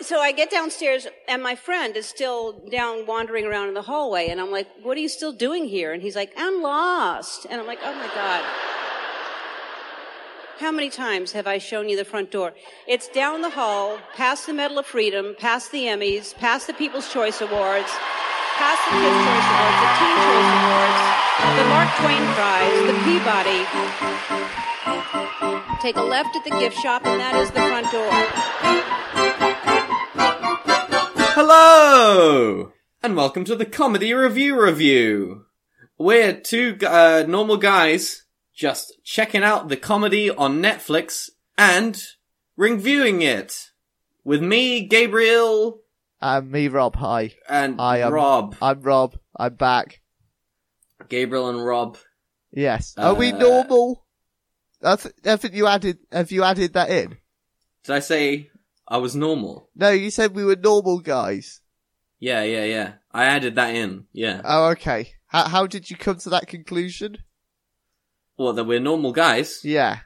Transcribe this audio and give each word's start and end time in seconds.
so 0.00 0.20
I 0.20 0.32
get 0.32 0.50
downstairs 0.50 1.06
and 1.28 1.42
my 1.42 1.54
friend 1.54 1.96
is 1.96 2.06
still 2.06 2.52
down 2.70 3.06
wandering 3.06 3.46
around 3.46 3.68
in 3.68 3.74
the 3.74 3.82
hallway 3.82 4.28
and 4.28 4.40
I'm 4.40 4.50
like, 4.50 4.68
what 4.82 4.96
are 4.96 5.00
you 5.00 5.08
still 5.08 5.32
doing 5.32 5.66
here? 5.66 5.92
And 5.92 6.02
he's 6.02 6.16
like, 6.16 6.32
I'm 6.36 6.62
lost. 6.62 7.46
And 7.48 7.60
I'm 7.60 7.66
like, 7.66 7.80
oh 7.82 7.94
my 7.94 8.08
God. 8.14 8.44
How 10.58 10.72
many 10.72 10.88
times 10.88 11.32
have 11.32 11.46
I 11.46 11.58
shown 11.58 11.88
you 11.88 11.96
the 11.96 12.04
front 12.04 12.30
door? 12.30 12.54
It's 12.88 13.08
down 13.08 13.42
the 13.42 13.50
hall, 13.50 13.98
past 14.14 14.46
the 14.46 14.54
Medal 14.54 14.78
of 14.78 14.86
Freedom, 14.86 15.36
past 15.38 15.70
the 15.70 15.84
Emmys, 15.84 16.34
past 16.34 16.66
the 16.66 16.72
People's 16.72 17.12
Choice 17.12 17.42
Awards, 17.42 17.92
past 18.56 18.80
the 18.88 18.96
Kids' 18.96 19.20
Choice 19.20 19.48
Awards, 19.52 19.78
the 19.84 19.90
Teen 20.00 20.16
Choice 20.16 20.48
Awards, 20.56 21.00
the 21.60 21.66
Mark 21.68 21.92
Twain 22.00 22.24
Prize, 22.32 22.72
the 22.88 22.96
Peabody. 23.04 23.60
Take 25.82 25.96
a 25.96 26.02
left 26.02 26.34
at 26.34 26.44
the 26.44 26.56
gift 26.58 26.78
shop, 26.78 27.04
and 27.04 27.20
that 27.20 27.34
is 27.36 27.50
the 27.50 27.60
front 27.60 27.92
door. 27.92 29.15
Hello! 31.38 32.72
And 33.02 33.14
welcome 33.14 33.44
to 33.44 33.54
the 33.54 33.66
Comedy 33.66 34.14
Revue 34.14 34.58
Review. 34.58 35.44
We're 35.98 36.32
two 36.32 36.78
uh, 36.80 37.24
normal 37.28 37.58
guys 37.58 38.22
just 38.54 38.94
checking 39.04 39.42
out 39.44 39.68
the 39.68 39.76
comedy 39.76 40.30
on 40.30 40.62
Netflix 40.62 41.28
and 41.58 42.02
reviewing 42.56 43.20
it. 43.20 43.54
With 44.24 44.40
me, 44.42 44.86
Gabriel, 44.86 45.80
And 46.22 46.50
me, 46.50 46.68
Rob. 46.68 46.96
Hi. 46.96 47.34
and 47.46 47.78
I'm- 47.78 48.14
Rob. 48.14 48.56
I'm 48.62 48.80
Rob. 48.80 49.18
I'm 49.36 49.56
back. 49.56 50.00
Gabriel 51.10 51.50
and 51.50 51.62
Rob. 51.62 51.98
Yes. 52.50 52.94
Are 52.96 53.12
we 53.12 53.32
Uh, 53.32 53.36
normal? 53.36 54.06
I, 54.82 54.96
th- 54.96 55.14
I 55.26 55.36
think 55.36 55.52
you 55.52 55.66
added. 55.66 55.98
Have 56.10 56.32
you 56.32 56.44
added 56.44 56.72
that 56.72 56.88
in? 56.88 57.18
Did 57.84 57.92
I 57.94 57.98
say 58.00 58.48
I 58.88 58.98
was 58.98 59.16
normal? 59.16 59.70
No, 59.74 59.90
you 59.90 60.10
said 60.10 60.34
we 60.34 60.44
were 60.44 60.56
normal 60.56 61.00
guys. 61.00 61.60
Yeah, 62.18 62.42
yeah, 62.42 62.64
yeah. 62.64 62.92
I 63.12 63.24
added 63.26 63.56
that 63.56 63.74
in. 63.74 64.04
Yeah. 64.12 64.40
Oh, 64.44 64.68
okay. 64.70 65.12
How, 65.26 65.48
how 65.48 65.66
did 65.66 65.90
you 65.90 65.96
come 65.96 66.18
to 66.18 66.30
that 66.30 66.46
conclusion? 66.46 67.18
Well, 68.38 68.52
that 68.52 68.64
we're 68.64 68.80
normal 68.80 69.12
guys. 69.12 69.60
Yeah. 69.64 70.00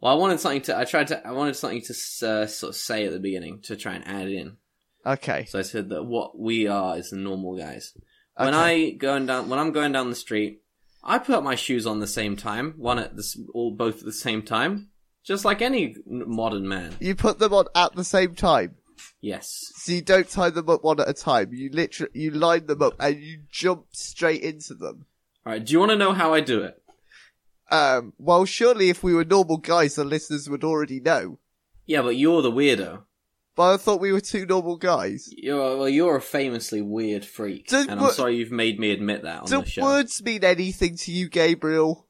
Well, 0.00 0.12
I 0.12 0.16
wanted 0.16 0.40
something 0.40 0.62
to. 0.62 0.76
I 0.76 0.84
tried 0.84 1.08
to. 1.08 1.26
I 1.26 1.32
wanted 1.32 1.54
something 1.54 1.82
to 1.82 1.92
uh, 2.26 2.46
sort 2.46 2.70
of 2.70 2.76
say 2.76 3.06
at 3.06 3.12
the 3.12 3.20
beginning 3.20 3.60
to 3.62 3.76
try 3.76 3.94
and 3.94 4.06
add 4.06 4.28
in. 4.28 4.56
Okay. 5.06 5.44
So 5.46 5.58
I 5.58 5.62
said 5.62 5.90
that 5.90 6.04
what 6.04 6.38
we 6.38 6.66
are 6.66 6.98
is 6.98 7.10
the 7.10 7.16
normal 7.16 7.56
guys. 7.56 7.96
When 8.36 8.54
I 8.54 8.90
going 8.90 9.26
down, 9.26 9.48
when 9.48 9.58
I'm 9.58 9.72
going 9.72 9.92
down 9.92 10.10
the 10.10 10.16
street, 10.16 10.62
I 11.04 11.18
put 11.18 11.42
my 11.42 11.54
shoes 11.54 11.86
on 11.86 12.00
the 12.00 12.06
same 12.06 12.36
time, 12.36 12.74
one 12.76 12.98
at 12.98 13.16
this, 13.16 13.38
all 13.52 13.74
both 13.74 13.98
at 13.98 14.04
the 14.04 14.12
same 14.12 14.42
time, 14.42 14.88
just 15.24 15.44
like 15.44 15.62
any 15.62 15.96
modern 16.06 16.66
man. 16.68 16.94
You 17.00 17.14
put 17.14 17.38
them 17.38 17.52
on 17.52 17.66
at 17.74 17.94
the 17.94 18.04
same 18.04 18.34
time, 18.34 18.76
Yes. 19.20 19.48
so 19.76 19.92
you 19.92 20.02
don't 20.02 20.28
tie 20.28 20.50
them 20.50 20.68
up 20.68 20.82
one 20.84 21.00
at 21.00 21.08
a 21.08 21.12
time. 21.14 21.52
You 21.52 21.70
literally 21.72 22.12
you 22.14 22.30
line 22.30 22.66
them 22.66 22.82
up 22.82 22.94
and 23.00 23.20
you 23.20 23.40
jump 23.50 23.86
straight 23.92 24.42
into 24.42 24.74
them. 24.74 25.06
All 25.46 25.52
right. 25.52 25.64
Do 25.64 25.72
you 25.72 25.78
want 25.80 25.90
to 25.90 25.96
know 25.96 26.12
how 26.12 26.34
I 26.34 26.40
do 26.40 26.62
it? 26.62 26.80
Um. 27.70 28.12
Well, 28.18 28.44
surely 28.44 28.90
if 28.90 29.02
we 29.02 29.14
were 29.14 29.24
normal 29.24 29.56
guys, 29.56 29.94
the 29.94 30.04
listeners 30.04 30.48
would 30.50 30.64
already 30.64 31.00
know. 31.00 31.38
Yeah, 31.86 32.02
but 32.02 32.16
you're 32.16 32.42
the 32.42 32.50
weirdo. 32.52 33.02
But 33.54 33.74
I 33.74 33.76
thought 33.76 34.00
we 34.00 34.12
were 34.12 34.20
two 34.20 34.46
normal 34.46 34.76
guys. 34.76 35.28
You're 35.36 35.76
well, 35.78 35.88
you're 35.88 36.16
a 36.16 36.20
famously 36.22 36.80
weird 36.82 37.24
freak, 37.24 37.70
and 37.72 37.90
I'm 37.90 38.10
sorry 38.12 38.36
you've 38.36 38.50
made 38.52 38.78
me 38.78 38.92
admit 38.92 39.22
that 39.24 39.42
on 39.42 39.46
Do 39.48 39.60
the 39.62 39.68
show. 39.68 39.82
words 39.82 40.22
mean 40.22 40.42
anything 40.44 40.96
to 40.98 41.12
you, 41.12 41.28
Gabriel? 41.28 42.06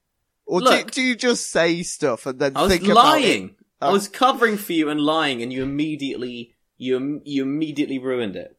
Or 0.53 0.61
do, 0.61 0.67
Look. 0.67 0.91
do 0.91 1.01
you 1.01 1.17
just 1.17 1.49
say 1.49 1.83
stuff 1.83 2.27
and 2.27 2.39
then 2.39 2.53
I 2.55 2.65
was 2.65 2.71
think 2.73 2.85
about 2.87 3.19
it? 3.19 3.23
lying. 3.23 3.57
I 3.81 3.89
Oh. 3.89 3.93
was 3.93 4.07
covering 4.07 4.59
for 4.59 4.75
you 4.75 4.91
and 4.91 5.01
lying, 5.01 5.43
and 5.43 5.51
you 5.51 5.63
immediately 5.63 6.55
you 6.77 7.23
you 7.25 7.43
immediately 7.43 7.99
ruined 7.99 8.37
it. 8.37 8.59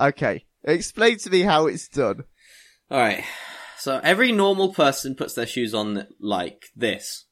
Okay. 0.00 0.44
Explain 0.64 1.18
to 1.18 1.30
me 1.30 1.42
how 1.42 1.66
it's 1.68 1.86
done. 1.86 2.24
All 2.90 2.98
right. 2.98 3.22
So 3.78 4.00
every 4.02 4.32
normal 4.32 4.74
person 4.74 5.14
puts 5.14 5.34
their 5.34 5.46
shoes 5.46 5.72
on 5.72 6.08
like 6.18 6.64
this. 6.74 7.26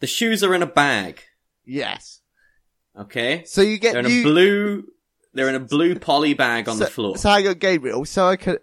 The 0.00 0.06
shoes 0.06 0.42
are 0.42 0.54
in 0.54 0.62
a 0.62 0.66
bag. 0.66 1.20
Yes. 1.66 2.22
Okay. 2.98 3.44
So 3.44 3.60
you 3.60 3.76
get 3.78 3.92
They're 3.92 4.06
in 4.06 4.10
you. 4.10 4.20
a 4.20 4.24
blue. 4.24 4.84
They're 5.34 5.48
in 5.50 5.54
a 5.56 5.60
blue 5.60 5.98
poly 5.98 6.32
bag 6.32 6.70
on 6.70 6.78
so, 6.78 6.84
the 6.84 6.90
floor. 6.90 7.16
So 7.18 7.28
hang 7.28 7.46
on, 7.48 7.54
Gabriel. 7.58 8.04
So 8.06 8.26
I 8.26 8.36
can, 8.36 8.56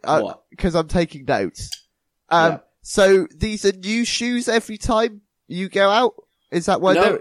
because 0.49 0.73
I'm 0.75 0.87
taking 0.87 1.25
notes. 1.25 1.69
Um, 2.29 2.53
Yeah. 2.53 2.57
So 2.91 3.27
these 3.35 3.65
are 3.65 3.71
new 3.71 4.03
shoes 4.03 4.47
every 4.49 4.77
time 4.77 5.21
you 5.47 5.69
go 5.69 5.89
out? 5.91 6.15
Is 6.51 6.65
that 6.65 6.81
why 6.81 6.95
no, 6.95 7.19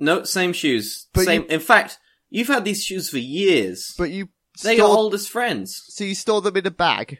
no, 0.00 0.24
same 0.24 0.52
shoes. 0.54 1.06
But 1.12 1.24
same. 1.26 1.42
you- 1.42 1.48
In 1.48 1.60
fact, 1.60 1.98
you've 2.30 2.48
had 2.48 2.64
these 2.64 2.82
shoes 2.82 3.10
for 3.10 3.18
years. 3.18 3.94
but 3.98 4.10
you 4.10 4.30
they 4.62 4.76
store, 4.76 4.88
are 4.88 4.96
old 4.96 5.12
as 5.14 5.28
friends. 5.28 5.84
so 5.88 6.02
you 6.04 6.14
store 6.14 6.40
them 6.40 6.56
in 6.56 6.66
a 6.66 6.70
bag? 6.70 7.18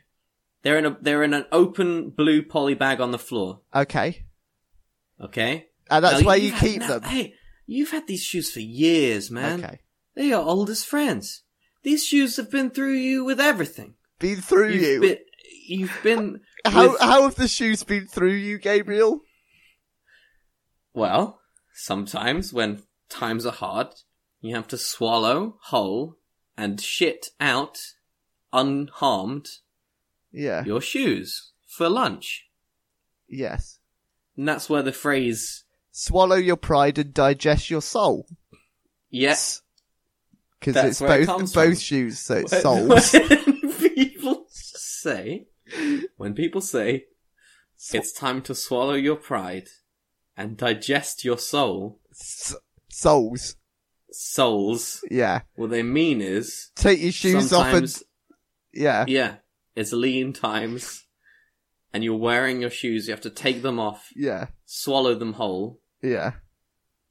They're 0.62 0.78
in 0.78 0.86
a. 0.86 0.96
They're 1.00 1.22
in 1.22 1.34
an 1.34 1.44
open 1.52 2.10
blue 2.10 2.42
poly 2.42 2.74
bag 2.74 3.00
on 3.00 3.10
the 3.10 3.18
floor. 3.18 3.60
Okay. 3.74 4.24
Okay. 5.20 5.66
And 5.90 6.04
that's 6.04 6.20
Now, 6.22 6.26
where 6.26 6.36
you 6.38 6.50
had- 6.52 6.60
keep 6.60 6.80
now- 6.80 6.88
them. 6.98 7.02
Hey, 7.02 7.34
you've 7.66 7.90
had 7.90 8.06
these 8.06 8.22
shoes 8.22 8.50
for 8.50 8.60
years, 8.60 9.30
man. 9.30 9.62
Okay. 9.62 9.80
They 10.14 10.32
are 10.32 10.42
old 10.42 10.70
as 10.70 10.82
friends. 10.82 11.42
These 11.82 12.04
shoes 12.06 12.36
have 12.36 12.50
been 12.50 12.70
through 12.70 12.94
you 12.94 13.24
with 13.24 13.38
everything. 13.40 13.94
Been 14.18 14.40
through 14.40 14.70
You've 14.72 14.82
you. 14.82 15.00
been, 15.00 15.18
you've 15.68 15.98
been 16.02 16.40
how, 16.72 16.90
with- 16.92 17.00
how 17.00 17.22
have 17.22 17.34
the 17.36 17.48
shoes 17.48 17.82
been 17.84 18.06
through 18.06 18.32
you, 18.34 18.58
Gabriel? 18.58 19.20
well. 20.94 21.40
Sometimes 21.78 22.54
when 22.54 22.82
times 23.10 23.44
are 23.44 23.52
hard, 23.52 23.88
you 24.40 24.54
have 24.54 24.66
to 24.68 24.78
swallow 24.78 25.58
whole 25.64 26.16
and 26.56 26.80
shit 26.80 27.26
out 27.38 27.76
unharmed 28.50 29.46
Yeah. 30.32 30.64
your 30.64 30.80
shoes 30.80 31.52
for 31.66 31.90
lunch. 31.90 32.46
Yes. 33.28 33.78
And 34.38 34.48
that's 34.48 34.70
where 34.70 34.82
the 34.82 34.92
phrase 34.92 35.64
Swallow 35.92 36.36
your 36.36 36.56
pride 36.56 36.96
and 36.98 37.12
digest 37.12 37.68
your 37.68 37.82
soul. 37.82 38.26
yes 39.10 39.60
Because 40.58 40.76
it's 40.82 41.00
where 41.02 41.20
it 41.20 41.26
both 41.26 41.36
both 41.52 41.74
from. 41.74 41.76
shoes, 41.76 42.18
so 42.18 42.36
it's 42.36 42.52
when 42.52 42.60
souls. 42.62 43.10
people 43.78 44.46
say 44.48 45.46
when 46.16 46.34
people 46.34 46.60
say 46.60 47.06
it's 47.92 48.12
time 48.12 48.40
to 48.42 48.54
swallow 48.54 48.94
your 48.94 49.16
pride 49.16 49.68
and 50.36 50.56
digest 50.56 51.24
your 51.24 51.38
soul 51.38 52.00
S- 52.12 52.54
souls. 52.88 53.56
souls 54.10 55.04
Yeah. 55.10 55.40
what 55.56 55.70
they 55.70 55.82
mean 55.82 56.20
is 56.20 56.70
Take 56.76 57.00
your 57.02 57.12
shoes 57.12 57.52
off 57.52 57.72
and 57.74 57.92
yeah. 58.72 59.04
yeah 59.08 59.36
it's 59.74 59.92
lean 59.92 60.32
times 60.32 61.04
and 61.92 62.02
you're 62.04 62.16
wearing 62.16 62.60
your 62.60 62.70
shoes 62.70 63.06
you 63.08 63.12
have 63.12 63.20
to 63.22 63.30
take 63.30 63.62
them 63.62 63.78
off 63.78 64.10
Yeah. 64.16 64.46
swallow 64.64 65.14
them 65.14 65.34
whole 65.34 65.80
Yeah. 66.02 66.32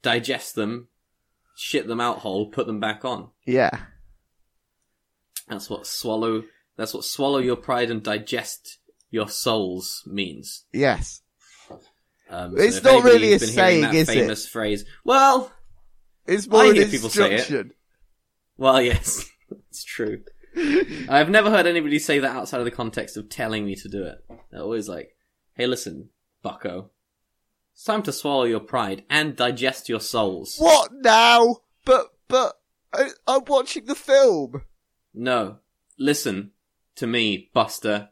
digest 0.02 0.54
them 0.54 0.88
shit 1.56 1.86
them 1.86 2.00
out 2.00 2.18
whole 2.18 2.50
put 2.50 2.66
them 2.66 2.80
back 2.80 3.04
on 3.04 3.30
Yeah. 3.46 3.70
that's 5.48 5.70
what 5.70 5.86
swallow 5.86 6.42
that's 6.76 6.94
what 6.94 7.04
swallow 7.04 7.38
your 7.38 7.56
pride 7.56 7.90
and 7.90 8.02
digest 8.02 8.78
your 9.10 9.28
souls 9.28 10.02
means 10.06 10.64
Yes. 10.72 11.22
Um, 12.28 12.54
It's 12.58 12.82
not 12.82 13.04
really 13.04 13.32
a 13.34 13.38
saying, 13.38 13.94
is 13.94 14.08
it? 14.08 14.12
famous 14.14 14.48
phrase. 14.48 14.84
Well, 15.04 15.52
It's 16.26 16.48
more 16.48 16.62
I 16.64 16.72
hear 16.72 16.86
people 16.88 17.08
say 17.08 17.34
it. 17.34 17.72
well, 18.56 18.82
yes, 18.90 19.24
it's 19.70 19.84
true. 19.84 20.22
I've 21.08 21.30
never 21.30 21.50
heard 21.50 21.66
anybody 21.66 21.98
say 21.98 22.18
that 22.18 22.34
outside 22.34 22.58
of 22.58 22.64
the 22.64 22.70
context 22.72 23.16
of 23.16 23.28
telling 23.28 23.64
me 23.64 23.76
to 23.76 23.88
do 23.88 24.04
it. 24.04 24.24
They're 24.50 24.62
always 24.62 24.88
like, 24.88 25.14
"Hey, 25.54 25.66
listen, 25.66 26.08
Bucko, 26.42 26.90
it's 27.74 27.84
time 27.84 28.02
to 28.04 28.12
swallow 28.12 28.44
your 28.44 28.60
pride 28.60 29.04
and 29.10 29.36
digest 29.36 29.88
your 29.88 30.00
souls." 30.00 30.56
What 30.58 30.90
now? 30.94 31.58
But 31.84 32.06
but 32.26 32.58
I, 32.92 33.10
I'm 33.28 33.44
watching 33.46 33.84
the 33.84 33.94
film. 33.94 34.62
No, 35.14 35.58
listen 35.98 36.52
to 36.96 37.06
me, 37.06 37.50
Buster. 37.54 38.10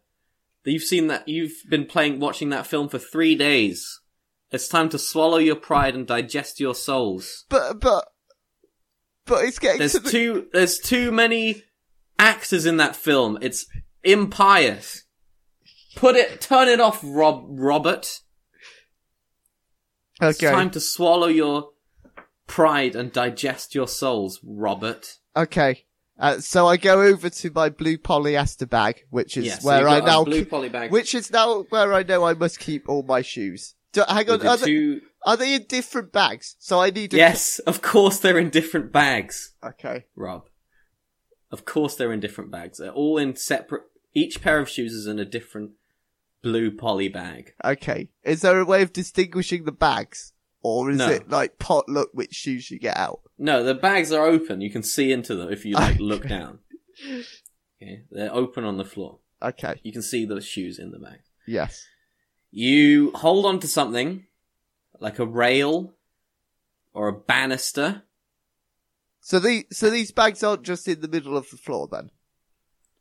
You've 0.64 0.82
seen 0.82 1.08
that. 1.08 1.28
You've 1.28 1.62
been 1.69 1.84
playing, 1.84 2.20
watching 2.20 2.48
that 2.50 2.66
film 2.66 2.88
for 2.88 2.98
three 2.98 3.34
days. 3.34 4.00
It's 4.50 4.69
time 4.69 4.88
to 4.90 4.98
swallow 4.98 5.38
your 5.38 5.56
pride 5.56 5.94
and 5.94 6.06
digest 6.06 6.60
your 6.60 6.75
souls. 6.75 7.44
But 7.48 7.81
but 7.81 8.06
but 9.26 9.44
it's 9.44 9.58
getting 9.58 9.81
There's 9.81 9.94
the 9.94 10.00
too 10.00 10.46
there's 10.52 10.78
too 10.78 11.10
many 11.10 11.64
actors 12.19 12.64
in 12.66 12.76
that 12.78 12.96
film. 12.96 13.38
It's 13.42 13.66
impious. 14.02 15.04
Put 15.96 16.16
it 16.16 16.40
turn 16.40 16.69
it 16.69 16.80
off, 16.80 17.00
Rob 17.02 17.44
Robert. 17.48 18.20
It's 20.22 20.42
okay. 20.42 20.52
time 20.52 20.70
to 20.70 20.80
swallow 20.80 21.26
your 21.26 21.70
pride 22.46 22.94
and 22.94 23.12
digest 23.12 23.75
your 23.75 23.88
souls, 23.88 24.40
Robert. 24.44 25.19
Okay. 25.37 25.84
Uh, 26.19 26.38
so 26.38 26.66
I 26.66 26.76
go 26.76 27.02
over 27.02 27.28
to 27.28 27.50
my 27.52 27.69
blue 27.70 27.99
polyester 27.99 28.69
bag, 28.69 29.05
which 29.11 29.37
is 29.37 29.46
Yes, 29.46 29.62
so 29.62 29.69
where 29.69 29.88
I 29.88 29.99
now 30.00 30.25
blue 30.25 30.44
poly 30.44 30.69
bag 30.69 30.93
which 30.93 31.14
is 31.14 31.32
now 31.32 31.62
where 31.70 31.93
I 31.93 32.05
know 32.05 32.25
I 32.25 32.34
must 32.34 32.61
keep 32.61 32.88
all 32.88 33.02
my 33.02 33.20
shoes. 33.22 33.75
Do, 33.93 34.05
hang 34.08 34.31
on, 34.31 34.46
are, 34.46 34.56
two 34.56 35.00
Are 35.25 35.37
they 35.37 35.55
in 35.55 35.64
different 35.69 36.12
bags? 36.12 36.55
So 36.61 36.81
I 36.81 36.90
need 36.90 37.11
to. 37.12 37.16
Yes, 37.16 37.58
of 37.61 37.82
course 37.82 38.19
they're 38.19 38.38
in 38.38 38.50
different 38.50 38.93
bags, 38.93 39.55
Okay. 39.64 40.05
Rob. 40.14 40.49
Of 41.50 41.64
course 41.64 41.94
they're 41.96 42.12
in 42.12 42.20
different 42.20 42.50
bags. 42.50 42.78
They're 42.78 42.90
all 42.90 43.19
in 43.19 43.34
separate. 43.37 43.82
Each 44.12 44.40
pair 44.40 44.61
of 44.61 44.69
shoes 44.69 44.93
is 44.93 45.06
in 45.08 45.19
a 45.19 45.25
different 45.25 45.72
blue 46.43 46.70
poly 46.70 47.08
bag. 47.08 47.55
Okay. 47.64 48.11
Is 48.22 48.43
there 48.43 48.58
a 48.61 48.64
way 48.64 48.82
of 48.82 48.93
distinguishing 48.93 49.64
the 49.64 49.72
bags? 49.72 50.32
Or 50.62 50.90
is 50.90 50.99
No. 50.99 51.08
it 51.11 51.28
like 51.28 51.58
pot 51.58 51.88
look 51.88 52.11
which 52.12 52.32
shoes 52.34 52.70
you 52.70 52.78
get 52.78 52.96
out? 52.96 53.20
No, 53.38 53.64
the 53.64 53.75
bags 53.75 54.12
are 54.12 54.26
open. 54.26 54.60
You 54.60 54.70
can 54.70 54.82
see 54.82 55.12
into 55.12 55.34
them 55.34 55.52
if 55.52 55.64
you 55.64 55.75
like 55.75 55.98
look 55.98 56.28
down. 56.28 56.60
Okay, 57.82 58.02
they're 58.10 58.34
open 58.34 58.64
on 58.64 58.76
the 58.76 58.84
floor. 58.84 59.19
Okay. 59.42 59.81
You 59.82 59.92
can 59.92 60.02
see 60.02 60.25
the 60.25 60.40
shoes 60.40 60.78
in 60.78 60.92
the 60.92 60.98
bag. 60.98 61.19
Yes. 61.46 61.86
You 62.50 63.10
hold 63.12 63.46
on 63.46 63.58
to 63.60 63.69
something, 63.69 64.26
like 65.00 65.19
a 65.19 65.26
rail 65.26 65.94
or 66.92 67.08
a 67.08 67.12
banister. 67.12 68.04
So 69.20 69.38
the 69.38 69.66
so 69.72 69.90
these 69.90 70.12
bags 70.12 70.42
aren't 70.42 70.62
just 70.62 70.87
in 70.87 71.00
the 71.00 71.08
middle 71.08 71.37
of 71.37 71.50
the 71.50 71.56
floor 71.56 71.88
then. 71.90 72.10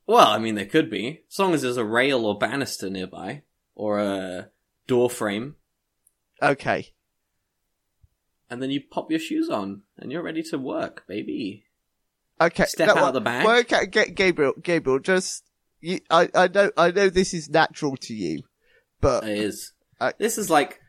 Well, 0.08 0.28
I 0.28 0.38
mean, 0.38 0.56
they 0.56 0.66
could 0.66 0.90
be, 0.90 1.22
as 1.32 1.40
long 1.40 1.54
as 1.54 1.62
there's 1.62 1.78
a 1.78 1.86
rail 1.86 2.26
or 2.26 2.38
banister 2.38 2.90
nearby, 2.90 3.44
or 3.74 4.00
a 4.00 4.50
door 4.86 5.10
frame, 5.10 5.56
Okay. 6.44 6.94
And 8.54 8.62
then 8.62 8.70
you 8.72 8.82
pop 8.82 9.10
your 9.10 9.20
shoes 9.20 9.50
on, 9.50 9.82
and 9.98 10.12
you're 10.12 10.22
ready 10.24 10.44
to 10.44 10.58
work, 10.58 11.04
baby. 11.08 11.66
Okay. 12.40 12.66
Step 12.66 12.88
no, 12.88 12.94
out 12.94 13.02
well- 13.02 13.12
the 13.12 13.22
bag. 13.22 13.46
Well, 13.46 13.60
okay, 13.62 13.86
Ga- 13.88 14.12
Gabriel, 14.12 14.54
Gabriel, 14.62 15.00
just 15.00 15.44
you, 15.82 16.00
I, 16.10 16.30
I 16.36 16.48
know, 16.48 16.72
I 16.78 16.92
know 16.92 17.10
this 17.10 17.34
is 17.34 17.50
natural 17.50 17.98
to 17.98 18.14
you, 18.14 18.44
but 19.02 19.24
It 19.26 19.38
is. 19.40 19.74
I- 20.00 20.14
this 20.18 20.38
is 20.38 20.50
like, 20.50 20.80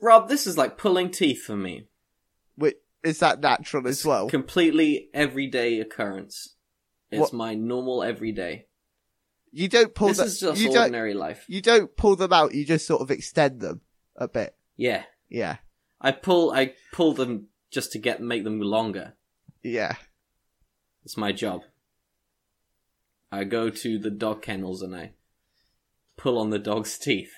Rob, 0.00 0.28
this 0.28 0.46
is 0.46 0.56
like 0.56 0.78
pulling 0.78 1.10
teeth 1.10 1.42
for 1.42 1.56
me. 1.56 1.88
wi- 2.56 2.76
is 3.02 3.18
that 3.18 3.40
natural 3.40 3.86
as 3.88 4.04
well? 4.04 4.28
Completely 4.28 5.08
everyday 5.12 5.80
occurrence. 5.80 6.54
It's 7.10 7.20
What- 7.20 7.32
my 7.32 7.54
normal 7.54 8.02
everyday. 8.02 8.66
You 9.54 9.68
don't 9.68 9.94
pull 9.94 10.08
This 10.08 10.16
them. 10.18 10.26
is 10.28 10.40
just 10.40 10.60
you 10.62 10.70
ordinary 10.70 11.12
life. 11.12 11.44
You 11.46 11.60
don't 11.60 11.94
pull 11.94 12.16
them 12.16 12.32
out. 12.32 12.54
You 12.54 12.64
just 12.64 12.86
sort 12.86 13.02
of 13.02 13.10
extend 13.10 13.60
them 13.60 13.82
a 14.16 14.26
bit. 14.26 14.54
Yeah. 14.76 15.04
Yeah. 15.28 15.58
I 16.02 16.10
pull, 16.12 16.50
I 16.50 16.74
pull 16.92 17.14
them 17.14 17.46
just 17.70 17.92
to 17.92 17.98
get, 17.98 18.20
make 18.20 18.44
them 18.44 18.60
longer. 18.60 19.14
Yeah. 19.62 19.94
It's 21.04 21.16
my 21.16 21.32
job. 21.32 21.62
I 23.30 23.44
go 23.44 23.70
to 23.70 23.98
the 23.98 24.10
dog 24.10 24.42
kennels 24.42 24.82
and 24.82 24.94
I 24.94 25.12
pull 26.18 26.38
on 26.38 26.50
the 26.50 26.58
dog's 26.58 26.98
teeth 26.98 27.32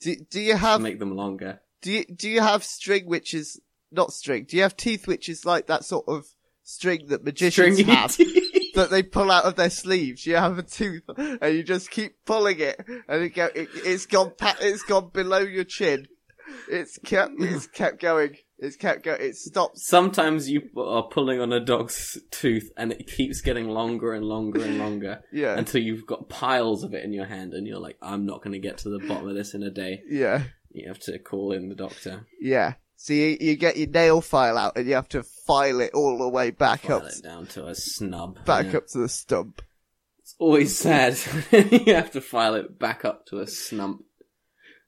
Do 0.00 0.14
Do 0.30 0.40
you 0.40 0.52
to 0.52 0.58
have 0.58 0.80
make 0.80 1.00
them 1.00 1.16
longer. 1.16 1.60
Do 1.82 1.90
you 1.92 2.04
Do 2.04 2.28
you 2.28 2.40
have 2.40 2.62
string 2.62 3.06
which 3.06 3.34
is 3.34 3.60
not 3.90 4.12
string? 4.12 4.44
Do 4.48 4.56
you 4.56 4.62
have 4.62 4.76
teeth 4.76 5.08
which 5.08 5.28
is 5.28 5.44
like 5.44 5.66
that 5.66 5.84
sort 5.84 6.04
of 6.06 6.26
string 6.62 7.08
that 7.08 7.24
magicians 7.24 7.74
Stringy 7.78 7.92
have? 7.92 8.12
teeth. 8.16 8.74
that 8.74 8.90
they 8.90 9.02
pull 9.02 9.30
out 9.30 9.44
of 9.44 9.56
their 9.56 9.70
sleeves. 9.70 10.26
You 10.26 10.36
have 10.36 10.58
a 10.58 10.62
tooth, 10.62 11.02
and 11.16 11.56
you 11.56 11.62
just 11.64 11.90
keep 11.90 12.24
pulling 12.24 12.60
it, 12.60 12.80
and 13.08 13.22
it 13.22 13.30
go, 13.30 13.46
it, 13.46 13.68
it's 13.74 14.06
gone, 14.06 14.32
pa- 14.36 14.56
it's 14.60 14.82
gone 14.82 15.10
below 15.12 15.38
your 15.38 15.64
chin. 15.64 16.06
It's 16.68 16.98
kept, 17.04 17.32
it's 17.38 17.66
kept 17.66 18.00
going. 18.00 18.36
It's 18.58 18.76
kept 18.76 19.02
going. 19.04 19.20
It 19.20 19.36
stops. 19.36 19.86
Sometimes 19.86 20.48
you 20.48 20.62
are 20.78 21.02
pulling 21.04 21.40
on 21.40 21.52
a 21.52 21.60
dog's 21.60 22.18
tooth 22.30 22.70
and 22.76 22.90
it 22.92 23.06
keeps 23.06 23.40
getting 23.42 23.68
longer 23.68 24.14
and 24.14 24.24
longer 24.24 24.62
and 24.64 24.78
longer 24.78 25.22
Yeah, 25.32 25.58
until 25.58 25.82
you've 25.82 26.06
got 26.06 26.28
piles 26.28 26.82
of 26.82 26.94
it 26.94 27.04
in 27.04 27.12
your 27.12 27.26
hand 27.26 27.52
and 27.52 27.66
you're 27.66 27.78
like, 27.78 27.98
I'm 28.00 28.24
not 28.26 28.42
going 28.42 28.52
to 28.52 28.58
get 28.58 28.78
to 28.78 28.88
the 28.88 29.06
bottom 29.06 29.28
of 29.28 29.34
this 29.34 29.52
in 29.54 29.62
a 29.62 29.70
day. 29.70 30.00
yeah, 30.08 30.44
You 30.72 30.88
have 30.88 30.98
to 31.00 31.18
call 31.18 31.52
in 31.52 31.68
the 31.68 31.74
doctor. 31.74 32.26
yeah. 32.40 32.74
So 32.98 33.12
you, 33.12 33.36
you 33.38 33.56
get 33.56 33.76
your 33.76 33.88
nail 33.88 34.22
file 34.22 34.56
out, 34.56 34.78
and 34.78 34.86
you 34.88 34.94
have 34.94 35.10
to 35.10 35.22
file 35.22 35.80
it 35.80 35.92
all 35.92 36.16
the 36.16 36.30
way 36.30 36.50
back 36.50 36.80
File 36.80 36.96
up, 36.96 37.04
it 37.04 37.22
down 37.22 37.46
to 37.48 37.66
a 37.66 37.74
snub. 37.74 38.42
back 38.46 38.72
Yeah. 38.72 38.78
up 38.78 38.86
to 38.88 38.98
the 39.00 39.08
stump. 39.10 39.60
It's 40.20 40.34
always 40.38 40.74
sad. 40.78 41.18
you 41.52 41.94
have 41.94 42.10
to 42.12 42.22
file 42.22 42.54
it 42.54 42.78
back 42.78 43.04
up 43.04 43.26
to 43.26 43.40
a 43.40 43.44
snump. 43.44 43.98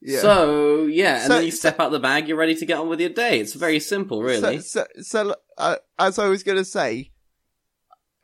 Yeah. 0.01 0.21
So 0.21 0.87
yeah, 0.87 1.15
and 1.17 1.23
So- 1.25 1.35
then 1.35 1.45
you 1.45 1.51
step 1.51 1.81
out 1.81 1.91
the 1.91 1.99
bag. 1.99 2.29
You're 2.29 2.37
ready 2.37 2.55
to 2.55 2.67
get 2.67 2.79
on 2.79 2.89
with 2.89 3.01
your 3.01 3.11
day. 3.11 3.41
It's 3.41 3.55
very 3.55 3.81
simple, 3.81 4.23
really. 4.23 4.61
So, 4.61 4.87
so, 4.95 5.03
so 5.03 5.35
uh, 5.57 5.77
as 5.99 6.19
I 6.19 6.29
was 6.29 6.43
going 6.43 6.59
to 6.59 6.65
say, 6.65 7.11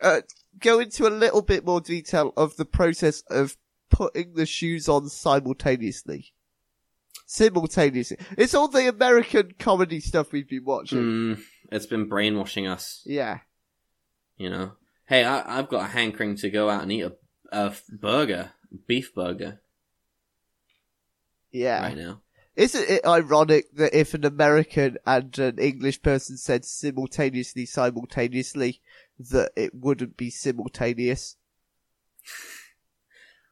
uh, 0.00 0.20
go 0.60 0.78
into 0.78 1.06
a 1.06 1.10
little 1.10 1.42
bit 1.42 1.64
more 1.64 1.80
detail 1.80 2.32
of 2.36 2.56
the 2.56 2.64
process 2.64 3.22
of 3.28 3.56
putting 3.90 4.34
the 4.34 4.46
shoes 4.46 4.88
on 4.88 5.08
simultaneously. 5.08 6.32
Simultaneously. 7.26 8.18
It's 8.36 8.54
all 8.54 8.68
the 8.68 8.88
American 8.88 9.54
comedy 9.58 10.00
stuff 10.00 10.30
we've 10.32 10.48
been 10.48 10.64
watching. 10.64 10.98
Mm, 10.98 11.40
it's 11.72 11.86
been 11.86 12.08
brainwashing 12.08 12.66
us, 12.66 13.02
Yeah. 13.06 13.38
you 14.36 14.50
know. 14.50 14.72
Hey, 15.06 15.24
I, 15.24 15.58
I've 15.58 15.68
got 15.68 15.84
a 15.84 15.88
hankering 15.88 16.36
to 16.36 16.50
go 16.50 16.68
out 16.70 16.82
and 16.82 16.92
eat 16.92 17.02
a, 17.02 17.12
a 17.52 17.74
burger, 17.90 18.52
beef 18.86 19.14
burger, 19.14 19.60
Yeah. 21.54 21.80
right 21.82 21.96
now. 21.96 22.20
Isn't 22.56 22.88
it 22.88 23.04
ironic 23.06 23.66
that 23.76 23.98
if 23.98 24.14
an 24.14 24.24
American 24.24 24.96
and 25.06 25.36
an 25.38 25.58
English 25.58 26.02
person 26.02 26.36
said 26.36 26.64
simultaneously, 26.64 27.66
simultaneously, 27.66 28.80
that 29.30 29.50
it 29.56 29.74
wouldn't 29.74 30.16
be 30.16 30.30
simultaneous? 30.30 31.36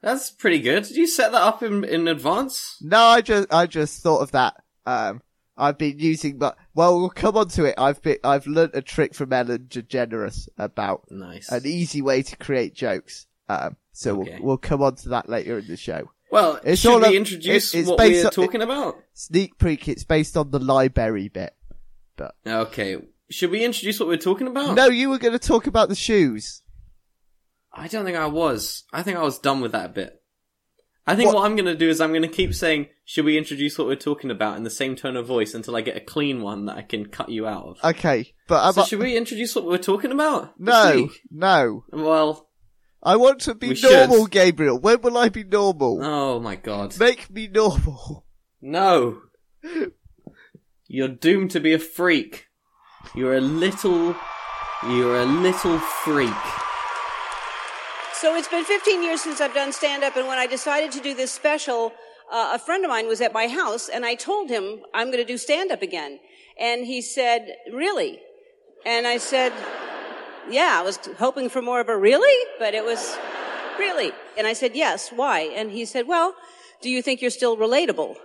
That's 0.02 0.30
pretty 0.30 0.60
good. 0.60 0.84
Did 0.84 0.96
you 0.96 1.06
set 1.06 1.32
that 1.32 1.42
up 1.42 1.62
in 1.62 1.84
in 1.84 2.08
advance? 2.08 2.76
No, 2.80 2.98
I 3.00 3.20
just 3.20 3.52
I 3.52 3.66
just 3.66 4.02
thought 4.02 4.20
of 4.22 4.32
that. 4.32 4.54
Um, 4.84 5.22
I've 5.56 5.78
been 5.78 5.98
using, 5.98 6.38
but 6.38 6.56
well, 6.74 6.98
we'll 6.98 7.10
come 7.10 7.36
on 7.36 7.48
to 7.50 7.64
it. 7.66 7.74
I've 7.78 8.02
been 8.02 8.18
I've 8.24 8.46
learnt 8.46 8.72
a 8.74 8.82
trick 8.82 9.14
from 9.14 9.32
Ellen 9.32 9.66
DeGeneres 9.68 10.48
about 10.58 11.04
Nice. 11.10 11.50
an 11.52 11.62
easy 11.66 12.02
way 12.02 12.22
to 12.22 12.36
create 12.36 12.74
jokes. 12.74 13.26
Um, 13.48 13.76
so 13.92 14.20
Okay. 14.22 14.34
we'll 14.38 14.42
we'll 14.46 14.58
come 14.58 14.82
on 14.82 14.96
to 14.96 15.08
that 15.10 15.28
later 15.28 15.58
in 15.58 15.66
the 15.68 15.76
show. 15.76 16.10
Well, 16.32 16.58
It's 16.64 16.80
should 16.82 16.92
all 16.92 17.00
we 17.10 17.16
introduce 17.16 17.74
it- 17.74 17.78
it's 17.80 17.88
what 17.88 17.98
we're 17.98 18.26
on- 18.26 18.32
talking 18.32 18.62
about? 18.62 18.96
Sneak 19.14 19.58
peek. 19.58 19.88
It's 19.88 20.02
based 20.04 20.36
on 20.36 20.50
the 20.50 20.58
library 20.58 21.28
bit. 21.28 21.54
But 22.16 22.34
Okay. 22.46 22.96
Should 23.30 23.50
we 23.50 23.64
introduce 23.64 23.98
what 24.00 24.08
we're 24.08 24.16
talking 24.18 24.46
about? 24.46 24.74
No, 24.74 24.86
you 24.88 25.08
were 25.08 25.18
going 25.18 25.32
to 25.32 25.38
talk 25.38 25.66
about 25.66 25.88
the 25.88 25.94
shoes. 25.94 26.62
I 27.72 27.88
don't 27.88 28.04
think 28.04 28.16
I 28.18 28.26
was. 28.26 28.84
I 28.92 29.02
think 29.02 29.16
I 29.16 29.22
was 29.22 29.38
done 29.38 29.60
with 29.60 29.72
that 29.72 29.94
bit. 29.94 30.18
I 31.06 31.16
think 31.16 31.28
What- 31.28 31.36
what, 31.36 31.46
I'm 31.46 31.56
going 31.56 31.66
to 31.66 31.74
do 31.74 31.88
is 31.88 32.00
I'm 32.00 32.10
going 32.10 32.22
to 32.22 32.28
keep 32.28 32.54
saying, 32.54 32.88
should 33.04 33.24
we 33.24 33.36
introduce 33.36 33.76
what 33.76 33.88
we're 33.88 33.96
talking 33.96 34.30
about 34.30 34.56
in 34.56 34.62
the 34.62 34.70
same 34.70 34.94
tone 34.94 35.16
of 35.16 35.26
voice 35.26 35.52
until 35.54 35.74
I 35.74 35.80
get 35.80 35.96
a 35.96 36.00
clean 36.00 36.42
one 36.42 36.66
that 36.66 36.76
I 36.76 36.82
can 36.82 37.06
cut 37.06 37.28
you 37.30 37.46
out 37.46 37.64
of. 37.66 37.78
Okay, 37.92 38.32
but 38.46 38.72
so 38.72 38.84
should 38.84 39.00
we 39.00 39.16
introduce 39.16 39.56
what 39.56 39.64
we're 39.64 39.78
talking 39.78 40.12
about? 40.12 40.54
no, 40.60 41.08
no. 41.30 41.84
Well, 41.90 42.48
I 43.02 43.16
want 43.16 43.40
to 43.42 43.54
be 43.54 43.70
We 43.70 43.74
should. 43.74 44.08
normal, 44.08 44.26
Gabriel. 44.26 44.78
When 44.78 45.00
will 45.00 45.18
I 45.18 45.28
be 45.28 45.44
normal? 45.44 45.98
oh 46.02 46.38
my 46.40 46.56
god. 46.56 46.98
Make 46.98 47.30
me 47.30 47.48
normal. 47.48 48.24
No. 48.60 49.22
You're 50.86 51.08
doomed 51.08 51.50
to 51.52 51.60
be 51.60 51.72
a 51.72 51.78
freak. 51.78 52.46
You're 53.14 53.34
a 53.34 53.40
little, 53.40 54.14
you're 54.88 55.16
a 55.16 55.24
little 55.24 55.78
freak. 55.78 56.30
So 58.14 58.36
it's 58.36 58.46
been 58.46 58.64
15 58.64 59.02
years 59.02 59.20
since 59.20 59.40
I've 59.40 59.54
done 59.54 59.72
stand 59.72 60.04
up, 60.04 60.14
and 60.16 60.28
when 60.28 60.38
I 60.38 60.46
decided 60.46 60.92
to 60.92 61.00
do 61.00 61.12
this 61.12 61.32
special, 61.32 61.92
uh, 62.30 62.52
a 62.54 62.58
friend 62.58 62.84
of 62.84 62.88
mine 62.90 63.08
was 63.08 63.20
at 63.20 63.32
my 63.32 63.48
house, 63.48 63.88
and 63.88 64.06
I 64.06 64.14
told 64.14 64.48
him 64.48 64.80
I'm 64.94 65.08
going 65.08 65.18
to 65.18 65.24
do 65.24 65.36
stand 65.38 65.72
up 65.72 65.82
again. 65.82 66.20
And 66.60 66.86
he 66.86 67.00
said, 67.02 67.56
Really? 67.72 68.20
And 68.86 69.06
I 69.08 69.16
said, 69.16 69.52
Yeah, 70.50 70.76
I 70.78 70.82
was 70.82 70.98
hoping 71.18 71.48
for 71.48 71.62
more 71.62 71.80
of 71.80 71.88
a 71.88 71.96
really, 71.96 72.46
but 72.58 72.74
it 72.74 72.84
was 72.84 73.16
really. 73.78 74.12
And 74.36 74.46
I 74.46 74.52
said, 74.52 74.74
Yes, 74.74 75.10
why? 75.10 75.40
And 75.54 75.70
he 75.70 75.84
said, 75.84 76.06
Well, 76.06 76.34
do 76.82 76.90
you 76.90 77.00
think 77.00 77.22
you're 77.22 77.30
still 77.30 77.56
relatable? 77.56 78.16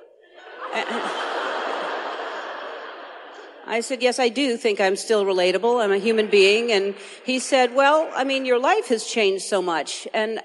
I 3.70 3.82
said, 3.82 4.02
yes, 4.02 4.18
I 4.18 4.30
do 4.30 4.56
think 4.56 4.80
I'm 4.80 4.96
still 4.96 5.26
relatable. 5.26 5.84
I'm 5.84 5.92
a 5.92 5.98
human 5.98 6.28
being. 6.28 6.72
And 6.72 6.96
he 7.26 7.38
said, 7.38 7.76
well, 7.76 8.10
I 8.16 8.24
mean, 8.24 8.46
your 8.46 8.60
life 8.60 8.88
has 8.88 9.06
changed 9.06 9.44
so 9.44 9.62
much. 9.62 10.08
And 10.14 10.40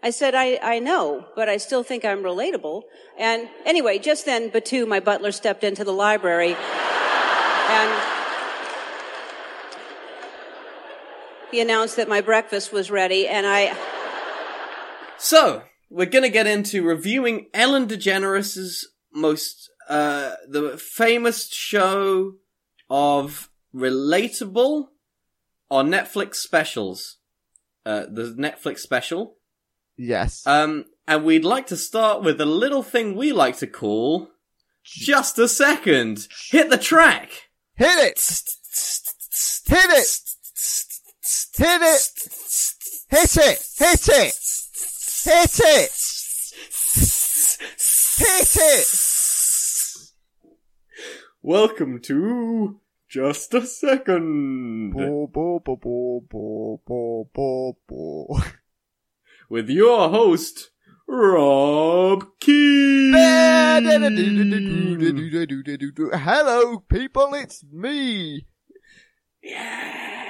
I 0.00 0.10
said, 0.10 0.36
I, 0.36 0.60
I 0.62 0.78
know, 0.78 1.26
but 1.34 1.48
I 1.48 1.56
still 1.56 1.82
think 1.82 2.04
I'm 2.04 2.22
relatable. 2.22 2.84
And 3.18 3.48
anyway, 3.66 3.98
just 3.98 4.26
then, 4.26 4.48
Batu, 4.48 4.86
my 4.86 5.00
butler, 5.00 5.32
stepped 5.32 5.64
into 5.64 5.82
the 5.82 5.92
library 5.92 6.54
and 6.54 8.17
he 11.50 11.60
announced 11.60 11.96
that 11.96 12.08
my 12.08 12.20
breakfast 12.20 12.72
was 12.72 12.90
ready. 12.90 13.26
And 13.28 13.46
I, 13.46 13.76
So, 15.18 15.62
we're 15.90 16.06
gonna 16.06 16.28
get 16.28 16.46
into 16.46 16.82
reviewing 16.82 17.46
Ellen 17.52 17.86
DeGeneres' 17.86 18.84
most, 19.12 19.70
uh, 19.88 20.34
the 20.48 20.78
famous 20.78 21.48
show 21.48 22.34
of 22.90 23.50
relatable 23.74 24.88
on 25.70 25.88
Netflix 25.90 26.36
specials. 26.36 27.16
Uh, 27.84 28.04
the 28.08 28.34
Netflix 28.38 28.80
special. 28.80 29.36
Yes. 29.96 30.46
Um, 30.46 30.84
and 31.06 31.24
we'd 31.24 31.44
like 31.44 31.66
to 31.68 31.76
start 31.76 32.22
with 32.22 32.40
a 32.40 32.46
little 32.46 32.82
thing 32.82 33.16
we 33.16 33.32
like 33.32 33.56
to 33.58 33.66
call 33.66 34.28
just 34.84 35.38
a 35.38 35.48
second. 35.48 36.28
Hit 36.50 36.70
the 36.70 36.78
track. 36.78 37.30
Hit 37.76 37.98
it! 37.98 38.20
Hit 39.66 39.90
it! 39.90 40.20
Hit 41.28 41.82
it! 41.82 42.10
Hit 43.10 43.36
it! 43.36 43.58
Hit 43.76 44.08
it! 44.08 44.34
Hit 45.24 45.60
it! 45.60 45.92
Hit 48.16 48.56
it! 48.56 48.88
Welcome 51.42 52.00
to 52.04 52.80
just 53.10 53.52
a 53.52 53.66
second 53.66 54.92
Bo, 54.92 55.26
bo, 55.26 55.58
bo, 55.58 55.76
bo, 55.76 56.24
bo, 56.30 56.80
bo, 56.86 57.28
bo, 57.34 57.76
bo. 57.86 58.40
with 59.50 59.68
your 59.68 60.08
host 60.08 60.70
Rob 61.06 62.24
Key. 62.40 63.12
Hello, 66.14 66.78
people, 66.88 67.34
it's 67.34 67.62
me. 67.70 68.46
Yeah. 69.42 70.27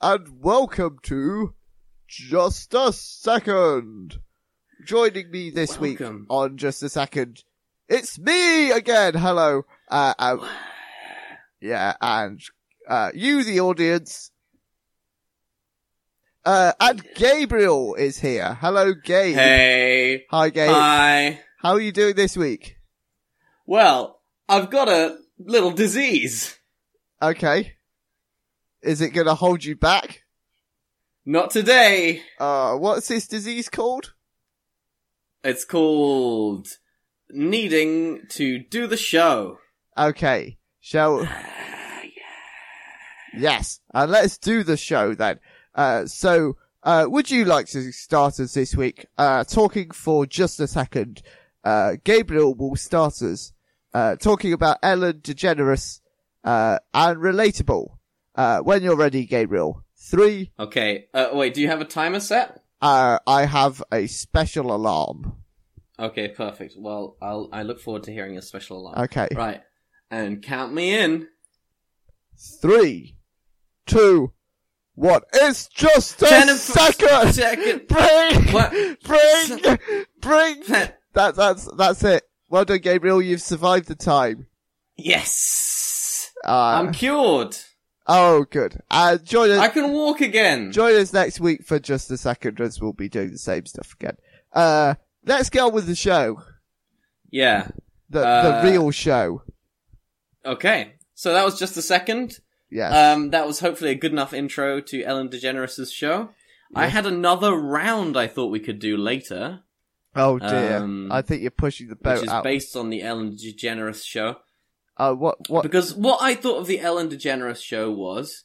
And 0.00 0.44
welcome 0.44 0.98
to 1.02 1.54
Just 2.06 2.72
a 2.72 2.92
Second. 2.92 4.18
Joining 4.86 5.28
me 5.28 5.50
this 5.50 5.80
week 5.80 6.00
on 6.30 6.56
Just 6.56 6.84
a 6.84 6.88
Second, 6.88 7.42
it's 7.88 8.16
me 8.16 8.70
again. 8.70 9.14
Hello. 9.14 9.62
Uh, 9.88 10.14
uh, 10.16 10.48
yeah, 11.60 11.96
and 12.00 12.40
uh, 12.88 13.10
you, 13.12 13.42
the 13.42 13.58
audience. 13.58 14.30
Uh, 16.44 16.74
and 16.78 17.04
Gabriel 17.16 17.96
is 17.96 18.20
here. 18.20 18.54
Hello, 18.60 18.94
Gabe. 18.94 19.34
Hey. 19.34 20.26
Hi, 20.30 20.50
Gabe. 20.50 20.70
Hi. 20.70 21.40
How 21.60 21.72
are 21.72 21.80
you 21.80 21.90
doing 21.90 22.14
this 22.14 22.36
week? 22.36 22.76
Well, 23.66 24.20
I've 24.48 24.70
got 24.70 24.88
a 24.88 25.18
little 25.40 25.72
disease. 25.72 26.56
Okay. 27.20 27.77
Is 28.82 29.00
it 29.00 29.10
gonna 29.10 29.34
hold 29.34 29.64
you 29.64 29.76
back? 29.76 30.22
Not 31.24 31.50
today. 31.50 32.22
Uh, 32.38 32.76
what's 32.76 33.08
this 33.08 33.26
disease 33.26 33.68
called? 33.68 34.14
It's 35.44 35.64
called 35.64 36.68
needing 37.30 38.22
to 38.30 38.58
do 38.58 38.86
the 38.86 38.96
show. 38.96 39.58
Okay. 39.96 40.58
Shall, 40.80 41.28
yes. 43.36 43.80
Uh, 43.92 44.06
let's 44.08 44.38
do 44.38 44.62
the 44.62 44.76
show 44.76 45.14
then. 45.14 45.38
Uh, 45.74 46.06
so, 46.06 46.56
uh, 46.82 47.04
would 47.08 47.30
you 47.30 47.44
like 47.44 47.66
to 47.66 47.92
start 47.92 48.40
us 48.40 48.54
this 48.54 48.74
week? 48.74 49.06
Uh, 49.18 49.44
talking 49.44 49.90
for 49.90 50.24
just 50.24 50.60
a 50.60 50.66
second. 50.66 51.22
Uh, 51.62 51.96
Gabriel 52.02 52.54
will 52.54 52.76
start 52.76 53.20
us, 53.20 53.52
uh, 53.92 54.16
talking 54.16 54.52
about 54.52 54.78
Ellen 54.82 55.20
DeGeneres, 55.20 56.00
uh, 56.44 56.78
and 56.94 57.18
relatable. 57.18 57.97
Uh, 58.38 58.60
when 58.60 58.82
you're 58.82 58.96
ready, 58.96 59.26
Gabriel. 59.26 59.84
Three, 59.96 60.52
Okay. 60.58 61.06
Uh, 61.12 61.30
wait, 61.32 61.52
do 61.54 61.60
you 61.60 61.66
have 61.68 61.80
a 61.80 61.84
timer 61.84 62.20
set? 62.20 62.62
uh, 62.80 63.18
I 63.26 63.44
have 63.46 63.82
a 63.92 64.06
special 64.06 64.72
alarm. 64.74 65.34
Okay, 65.98 66.28
perfect. 66.28 66.74
Well, 66.78 67.16
I'll 67.20 67.48
I 67.52 67.64
look 67.64 67.80
forward 67.80 68.04
to 68.04 68.12
hearing 68.12 68.38
a 68.38 68.42
special 68.42 68.78
alarm. 68.78 68.98
Okay. 69.06 69.26
Right. 69.34 69.60
And 70.10 70.40
count 70.42 70.72
me 70.72 70.96
in. 70.96 71.26
Three, 72.62 73.16
two, 73.86 74.32
one. 74.94 75.22
It's 75.32 75.66
just 75.66 76.22
a 76.22 76.32
and- 76.32 76.50
second! 76.50 77.32
Second. 77.34 77.88
Bring! 77.88 78.52
What? 78.52 78.72
Bring! 79.02 79.78
Bring! 80.20 80.62
That, 81.14 81.34
that's, 81.34 81.68
that's 81.76 82.04
it. 82.04 82.22
Well 82.48 82.64
done, 82.64 82.78
Gabriel. 82.78 83.20
You've 83.20 83.42
survived 83.42 83.88
the 83.88 83.96
time. 83.96 84.46
yes. 84.96 86.30
Uh, 86.46 86.50
I'm 86.80 86.92
cured. 86.92 87.56
Oh, 88.08 88.44
good. 88.50 88.80
Uh, 88.90 89.18
join 89.18 89.50
us, 89.50 89.58
I 89.60 89.68
can 89.68 89.92
walk 89.92 90.20
again. 90.20 90.72
join 90.72 90.94
us 90.96 91.12
next 91.12 91.38
week 91.40 91.64
for 91.64 91.78
just 91.78 92.10
a 92.10 92.16
second 92.16 92.60
as 92.60 92.80
we'll 92.80 92.92
be 92.92 93.08
doing 93.08 93.30
the 93.30 93.38
same 93.38 93.66
stuff 93.66 93.94
again. 93.94 94.16
Uh, 94.52 94.94
let's 95.24 95.50
get 95.50 95.60
on 95.60 95.72
with 95.74 95.86
the 95.86 95.94
show. 95.94 96.42
yeah. 97.30 97.68
The, 98.10 98.26
Uh, 98.26 98.62
the 98.62 98.70
real 98.70 98.90
show. 98.90 99.42
Okay. 100.44 100.94
So 101.14 101.34
that 101.34 101.44
was 101.44 101.58
just 101.58 101.76
a 101.76 101.82
second. 101.82 102.38
Yes. 102.70 102.94
Um, 102.94 103.30
that 103.30 103.46
was 103.46 103.60
hopefully 103.60 103.90
a 103.90 103.94
good 103.94 104.12
enough 104.12 104.32
intro 104.32 104.80
to 104.80 105.02
Ellen 105.02 105.28
DeGeneres' 105.28 105.92
show. 105.92 106.30
I 106.74 106.86
had 106.88 107.06
another 107.06 107.52
round 107.52 108.16
I 108.16 108.26
thought 108.26 108.50
we 108.50 108.60
could 108.60 108.78
do 108.78 108.96
later, 108.98 109.60
oh 110.14 110.38
dear. 110.38 110.76
um, 110.76 111.10
I 111.10 111.22
think 111.22 111.40
you're 111.40 111.50
pushing 111.50 111.88
the 111.88 111.96
boat 111.96 112.16
which 112.16 112.24
is 112.24 112.28
out. 112.28 112.44
based 112.44 112.76
on 112.76 112.90
the 112.90 113.02
Ellen 113.02 113.36
DeGeneres 113.36 114.04
show. 114.04 114.36
Uh, 114.98 115.14
what, 115.14 115.48
what? 115.48 115.62
Because 115.62 115.94
what 115.94 116.18
I 116.20 116.34
thought 116.34 116.58
of 116.58 116.66
the 116.66 116.80
Ellen 116.80 117.08
DeGeneres 117.08 117.62
show 117.62 117.90
was, 117.90 118.44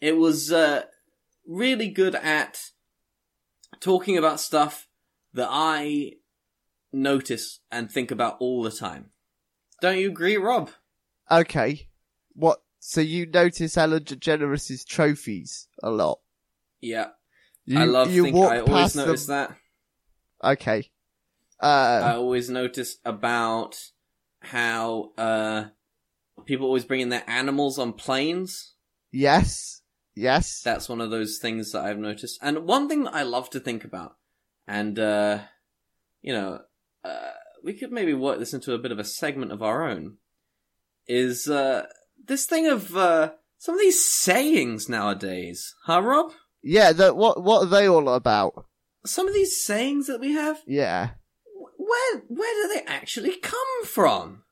it 0.00 0.16
was 0.16 0.50
uh, 0.50 0.82
really 1.46 1.88
good 1.88 2.14
at 2.14 2.70
talking 3.80 4.16
about 4.16 4.40
stuff 4.40 4.88
that 5.34 5.48
I 5.50 6.14
notice 6.92 7.60
and 7.70 7.90
think 7.90 8.10
about 8.10 8.36
all 8.40 8.62
the 8.62 8.70
time. 8.70 9.10
Don't 9.80 9.98
you 9.98 10.08
agree, 10.08 10.36
Rob? 10.36 10.70
Okay. 11.30 11.88
What? 12.34 12.62
So 12.78 13.00
you 13.00 13.26
notice 13.26 13.76
Ellen 13.76 14.04
DeGeneres' 14.04 14.84
trophies 14.86 15.68
a 15.82 15.90
lot? 15.90 16.18
Yeah, 16.80 17.08
You, 17.64 17.78
I 17.78 17.84
love. 17.84 18.10
you 18.10 18.24
Think, 18.24 18.34
walk 18.36 18.52
I 18.52 18.60
always 18.60 18.96
notice 18.96 19.26
them. 19.26 19.54
that. 20.42 20.50
Okay. 20.52 20.90
I 21.60 21.98
Uh, 22.00 22.14
always 22.16 22.50
notice 22.50 22.96
about 23.04 23.76
how 24.40 25.12
uh, 25.16 25.66
people 26.46 26.66
always 26.66 26.84
bring 26.84 27.00
in 27.00 27.08
their 27.10 27.24
animals 27.28 27.78
on 27.78 27.92
planes. 27.92 28.74
yes. 29.10 29.80
Yes. 30.14 30.60
That's 30.62 30.90
one 30.90 31.00
of 31.00 31.10
those 31.10 31.38
things 31.38 31.72
that 31.72 31.84
I've 31.86 31.96
noticed. 31.98 32.38
And 32.42 32.66
one 32.66 32.86
thing 32.86 33.04
that 33.04 33.14
I 33.14 33.22
love 33.22 33.48
to 33.50 33.60
think 33.60 33.82
about, 33.82 34.16
and, 34.68 34.98
uh, 34.98 35.38
you 36.20 36.34
know, 36.34 36.58
uh, 37.02 37.30
we 37.64 37.72
could 37.72 37.90
maybe 37.90 38.12
work 38.12 38.38
this 38.38 38.52
into 38.52 38.74
a 38.74 38.78
bit 38.78 38.92
of 38.92 38.98
a 38.98 39.04
segment 39.04 39.52
of 39.52 39.62
our 39.62 39.88
own, 39.88 40.18
is, 41.06 41.48
uh, 41.48 41.86
this 42.22 42.44
thing 42.44 42.66
of, 42.66 42.94
uh, 42.94 43.30
some 43.56 43.74
of 43.74 43.80
these 43.80 44.04
sayings 44.04 44.86
nowadays. 44.86 45.74
Huh, 45.86 46.02
Rob? 46.02 46.32
yeah, 46.62 46.92
the, 46.92 47.14
what, 47.14 47.42
what 47.42 47.62
are 47.62 47.70
they 47.70 47.88
all 47.88 48.10
about? 48.10 48.66
Some 49.06 49.26
of 49.26 49.32
these 49.32 49.64
sayings 49.64 50.08
that 50.08 50.20
we 50.20 50.32
have, 50.34 50.58
Yeah. 50.66 51.12
where, 51.78 52.18
where 52.28 52.68
do 52.68 52.74
they 52.74 52.84
actually 52.86 53.36
come 53.38 53.84
from? 53.86 54.42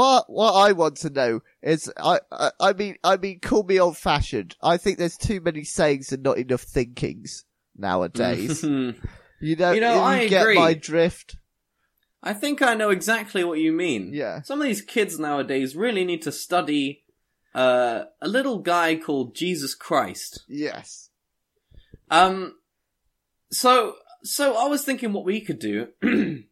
What, 0.00 0.30
what 0.30 0.52
I 0.54 0.72
want 0.72 0.96
to 0.98 1.10
know 1.10 1.40
is, 1.62 1.92
I, 1.98 2.20
I, 2.32 2.50
I 2.58 2.72
mean, 2.72 2.96
I 3.04 3.18
mean, 3.18 3.38
call 3.38 3.64
me 3.64 3.78
old 3.78 3.98
fashioned. 3.98 4.56
I 4.62 4.78
think 4.78 4.96
there's 4.96 5.18
too 5.18 5.42
many 5.42 5.62
sayings 5.62 6.10
and 6.10 6.22
not 6.22 6.38
enough 6.38 6.62
thinkings 6.62 7.44
nowadays. 7.76 8.62
you 8.62 8.94
know, 9.42 9.72
You 9.72 9.80
know, 9.82 10.00
I 10.02 10.26
get 10.26 10.40
agree. 10.42 10.54
my 10.54 10.72
drift. 10.72 11.36
I 12.22 12.32
think 12.32 12.62
I 12.62 12.72
know 12.74 12.88
exactly 12.88 13.44
what 13.44 13.58
you 13.58 13.72
mean. 13.72 14.12
Yeah. 14.14 14.40
Some 14.40 14.62
of 14.62 14.66
these 14.66 14.80
kids 14.80 15.18
nowadays 15.18 15.76
really 15.76 16.06
need 16.06 16.22
to 16.22 16.32
study 16.32 17.04
uh, 17.54 18.04
a 18.22 18.28
little 18.28 18.60
guy 18.60 18.96
called 18.96 19.34
Jesus 19.34 19.74
Christ. 19.74 20.44
Yes. 20.48 21.10
Um, 22.10 22.54
so 23.50 23.96
so 24.22 24.56
I 24.56 24.66
was 24.66 24.82
thinking 24.82 25.12
what 25.12 25.26
we 25.26 25.40
could 25.42 25.58
do 25.58 25.88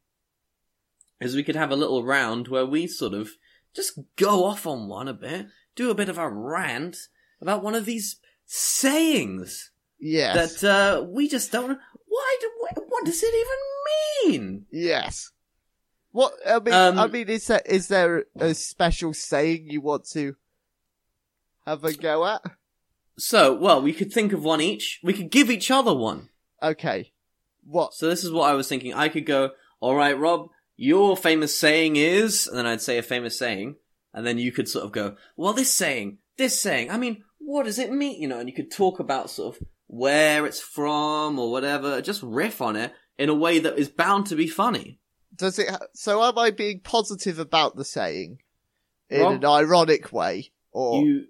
is 1.21 1.35
we 1.35 1.43
could 1.43 1.57
have 1.57 1.71
a 1.71 1.77
little 1.77 2.05
round 2.05 2.49
where 2.49 2.67
we 2.67 2.87
sort 2.87 3.15
of 3.15 3.31
just 3.75 3.99
go 4.17 4.45
off 4.45 4.67
on 4.67 4.89
one 4.89 5.09
a 5.09 5.15
bit, 5.15 5.47
do 5.77 5.91
a 5.91 5.95
bit 5.95 6.09
of 6.09 6.19
a 6.19 6.29
rant 6.29 6.97
about 7.41 7.63
one 7.63 7.75
of 7.75 7.85
these 7.85 8.17
sayings 8.47 9.71
Yes. 10.01 10.61
that 10.61 10.69
uh, 10.69 11.03
we 11.05 11.29
just 11.29 11.51
don't. 11.51 11.79
Why 12.07 12.37
do? 12.41 12.51
What, 12.61 12.85
what 12.89 13.05
does 13.05 13.23
it 13.23 13.35
even 13.35 14.41
mean? 14.41 14.67
Yes. 14.71 15.33
What 16.13 16.33
I 16.49 16.59
mean, 16.61 16.73
Um, 16.75 16.99
I 16.99 17.07
mean, 17.09 17.29
is 17.29 17.47
there 17.49 17.63
is 17.67 17.89
there 17.89 18.25
a 18.39 18.55
special 18.55 19.13
saying 19.13 19.67
you 19.71 19.81
want 19.81 20.09
to 20.11 20.37
have 21.67 21.85
a 21.85 21.93
go 21.93 22.25
at? 22.27 22.43
So, 23.19 23.53
well, 23.55 23.83
we 23.83 23.93
could 23.93 24.13
think 24.13 24.33
of 24.33 24.45
one 24.45 24.61
each. 24.61 25.01
We 25.03 25.13
could 25.13 25.31
give 25.31 25.51
each 25.51 25.71
other 25.71 25.93
one. 25.93 26.29
Okay. 26.63 27.13
What? 27.67 27.93
So 27.95 28.09
this 28.09 28.23
is 28.23 28.31
what 28.31 28.49
I 28.49 28.55
was 28.55 28.69
thinking. 28.69 28.95
I 28.95 29.09
could 29.09 29.27
go, 29.27 29.51
all 29.81 29.97
right, 29.97 30.17
Rob, 30.19 30.49
your 30.78 31.16
famous 31.16 31.58
saying 31.58 31.97
is, 31.97 32.47
and 32.47 32.56
then 32.56 32.64
I'd 32.66 32.80
say 32.80 32.97
a 32.97 33.02
famous 33.02 33.37
saying, 33.38 33.75
and 34.14 34.26
then 34.26 34.38
you 34.38 34.52
could 34.52 34.68
sort 34.68 34.85
of 34.87 34.92
go, 34.92 35.16
well, 35.37 35.52
this 35.52 35.70
saying, 35.73 36.18
this 36.38 36.58
saying, 36.58 36.90
I 36.90 36.97
mean, 36.97 37.25
what 37.38 37.64
does 37.64 37.78
it 37.78 37.90
mean? 37.92 38.23
You 38.23 38.28
know, 38.28 38.38
and 38.38 38.49
you 38.49 38.54
could 38.54 38.70
talk 38.70 39.00
about 39.00 39.28
sort 39.28 39.56
of 39.56 39.62
where 39.88 40.47
it's 40.47 40.61
from 40.61 41.38
or 41.38 41.50
whatever, 41.50 42.00
just 42.00 42.23
riff 42.23 42.62
on 42.62 42.76
it 42.76 42.92
in 43.18 43.28
a 43.28 43.35
way 43.35 43.58
that 43.58 43.76
is 43.76 43.88
bound 43.88 44.26
to 44.26 44.37
be 44.37 44.47
funny. 44.47 45.00
Does 45.35 45.58
it? 45.58 45.68
Ha- 45.68 45.78
so 45.94 46.23
am 46.23 46.38
I 46.38 46.50
being 46.52 46.80
positive 46.80 47.38
about 47.40 47.75
the 47.76 47.85
saying 47.85 48.38
in 49.11 49.20
Rob? 49.23 49.35
an 49.35 49.44
ironic 49.44 50.12
way, 50.12 50.52
or 50.73 51.02
you, 51.04 51.25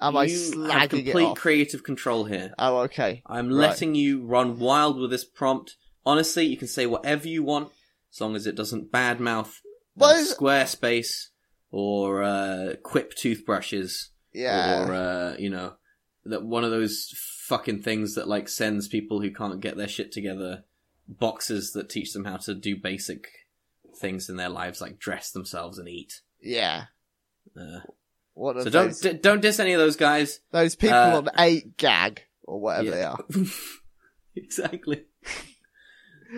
am 0.00 0.16
I 0.16 0.24
you 0.24 0.38
have 0.38 0.54
slagging 0.90 1.04
complete 1.04 1.36
creative 1.36 1.82
control 1.82 2.24
here. 2.24 2.54
oh, 2.58 2.78
okay. 2.84 3.22
I'm 3.26 3.48
Right. 3.48 3.68
letting 3.68 3.94
you 3.94 4.24
run 4.24 4.58
wild 4.58 4.98
with 4.98 5.10
this 5.10 5.24
prompt. 5.24 5.76
Honestly, 6.06 6.46
you 6.46 6.56
can 6.56 6.68
say 6.68 6.86
whatever 6.86 7.28
you 7.28 7.42
want, 7.42 7.70
as 8.12 8.20
long 8.20 8.34
as 8.36 8.46
it 8.46 8.54
doesn't 8.56 8.90
badmouth 8.92 9.54
What 9.94 10.16
uh, 10.16 10.18
is- 10.18 10.34
Squarespace 10.34 11.28
or 11.70 12.22
uh, 12.22 12.74
Quip 12.82 13.14
toothbrushes 13.14 14.10
Yeah. 14.32 14.86
or 14.88 14.94
uh, 14.94 15.36
you 15.38 15.50
know 15.50 15.74
that 16.24 16.44
one 16.44 16.64
of 16.64 16.70
those 16.70 17.12
fucking 17.46 17.82
things 17.82 18.14
that 18.14 18.28
like 18.28 18.48
sends 18.48 18.88
people 18.88 19.20
who 19.20 19.30
can't 19.32 19.60
get 19.60 19.76
their 19.76 19.88
shit 19.88 20.12
together 20.12 20.64
boxes 21.08 21.72
that 21.72 21.88
teach 21.88 22.12
them 22.12 22.24
how 22.26 22.36
to 22.36 22.54
do 22.54 22.76
basic 22.76 23.26
things 23.98 24.28
in 24.28 24.36
their 24.36 24.50
lives 24.50 24.80
like 24.80 24.98
dress 24.98 25.30
themselves 25.30 25.78
and 25.78 25.88
eat. 25.88 26.20
yeah. 26.42 26.84
Uh, 27.58 27.80
of 28.40 28.62
so 28.62 28.70
don't 28.70 28.94
d- 29.00 29.12
don't 29.14 29.40
diss 29.42 29.58
any 29.58 29.72
of 29.72 29.80
those 29.80 29.96
guys. 29.96 30.40
those 30.52 30.76
people 30.76 30.94
uh, 30.96 31.16
on 31.18 31.28
eight 31.38 31.76
gag 31.76 32.22
or 32.44 32.60
whatever 32.60 32.84
Yeah. 32.84 32.90
they 32.92 33.02
are. 33.02 33.24
exactly. 34.36 35.04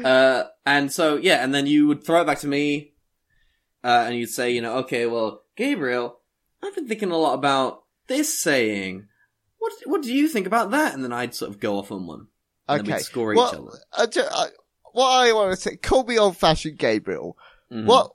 uh, 0.05 0.45
and 0.67 0.93
so 0.93 1.17
yeah, 1.17 1.43
and 1.45 1.55
then 1.55 1.67
you 1.67 1.87
would 1.87 2.05
throw 2.05 2.21
it 2.23 2.27
back 2.27 2.39
to 2.41 2.47
me, 2.47 2.93
uh, 3.85 4.05
and 4.07 4.17
you'd 4.17 4.29
say, 4.31 4.51
you 4.53 4.61
know, 4.61 4.77
okay, 4.79 5.07
well, 5.07 5.43
Gabriel, 5.57 6.21
I've 6.63 6.75
been 6.75 6.89
thinking 6.89 7.11
a 7.11 7.17
lot 7.17 7.35
about 7.35 7.85
this 8.07 8.41
saying. 8.41 9.07
What 9.59 9.73
what 9.85 10.03
do 10.03 10.13
you 10.15 10.27
think 10.29 10.47
about 10.47 10.71
that? 10.71 10.95
And 10.95 11.05
then 11.05 11.13
I'd 11.13 11.35
sort 11.35 11.51
of 11.51 11.61
go 11.61 11.79
off 11.79 11.93
on 11.93 12.07
one. 12.07 12.29
And 12.69 12.81
Okay. 12.83 12.93
we'd 12.95 13.01
score 13.03 13.35
Well, 13.35 13.49
each 13.49 13.59
other. 13.59 13.79
I 13.93 14.07
ju- 14.07 14.23
I- 14.31 14.49
what 14.93 15.09
I 15.11 15.33
want 15.33 15.53
to 15.55 15.61
say, 15.61 15.77
call 15.77 16.05
me 16.05 16.19
old 16.19 16.37
fashioned 16.37 16.79
Gabriel. 16.79 17.37
Mhm. 17.71 17.85
What 17.87 18.13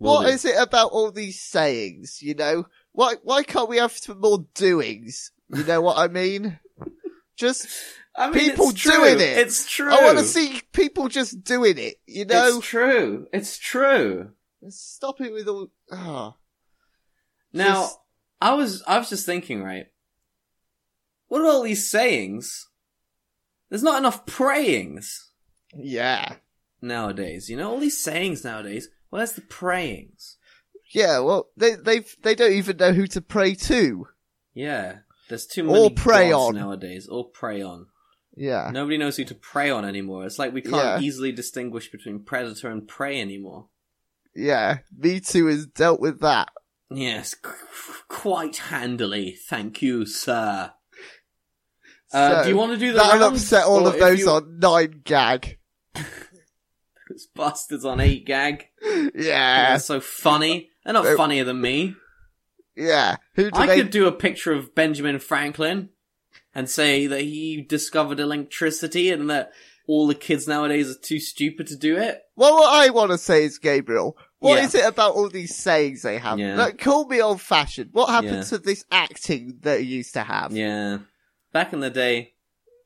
Will 0.00 0.14
what 0.14 0.26
do. 0.26 0.32
is 0.32 0.44
it 0.44 0.56
about 0.60 0.90
all 0.92 1.10
these 1.12 1.40
sayings? 1.40 2.20
You 2.22 2.34
know, 2.34 2.66
why 2.92 3.14
why 3.22 3.42
can't 3.44 3.68
we 3.68 3.76
have 3.78 3.92
some 3.96 4.20
more 4.20 4.44
doings? 4.54 5.30
You 5.54 5.64
know 5.64 5.80
what 5.80 5.98
I 5.98 6.08
mean? 6.08 6.58
Just 7.36 7.68
I 8.18 8.30
mean, 8.30 8.50
people 8.50 8.70
doing 8.72 9.20
it. 9.20 9.38
It's 9.38 9.70
true. 9.70 9.90
I 9.92 10.02
want 10.04 10.18
to 10.18 10.24
see 10.24 10.60
people 10.72 11.08
just 11.08 11.44
doing 11.44 11.78
it. 11.78 11.96
You 12.06 12.24
know, 12.24 12.56
It's 12.58 12.66
true. 12.66 13.26
It's 13.32 13.58
true. 13.58 14.30
stop 14.68 15.20
it 15.20 15.32
with 15.32 15.46
all. 15.48 15.70
ah. 15.92 16.34
Now, 17.52 17.82
Just- 17.82 17.98
I 18.40 18.54
was 18.54 18.82
I 18.86 18.98
was 18.98 19.08
just 19.08 19.24
thinking, 19.26 19.62
right? 19.62 19.86
What 21.28 21.42
are 21.42 21.46
all 21.46 21.62
these 21.62 21.88
sayings? 21.90 22.68
There's 23.68 23.82
not 23.82 23.98
enough 23.98 24.24
prayings 24.26 25.30
yeah, 25.74 26.36
nowadays. 26.80 27.50
You 27.50 27.56
know, 27.58 27.70
all 27.70 27.78
these 27.80 28.02
sayings 28.02 28.44
nowadays. 28.44 28.88
Where's 29.10 29.32
the 29.32 29.42
prayings? 29.42 30.36
yeah. 30.92 31.18
Well, 31.20 31.48
they 31.56 31.74
they 31.74 32.04
they 32.22 32.34
don't 32.34 32.52
even 32.52 32.76
know 32.78 32.92
who 32.92 33.06
to 33.08 33.20
pray 33.20 33.54
to. 33.54 34.08
Yeah, 34.54 34.98
there's 35.28 35.46
too 35.46 35.68
Or 35.68 35.72
many 35.74 35.90
prey 35.90 36.30
gods 36.30 36.48
on. 36.56 36.60
nowadays. 36.60 37.06
Or 37.08 37.28
prey 37.28 37.62
on. 37.62 37.86
Yeah, 38.38 38.70
Nobody 38.72 38.96
knows 38.98 39.16
who 39.16 39.24
to 39.24 39.34
prey 39.34 39.68
on 39.70 39.84
anymore. 39.84 40.24
It's 40.24 40.38
like 40.38 40.52
we 40.52 40.60
can't 40.62 40.74
Yeah. 40.76 41.00
easily 41.00 41.32
distinguish 41.32 41.90
between 41.90 42.20
predator 42.24 42.68
and 42.70 42.86
prey 42.86 43.20
anymore. 43.20 43.68
yeah. 44.34 44.78
Me 44.96 45.18
too 45.20 45.46
has 45.46 45.66
dealt 45.66 46.00
with 46.00 46.20
that. 46.20 46.48
Yes, 46.90 47.34
qu- 47.34 47.52
quite 48.08 48.56
handily. 48.56 49.36
Thank 49.48 49.82
you, 49.82 50.06
sir. 50.06 50.72
Uh, 52.12 52.36
So, 52.38 52.42
do 52.44 52.48
you 52.50 52.56
want 52.56 52.72
to 52.72 52.78
do 52.78 52.92
the 52.92 52.98
That'll 52.98 53.20
rounds? 53.28 53.42
upset 53.42 53.64
all 53.66 53.86
of 53.86 53.98
those 53.98 54.20
you- 54.20 54.30
on 54.30 54.58
nine 54.60 55.02
gag. 55.04 55.58
Those 57.10 57.26
bastards 57.34 57.84
on 57.84 58.00
eight 58.00 58.24
gag. 58.26 58.66
Yeah, 59.14 59.70
They're 59.70 59.78
so 59.80 60.00
funny. 60.00 60.70
They're 60.84 60.92
not 60.94 61.16
funnier 61.16 61.44
than 61.44 61.60
me. 61.60 61.94
yeah. 62.76 63.16
Who 63.34 63.50
do 63.50 63.58
I 63.58 63.66
they? 63.66 63.76
could 63.76 63.90
do 63.90 64.06
a 64.06 64.12
picture 64.12 64.52
of 64.52 64.74
Benjamin 64.74 65.18
Franklin 65.18 65.88
and 66.58 66.68
say 66.68 67.06
that 67.06 67.20
he 67.20 67.62
discovered 67.62 68.18
electricity 68.18 69.10
and 69.12 69.30
that 69.30 69.52
all 69.86 70.08
the 70.08 70.14
kids 70.14 70.48
nowadays 70.48 70.90
are 70.90 70.98
too 71.00 71.20
stupid 71.20 71.68
to 71.68 71.76
do 71.76 71.96
it. 71.96 72.20
Well, 72.34 72.54
what 72.56 72.74
I 72.74 72.90
want 72.90 73.12
to 73.12 73.18
say 73.18 73.44
is, 73.44 73.58
Gabriel, 73.58 74.16
what 74.40 74.58
is 74.62 74.74
Yeah. 74.74 74.86
it 74.86 74.88
about 74.88 75.14
all 75.14 75.28
these 75.28 75.54
sayings 75.56 76.02
they 76.02 76.18
have? 76.18 76.38
Yeah. 76.38 76.56
Like, 76.56 76.78
call 76.78 77.06
me 77.06 77.20
old 77.22 77.40
fashioned. 77.40 77.90
What 77.92 78.08
happened 78.10 78.38
Yeah. 78.38 78.42
to 78.42 78.58
this 78.58 78.84
acting 78.90 79.58
that 79.62 79.84
you 79.84 79.98
used 79.98 80.14
to 80.14 80.22
have? 80.24 80.52
Yeah. 80.52 80.98
Back 81.52 81.72
in 81.72 81.80
the 81.80 81.90
day, 81.90 82.34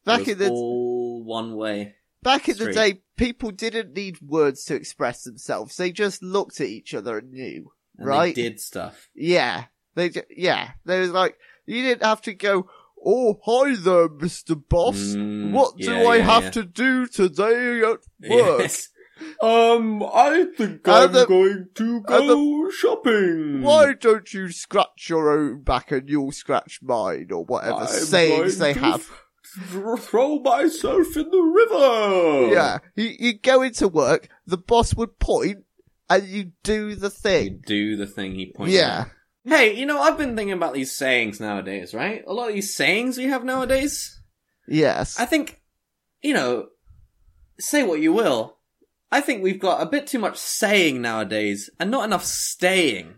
Back 0.05 0.21
it 0.21 0.26
was 0.26 0.29
in 0.33 0.38
the 0.38 0.50
all 0.50 1.25
one 1.25 1.57
way. 1.57 1.95
back 2.23 2.49
in 2.49 2.59
the 2.59 2.73
day, 2.73 3.00
people 3.17 3.50
didn't 3.50 3.95
need 3.95 4.21
words 4.21 4.65
to 4.67 4.75
express 4.75 5.25
themselves. 5.25 5.76
They 5.76 5.93
just 5.93 6.23
looked 6.23 6.61
at 6.61 6.69
each 6.69 6.93
other 6.95 7.19
and 7.19 7.32
knew. 7.32 7.73
And 7.99 8.06
Right. 8.06 8.35
they 8.35 8.43
did 8.43 8.61
stuff. 8.61 9.08
Yeah, 9.15 9.65
they 9.95 10.11
yeah. 10.30 10.73
They 10.85 11.00
was 11.00 11.11
like, 11.11 11.37
you 11.67 11.82
didn't 11.82 12.04
have 12.04 12.23
to 12.23 12.35
go. 12.35 12.69
Oh, 13.04 13.38
hi 13.45 13.75
there, 13.76 14.08
Mister 14.08 14.54
Boss. 14.54 14.97
Mm, 14.97 15.50
what 15.52 15.76
do 15.76 15.91
yeah, 15.93 16.08
I 16.08 16.17
yeah, 16.17 16.25
have 16.25 16.45
yeah. 16.45 16.50
to 16.50 16.65
do 16.65 17.06
today 17.06 17.80
at 17.80 17.86
work? 18.30 18.60
Yes. 18.60 18.88
Um, 19.41 20.02
I 20.02 20.47
think 20.56 20.80
And 20.86 20.95
I'm 20.95 21.12
the- 21.12 21.26
going 21.26 21.69
to 21.75 22.00
go 22.02 22.71
shopping. 22.71 23.62
Why 23.62 23.93
don't 23.95 24.32
you 24.32 24.49
scratch 24.50 25.08
your 25.08 25.30
own 25.30 25.62
back 25.62 25.93
and 25.93 26.08
you'll 26.08 26.32
scratch 26.32 26.80
mine 26.82 27.28
or 27.30 27.45
whatever 27.45 27.75
I'm 27.82 27.86
sayings 27.86 28.58
they 28.58 28.73
have? 28.73 29.06
th- 29.06 30.00
throw 30.00 30.38
myself 30.41 31.17
in 31.17 31.30
the 31.30 31.38
river. 31.38 32.52
Yeah, 32.54 32.78
you, 32.97 33.15
you 33.19 33.38
go 33.38 33.62
into 33.62 33.86
work, 33.88 34.28
the 34.47 34.58
boss 34.58 34.95
would 34.95 35.19
point, 35.21 35.58
and 36.10 36.26
you 36.26 36.52
do 36.65 36.95
the 36.97 37.06
You 37.06 37.10
thing. 37.10 37.62
do 37.67 37.97
the 37.97 38.06
thing 38.06 38.34
he 38.34 38.47
pointed 38.52 38.75
Yeah, 38.75 39.00
out. 39.02 39.06
Hey, 39.45 39.75
you 39.76 39.87
know, 39.87 40.00
I've 40.00 40.19
been 40.19 40.37
thinking 40.37 40.52
about 40.52 40.73
these 40.75 40.93
sayings 40.93 41.41
nowadays, 41.41 41.93
right? 41.95 42.23
A 42.26 42.33
lot 42.33 42.49
of 42.49 42.55
these 42.55 42.75
sayings 42.76 43.19
we 43.19 43.25
have 43.25 43.45
nowadays. 43.45 44.21
yes. 44.69 45.19
I 45.19 45.26
think, 45.26 45.61
you 46.23 46.33
know, 46.35 46.69
say 47.59 47.83
what 47.83 48.00
you 48.00 48.13
will. 48.13 48.59
I 49.11 49.21
think 49.21 49.43
we've 49.43 49.61
got 49.61 49.83
a 49.83 49.87
bit 49.87 50.07
too 50.07 50.19
much 50.21 50.39
saying 50.39 51.02
nowadays 51.02 51.69
and 51.81 51.91
not 51.91 52.05
enough 52.05 52.25
staying. 52.25 53.17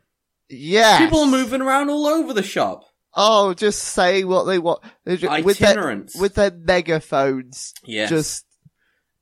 Yeah. 0.49 0.99
People 0.99 1.21
are 1.21 1.27
moving 1.31 1.61
around 1.61 1.91
all 1.91 2.07
over 2.07 2.33
the 2.33 2.43
shop. 2.43 2.85
Oh, 3.15 3.55
just 3.55 3.81
say 3.81 4.25
what 4.25 4.45
they 4.45 4.59
want. 4.59 4.81
They 5.05 5.19
ju- 5.19 5.29
with 5.45 5.59
their, 5.59 6.05
with 6.19 6.35
their 6.35 6.51
megaphones. 6.51 7.75
Yes. 7.85 8.09
Just, 8.11 8.47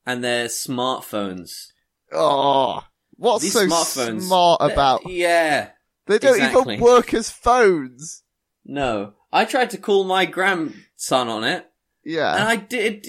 and 0.07 0.23
their 0.23 0.47
smartphones. 0.47 1.67
oh. 2.13 2.85
What's 3.17 3.43
These 3.45 3.53
so 3.53 3.67
smartphones. 3.69 4.23
smart 4.23 4.61
about? 4.63 5.09
Yeah. 5.09 5.69
They 6.07 6.19
don't 6.19 6.35
exactly. 6.37 6.75
even 6.75 6.85
work 6.85 7.15
as 7.15 7.31
phones. 7.31 8.23
No. 8.65 9.15
I 9.33 9.45
tried 9.45 9.71
to 9.71 9.79
call 9.79 10.05
my 10.05 10.27
grandson 10.27 11.29
on 11.29 11.45
it, 11.45 11.67
Yeah. 12.05 12.35
and 12.35 12.45
I 12.49 12.57
did. 12.57 13.07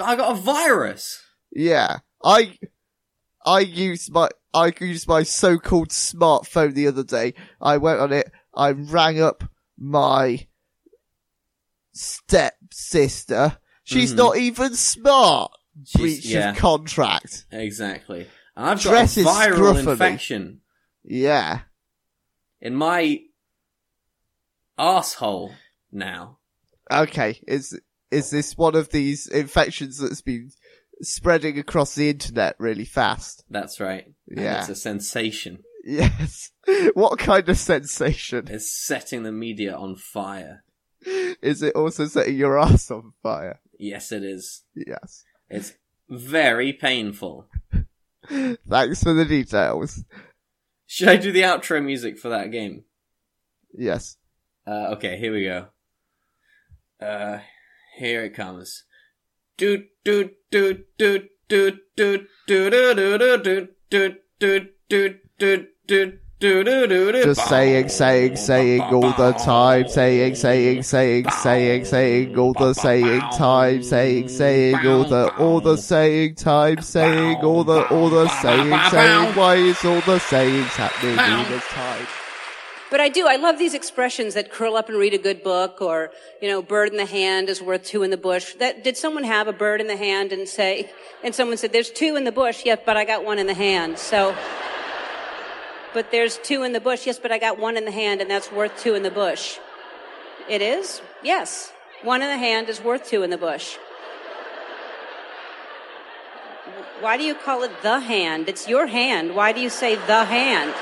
I 0.00 0.14
got 0.16 0.32
a 0.38 0.40
virus. 0.40 1.20
Yeah. 1.52 1.98
I, 2.22 2.56
I 3.44 3.60
used 3.60 4.12
my, 4.12 4.28
I 4.54 4.72
used 4.80 5.08
my 5.08 5.22
so-called 5.24 5.88
smartphone 5.88 6.74
the 6.74 6.86
other 6.86 7.02
day. 7.02 7.34
I 7.60 7.78
went 7.78 7.98
on 8.00 8.12
it. 8.12 8.30
I 8.54 8.70
rang 8.70 9.20
up 9.20 9.42
my 9.78 10.46
stepsister. 11.92 13.58
She's 13.84 14.12
Mhm. 14.12 14.16
not 14.16 14.36
even 14.36 14.74
smart. 14.76 15.52
She's- 15.86 16.00
Breach 16.00 16.26
yeah, 16.26 16.50
of 16.50 16.56
contract. 16.58 17.46
exactly. 17.50 18.28
And 18.56 18.66
I've 18.70 18.80
Dresses 18.80 19.24
got 19.24 19.48
a 19.48 19.52
viral 19.52 19.74
scruffily. 19.74 19.90
infection 19.92 20.60
Yeah. 21.04 21.60
In 22.60 22.74
my 22.74 23.20
asshole 24.78 25.52
now. 25.92 26.38
Okay. 26.90 27.40
Is, 27.46 27.78
is 28.10 28.30
this 28.30 28.56
one 28.56 28.74
of 28.74 28.90
these 28.90 29.26
infections 29.26 29.98
that's 29.98 30.22
been 30.22 30.50
spreading 31.02 31.58
across 31.58 31.94
the 31.94 32.10
internet 32.10 32.56
really 32.58 32.84
fast? 32.84 33.44
That's 33.50 33.80
right. 33.80 34.06
And 34.28 34.40
Yeah. 34.40 34.60
it's 34.60 34.68
a 34.68 34.74
sensation. 34.74 35.62
Yes. 35.84 36.50
what 36.94 37.18
kind 37.18 37.48
of 37.48 37.56
sensation? 37.58 38.48
It's 38.50 38.70
setting 38.70 39.22
the 39.22 39.32
media 39.32 39.74
on 39.74 39.96
fire. 39.96 40.64
Is 41.40 41.62
it 41.62 41.74
also 41.74 42.06
setting 42.06 42.36
your 42.36 42.58
ass 42.58 42.90
on 42.90 43.12
fire? 43.22 43.60
Yes, 43.78 44.12
it 44.12 44.22
is. 44.22 44.64
Yes. 44.74 45.24
It's 45.48 45.72
very 46.08 46.72
painful. 46.74 47.46
Thanks 48.68 49.02
for 49.02 49.14
the 49.14 49.24
details. 49.24 50.04
Should 50.92 51.06
I 51.06 51.18
do 51.18 51.30
the 51.30 51.42
outro 51.42 51.80
music 51.80 52.18
for 52.18 52.30
that 52.30 52.50
game? 52.50 52.82
Yes. 53.72 54.16
Uh, 54.66 54.88
okay, 54.94 55.16
here 55.20 55.32
we 55.32 55.44
go. 55.44 55.68
Uh, 57.00 57.38
here 57.96 58.24
it 58.24 58.34
comes. 58.34 58.82
Do 59.56 59.84
do 60.02 60.30
do 60.50 60.82
do 60.98 61.26
do 61.48 61.78
do 61.96 62.26
do 62.44 62.60
do 62.66 62.94
do 62.94 63.18
do 63.18 63.68
do 63.88 64.16
do 64.40 64.68
do 64.88 65.18
do 65.38 65.66
do 65.86 66.18
Just 66.40 67.46
saying, 67.48 67.90
saying, 67.90 68.36
saying 68.36 68.80
all 68.80 69.12
the 69.12 69.32
time, 69.44 69.88
saying, 69.88 70.36
saying, 70.36 70.82
saying, 70.84 71.28
saying, 71.28 71.84
saying 71.84 72.38
all 72.38 72.54
the 72.54 72.72
saying 72.72 73.20
time, 73.36 73.82
saying, 73.82 74.28
saying 74.28 74.86
all 74.86 75.04
the, 75.04 75.34
all 75.36 75.60
the 75.60 75.76
saying 75.76 76.36
time, 76.36 76.80
saying 76.80 77.36
all 77.44 77.62
the, 77.62 77.86
all 77.88 78.08
the 78.08 78.26
saying, 78.40 78.90
saying. 78.90 79.34
Why 79.36 79.56
is 79.56 79.84
all 79.84 80.00
the 80.00 80.18
sayings 80.18 80.68
happening 80.68 81.18
all 81.18 81.44
the 81.44 81.58
time? 81.58 82.06
But 82.90 83.00
I 83.00 83.10
do. 83.10 83.28
I 83.28 83.36
love 83.36 83.58
these 83.58 83.74
expressions 83.74 84.32
that 84.32 84.50
curl 84.50 84.76
up 84.76 84.88
and 84.88 84.96
read 84.96 85.12
a 85.12 85.18
good 85.18 85.44
book, 85.44 85.82
or 85.82 86.10
you 86.40 86.48
know, 86.48 86.62
bird 86.62 86.88
in 86.88 86.96
the 86.96 87.04
hand 87.04 87.50
is 87.50 87.60
worth 87.60 87.84
two 87.84 88.02
in 88.02 88.10
the 88.10 88.16
bush. 88.16 88.54
That 88.54 88.82
did 88.82 88.96
someone 88.96 89.24
have 89.24 89.46
a 89.46 89.52
bird 89.52 89.82
in 89.82 89.88
the 89.88 89.96
hand 89.96 90.32
and 90.32 90.48
say, 90.48 90.90
and 91.22 91.34
someone 91.34 91.58
said, 91.58 91.72
"There's 91.72 91.90
two 91.90 92.16
in 92.16 92.24
the 92.24 92.32
bush." 92.32 92.62
Yes, 92.64 92.80
but 92.84 92.96
I 92.96 93.04
got 93.04 93.24
one 93.26 93.38
in 93.38 93.46
the 93.46 93.54
hand. 93.54 93.98
So 93.98 94.34
But 95.92 96.10
there's 96.12 96.38
two 96.38 96.62
in 96.62 96.72
the 96.72 96.80
bush. 96.80 97.06
Yes, 97.06 97.18
but 97.18 97.32
I 97.32 97.38
got 97.38 97.58
one 97.58 97.76
in 97.76 97.84
the 97.84 97.90
hand, 97.90 98.20
and 98.20 98.30
that's 98.30 98.52
worth 98.52 98.78
two 98.80 98.94
in 98.94 99.02
the 99.02 99.10
bush. 99.10 99.58
It 100.48 100.62
is? 100.62 101.02
Yes. 101.22 101.72
One 102.02 102.22
in 102.22 102.28
the 102.28 102.38
hand 102.38 102.68
is 102.68 102.82
worth 102.82 103.08
two 103.08 103.22
in 103.22 103.30
the 103.30 103.38
bush. 103.38 103.76
Why 107.00 107.16
do 107.16 107.24
you 107.24 107.34
call 107.34 107.62
it 107.62 107.72
the 107.82 108.00
hand? 108.00 108.48
It's 108.48 108.68
your 108.68 108.86
hand. 108.86 109.34
Why 109.34 109.52
do 109.52 109.60
you 109.60 109.70
say 109.70 109.96
the 109.96 110.24
hand? 110.24 110.74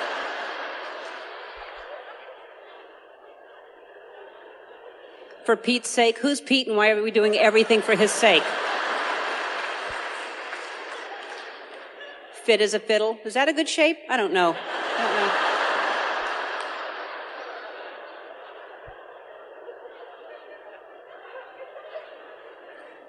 For 5.45 5.57
Pete's 5.57 5.89
sake, 5.89 6.19
who's 6.19 6.41
Pete 6.41 6.67
and 6.67 6.77
why 6.77 6.91
are 6.91 7.03
we 7.03 7.11
doing 7.11 7.37
everything 7.37 7.81
for 7.81 7.95
his 7.95 8.11
sake? 8.11 8.43
Fit 12.49 12.63
as 12.63 12.73
a 12.73 12.81
fiddle. 12.81 13.19
Is 13.27 13.35
that 13.35 13.47
a 13.51 13.53
good 13.53 13.69
shape? 13.69 13.99
I 14.09 14.17
don't 14.17 14.33
know. 14.33 14.57
I 14.57 15.03
don't 15.03 15.17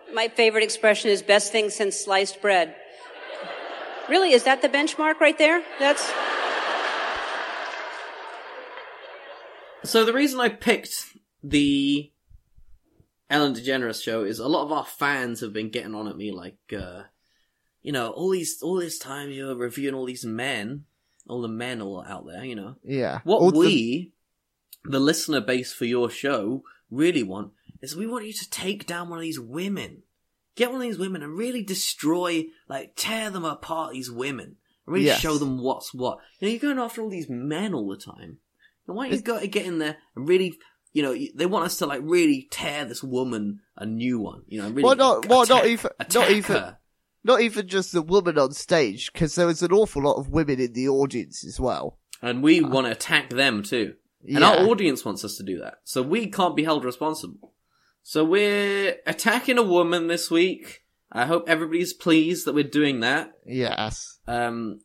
know. 0.09 0.13
My 0.13 0.27
favorite 0.27 0.65
expression 0.65 1.09
is 1.09 1.21
best 1.21 1.53
thing 1.53 1.69
since 1.69 1.95
sliced 1.95 2.41
bread. 2.41 2.75
Really, 4.09 4.33
is 4.33 4.43
that 4.43 4.61
the 4.61 4.67
benchmark 4.67 5.21
right 5.21 5.37
there? 5.37 5.63
That's. 5.79 6.11
So 9.85 10.03
the 10.03 10.11
reason 10.11 10.41
I 10.41 10.49
picked 10.49 11.15
the 11.41 12.11
Ellen 13.29 13.53
DeGeneres 13.53 14.03
show 14.03 14.25
is 14.25 14.39
a 14.39 14.49
lot 14.49 14.65
of 14.65 14.73
our 14.73 14.83
fans 14.83 15.39
have 15.39 15.53
been 15.53 15.69
getting 15.69 15.95
on 15.95 16.09
at 16.09 16.17
me 16.17 16.33
like, 16.33 16.57
uh, 16.77 17.03
you 17.81 17.91
know, 17.91 18.09
all 18.11 18.29
these, 18.31 18.61
all 18.61 18.77
this 18.79 18.97
time 18.99 19.29
you're 19.31 19.55
reviewing 19.55 19.95
all 19.95 20.05
these 20.05 20.25
men, 20.25 20.85
all 21.27 21.41
the 21.41 21.47
men 21.47 21.81
all 21.81 22.03
out 22.07 22.25
there, 22.27 22.43
you 22.43 22.55
know. 22.55 22.75
Yeah. 22.83 23.19
What 23.23 23.41
All 23.41 23.51
we, 23.51 24.13
the 24.83 24.99
listener 24.99 25.41
base 25.41 25.71
for 25.73 25.85
your 25.85 26.09
show, 26.09 26.63
really 26.89 27.23
want 27.23 27.51
is 27.81 27.95
we 27.95 28.07
want 28.07 28.25
you 28.25 28.33
to 28.33 28.49
take 28.49 28.85
down 28.85 29.09
one 29.09 29.19
of 29.19 29.23
these 29.23 29.39
women. 29.39 30.03
Get 30.55 30.71
one 30.71 30.81
of 30.81 30.87
these 30.87 30.97
women 30.97 31.21
and 31.23 31.37
really 31.37 31.63
destroy, 31.63 32.45
like, 32.67 32.93
tear 32.95 33.29
them 33.29 33.45
apart, 33.45 33.93
these 33.93 34.11
women. 34.11 34.57
And 34.85 34.93
really 34.93 35.05
Yes. 35.05 35.19
show 35.21 35.37
them 35.37 35.59
what's 35.61 35.93
what. 35.93 36.17
You 36.39 36.47
know, 36.47 36.51
you're 36.51 36.59
going 36.59 36.79
after 36.79 37.01
all 37.01 37.09
these 37.09 37.29
men 37.29 37.73
all 37.73 37.87
the 37.87 37.95
time. 37.97 38.39
And 38.87 38.95
why 38.97 39.07
don't 39.07 39.15
you 39.17 39.21
go 39.21 39.39
to 39.39 39.47
get 39.47 39.65
in 39.67 39.77
there 39.77 39.97
and 40.15 40.27
really, 40.27 40.57
you 40.91 41.03
know, 41.03 41.15
they 41.35 41.45
want 41.45 41.65
us 41.65 41.77
to, 41.77 41.85
like, 41.85 42.01
really 42.03 42.47
tear 42.51 42.83
this 42.85 43.03
woman 43.03 43.59
a 43.77 43.85
new 43.85 44.19
one. 44.19 44.41
You 44.47 44.61
know, 44.63 44.69
really 44.69 44.83
Why 44.83 44.95
not- 44.95 45.29
not 45.29 45.49
attack- 45.49 45.65
even- 45.65 45.91
not 45.99 46.07
attack 46.07 46.31
even- 46.31 46.55
her. 46.55 46.77
Not 47.23 47.41
even 47.41 47.67
just 47.67 47.91
the 47.91 48.01
woman 48.01 48.37
on 48.37 48.53
stage, 48.53 49.11
because 49.11 49.35
there 49.35 49.47
was 49.47 49.61
an 49.61 49.71
awful 49.73 50.03
lot 50.03 50.17
of 50.17 50.29
women 50.29 50.59
in 50.59 50.73
the 50.73 50.87
audience 50.87 51.45
as 51.45 51.59
well. 51.59 51.99
And 52.21 52.41
we 52.41 52.61
want 52.61 52.85
to 52.87 52.91
attack 52.91 53.29
them 53.29 53.61
too. 53.63 53.95
And 54.27 54.39
Yeah. 54.39 54.49
our 54.51 54.67
audience 54.67 55.03
wants 55.05 55.23
us 55.25 55.35
to 55.37 55.43
do 55.43 55.59
that. 55.59 55.75
So 55.83 56.01
we 56.01 56.27
can't 56.27 56.55
be 56.55 56.63
held 56.63 56.83
responsible. 56.85 57.53
So 58.03 58.23
we're 58.23 58.97
attacking 59.05 59.57
a 59.57 59.63
woman 59.63 60.07
this 60.07 60.31
week. 60.31 60.83
I 61.11 61.25
hope 61.25 61.49
everybody's 61.49 61.93
pleased 61.93 62.45
that 62.45 62.53
we're 62.53 62.63
doing 62.63 62.99
that. 63.01 63.31
Yes. 63.45 64.19
Um, 64.27 64.79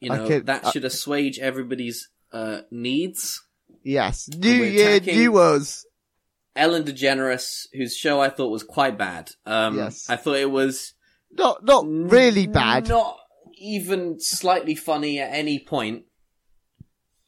you 0.00 0.10
know, 0.10 0.40
that 0.40 0.72
should 0.72 0.84
assuage 0.84 1.38
everybody's 1.38 2.08
uh, 2.32 2.62
needs. 2.70 3.40
Yes. 3.82 4.28
New 4.28 4.62
year, 4.64 5.00
new 5.00 5.36
us. 5.38 5.84
Ellen 6.56 6.84
DeGeneres, 6.84 7.66
whose 7.72 7.96
show 7.96 8.20
I 8.20 8.28
thought 8.28 8.50
was 8.50 8.62
quite 8.62 8.98
bad. 8.98 9.30
Um, 9.46 9.76
Yes. 9.76 10.08
I 10.08 10.16
thought 10.16 10.36
it 10.36 10.50
was 10.50 10.94
Not, 11.32 11.64
not 11.64 11.84
really 11.88 12.46
bad. 12.46 12.88
Not 12.88 13.18
even 13.58 14.20
slightly 14.20 14.74
funny 14.74 15.18
at 15.20 15.32
any 15.32 15.58
point. 15.58 16.04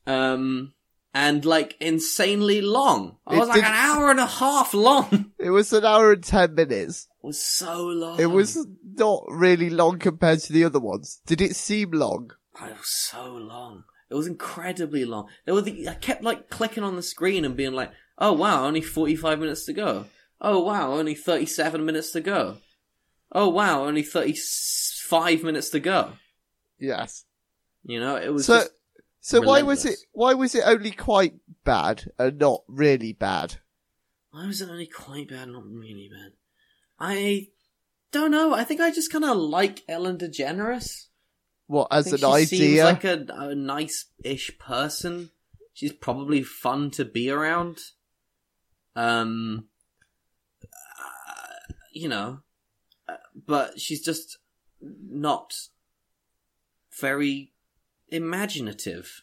Um, 0.06 0.74
and 1.14 1.44
like 1.44 1.76
insanely 1.80 2.60
long. 2.60 3.16
I 3.26 3.36
It 3.36 3.38
was 3.38 3.48
like 3.48 3.56
did- 3.56 3.64
an 3.64 3.72
hour 3.72 4.10
and 4.10 4.20
a 4.20 4.26
half 4.26 4.74
long. 4.74 5.30
It 5.38 5.50
was 5.50 5.72
an 5.74 5.84
hour 5.84 6.12
and 6.12 6.24
ten 6.24 6.54
minutes. 6.54 7.06
It 7.22 7.26
was 7.26 7.42
so 7.42 7.84
long. 7.86 8.18
It 8.18 8.26
was 8.30 8.66
not 8.82 9.24
really 9.28 9.68
long 9.68 9.98
compared 9.98 10.40
to 10.40 10.52
the 10.54 10.64
other 10.64 10.80
ones. 10.80 11.20
Did 11.26 11.40
it 11.42 11.54
seem 11.54 11.90
long? 11.90 12.30
Oh, 12.60 12.66
it 12.66 12.76
was 12.78 12.88
so 12.88 13.32
long. 13.34 13.84
It 14.10 14.14
was 14.14 14.26
incredibly 14.26 15.04
long. 15.04 15.28
There 15.44 15.54
were 15.54 15.60
the, 15.62 15.88
I 15.88 15.94
kept 15.94 16.22
like 16.22 16.48
clicking 16.48 16.82
on 16.84 16.96
the 16.96 17.02
screen 17.02 17.44
and 17.44 17.56
being 17.56 17.72
like, 17.74 17.90
"Oh 18.18 18.32
wow, 18.32 18.64
only 18.64 18.80
forty-five 18.80 19.38
minutes 19.38 19.64
to 19.66 19.72
go. 19.74 20.06
Oh 20.40 20.60
wow, 20.62 20.92
only 20.92 21.14
thirty-seven 21.14 21.84
minutes 21.84 22.10
to 22.12 22.20
go. 22.20 22.58
Oh 23.34 23.48
wow, 23.48 23.84
only 23.84 24.02
thirty-five 24.02 25.42
minutes 25.42 25.70
to 25.70 25.80
go." 25.80 26.12
Yes. 26.78 27.24
You 27.82 28.00
know, 28.00 28.16
it 28.16 28.32
was 28.32 28.46
So, 28.46 28.64
so 29.20 29.40
why 29.40 29.62
was 29.62 29.84
it, 29.84 29.98
why 30.12 30.34
was 30.34 30.54
it 30.54 30.62
only 30.64 30.90
quite 30.90 31.34
bad 31.64 32.10
and 32.18 32.38
not 32.38 32.62
really 32.68 33.12
bad? 33.12 33.56
Why 34.30 34.46
was 34.46 34.60
it 34.60 34.70
only 34.70 34.86
quite 34.86 35.28
bad, 35.28 35.42
and 35.42 35.52
not 35.52 35.66
really 35.66 36.08
bad? 36.10 36.32
I 36.98 37.48
don't 38.12 38.30
know. 38.30 38.54
I 38.54 38.64
think 38.64 38.80
I 38.80 38.90
just 38.90 39.12
kind 39.12 39.24
of 39.24 39.36
like 39.36 39.82
Ellen 39.88 40.18
DeGeneres. 40.18 41.08
What, 41.66 41.88
as 41.90 42.12
an 42.12 42.18
she 42.38 42.44
seems 42.46 42.82
like 42.82 43.04
a, 43.04 43.26
a 43.28 43.54
nice-ish 43.54 44.58
person. 44.58 45.30
She's 45.72 45.92
probably 45.92 46.42
fun 46.42 46.90
to 46.92 47.04
be 47.04 47.30
around. 47.30 47.78
Um, 48.94 49.66
uh, 50.62 51.72
you 51.92 52.08
know, 52.08 52.40
but 53.46 53.80
she's 53.80 54.02
just 54.04 54.38
not 54.80 55.54
very 57.00 57.52
imaginative. 58.08 59.22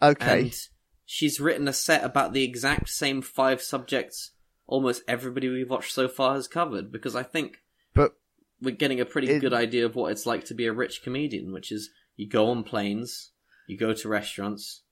okay. 0.00 0.40
And 0.42 0.68
she's 1.04 1.40
written 1.40 1.68
a 1.68 1.72
set 1.72 2.04
about 2.04 2.32
the 2.32 2.44
exact 2.44 2.88
same 2.88 3.22
five 3.22 3.62
subjects 3.62 4.30
almost 4.66 5.02
everybody 5.06 5.48
we've 5.48 5.68
watched 5.70 5.92
so 5.92 6.08
far 6.08 6.34
has 6.34 6.48
covered 6.48 6.90
because 6.90 7.14
I 7.16 7.22
think 7.22 7.58
But 7.94 8.14
we're 8.60 8.74
getting 8.74 9.00
a 9.00 9.04
pretty 9.04 9.28
It- 9.28 9.40
good 9.40 9.52
idea 9.52 9.84
of 9.84 9.94
what 9.94 10.12
it's 10.12 10.24
like 10.26 10.44
to 10.46 10.54
be 10.54 10.66
a 10.66 10.72
rich 10.72 11.02
comedian, 11.02 11.52
which 11.52 11.70
is 11.72 11.90
you 12.16 12.28
go 12.28 12.48
on 12.48 12.62
planes, 12.64 13.32
you 13.66 13.76
go 13.76 13.92
to 13.92 14.08
restaurants, 14.08 14.82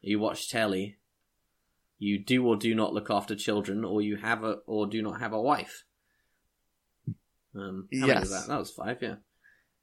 you 0.00 0.18
watch 0.18 0.50
telly, 0.50 0.98
you 1.98 2.18
do 2.18 2.44
or 2.46 2.56
do 2.56 2.74
not 2.74 2.92
look 2.92 3.10
after 3.10 3.34
children, 3.36 3.84
or 3.84 4.02
you 4.02 4.16
have 4.16 4.42
a 4.44 4.54
or 4.66 4.86
do 4.86 5.00
not 5.02 5.20
have 5.20 5.32
a 5.32 5.40
wife. 5.40 5.84
Um, 7.54 7.88
how 7.92 8.06
many 8.06 8.20
was 8.20 8.30
Yes. 8.30 8.40
that? 8.42 8.48
That 8.48 8.58
was 8.58 8.70
five, 8.70 8.98
yeah. 9.02 9.16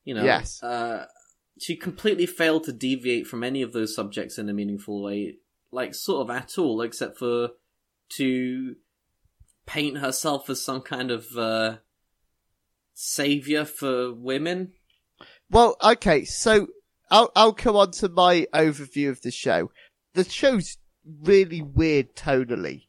You 0.03 0.13
know, 0.15 0.23
Yes. 0.23 0.62
Uh, 0.63 1.06
she 1.60 1.75
completely 1.75 2.25
failed 2.25 2.63
to 2.65 2.71
deviate 2.71 3.27
from 3.27 3.43
any 3.43 3.62
of 3.62 3.73
those 3.73 3.95
subjects 3.95 4.38
in 4.38 4.47
a 4.47 4.53
meaningful 4.53 5.01
way, 5.01 5.38
like 5.71 5.95
sort 5.95 6.21
of 6.30 6.36
at 6.36 6.58
all, 6.58 6.82
except 6.82 7.17
for 7.17 7.49
to 8.10 8.75
paint 9.65 9.97
herself 9.97 10.49
as 10.49 10.63
some 10.63 10.82
kind 10.82 11.12
of 11.12 11.25
uh, 11.38 11.77
savior 12.93 13.65
for 13.65 14.13
women. 14.13 14.73
Well, 15.49 15.77
okay, 15.84 16.25
so 16.25 16.67
I'll 17.10 17.32
I'll 17.36 17.53
come 17.53 17.75
on 17.75 17.91
to 17.91 18.10
my 18.10 18.47
overview 18.53 19.10
of 19.10 19.21
the 19.21 19.32
show. 19.32 19.71
The 20.13 20.23
show's 20.23 20.77
really 21.23 21.62
weird 21.62 22.15
tonally. 22.15 22.84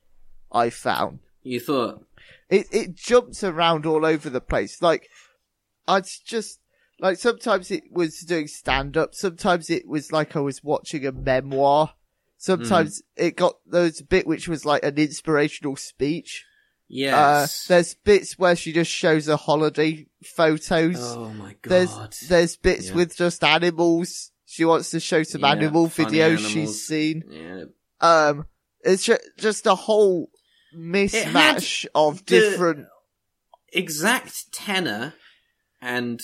I 0.51 0.71
found 0.71 1.21
You 1.43 1.61
thought, 1.61 2.05
it 2.51 2.67
it 2.73 2.95
jumps 2.97 3.43
around 3.45 3.87
all 3.87 4.05
over 4.07 4.31
the 4.31 4.41
place. 4.41 4.81
Like 4.83 5.09
I 5.87 6.01
just 6.25 6.61
like 7.01 7.19
sometimes 7.19 7.71
it 7.71 7.85
was 7.91 8.21
doing 8.21 8.47
stand 8.49 8.97
up, 8.97 9.15
sometimes 9.15 9.71
it 9.71 9.87
was 9.87 10.13
like 10.13 10.35
I 10.37 10.41
was 10.41 10.63
watching 10.65 11.07
a 11.07 11.13
memoir. 11.13 11.95
Sometimes 12.37 13.03
it 13.17 13.37
got 13.37 13.57
those 13.67 14.01
bit 14.03 14.27
which 14.27 14.47
was 14.49 14.65
like 14.65 14.85
an 14.85 14.97
inspirational 14.97 15.75
speech. 15.77 16.45
yes. 16.89 17.15
Uh, 17.15 17.75
there's 17.75 17.95
bits 17.95 18.39
where 18.39 18.55
she 18.57 18.73
just 18.73 18.91
shows 18.91 19.27
her 19.27 19.37
holiday 19.37 20.07
photos. 20.25 20.97
oh 21.01 21.31
my 21.35 21.55
god. 21.63 21.71
There's 21.71 22.21
there's 22.29 22.57
bits 22.57 22.89
Yeah. 22.91 22.95
with 22.95 23.17
just 23.17 23.43
animals. 23.45 24.31
She 24.47 24.65
wants 24.65 24.91
to 24.91 25.01
show 25.01 25.23
some 25.25 25.43
Yeah, 25.43 25.51
animal 25.51 25.89
videos 25.89 26.37
animals. 26.39 26.53
she's 26.53 26.87
seen. 26.87 27.25
yeah. 27.29 27.65
Um, 28.01 28.47
it's 28.83 29.05
ju- 29.05 29.19
just 29.37 29.67
a 29.67 29.75
whole 29.75 30.31
mismatch 30.79 31.87
of 31.95 32.25
different. 32.25 32.87
exact 33.73 34.53
tenor 34.53 35.14
and 35.81 36.21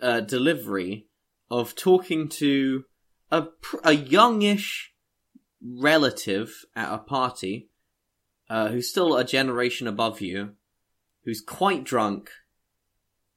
uh, 0.00 0.20
delivery 0.20 1.06
of 1.50 1.74
talking 1.74 2.28
to 2.28 2.84
a 3.30 3.42
pr- 3.42 3.76
a 3.84 3.92
youngish 3.92 4.92
relative 5.62 6.64
at 6.76 6.92
a 6.92 6.98
party 6.98 7.70
uh, 8.48 8.68
who's 8.68 8.88
still 8.88 9.16
a 9.16 9.24
generation 9.24 9.86
above 9.86 10.20
you, 10.20 10.54
who's 11.24 11.40
quite 11.40 11.84
drunk, 11.84 12.30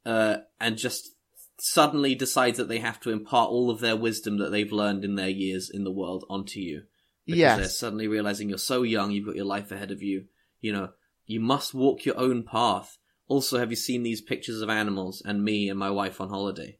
uh, 0.05 0.37
and 0.59 0.77
just 0.77 1.15
suddenly 1.59 2.15
decides 2.15 2.57
that 2.57 2.67
they 2.67 2.79
have 2.79 2.99
to 2.99 3.11
impart 3.11 3.49
all 3.49 3.69
of 3.69 3.81
their 3.81 3.95
wisdom 3.95 4.37
that 4.37 4.49
they've 4.49 4.71
learned 4.71 5.03
in 5.03 5.15
their 5.15 5.29
years 5.29 5.69
in 5.71 5.83
the 5.83 5.91
world 5.91 6.25
onto 6.29 6.59
you. 6.59 6.83
Because 7.31 7.55
they're 7.55 7.63
Yes, 7.63 7.77
suddenly 7.77 8.07
realizing 8.07 8.49
you're 8.49 8.57
so 8.57 8.83
young, 8.83 9.11
you've 9.11 9.25
got 9.25 9.35
your 9.35 9.45
life 9.45 9.71
ahead 9.71 9.91
of 9.91 10.01
you. 10.01 10.25
You 10.59 10.73
know, 10.73 10.89
you 11.25 11.39
must 11.39 11.73
walk 11.73 12.05
your 12.05 12.17
own 12.17 12.43
path. 12.43 12.97
Also, 13.27 13.57
have 13.57 13.69
you 13.69 13.75
seen 13.75 14.03
these 14.03 14.21
pictures 14.21 14.61
of 14.61 14.69
animals 14.69 15.21
and 15.23 15.43
me 15.43 15.69
and 15.69 15.79
my 15.79 15.89
wife 15.89 16.19
on 16.19 16.29
holiday? 16.29 16.77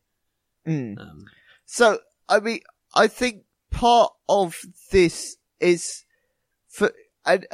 Mm. 0.68 1.00
Um, 1.00 1.26
So 1.66 2.00
I 2.28 2.40
mean, 2.40 2.60
I 2.94 3.08
think 3.08 3.44
part 3.72 4.12
of 4.28 4.60
this 4.92 5.38
is 5.60 6.04
for 6.68 6.92
and 7.26 7.46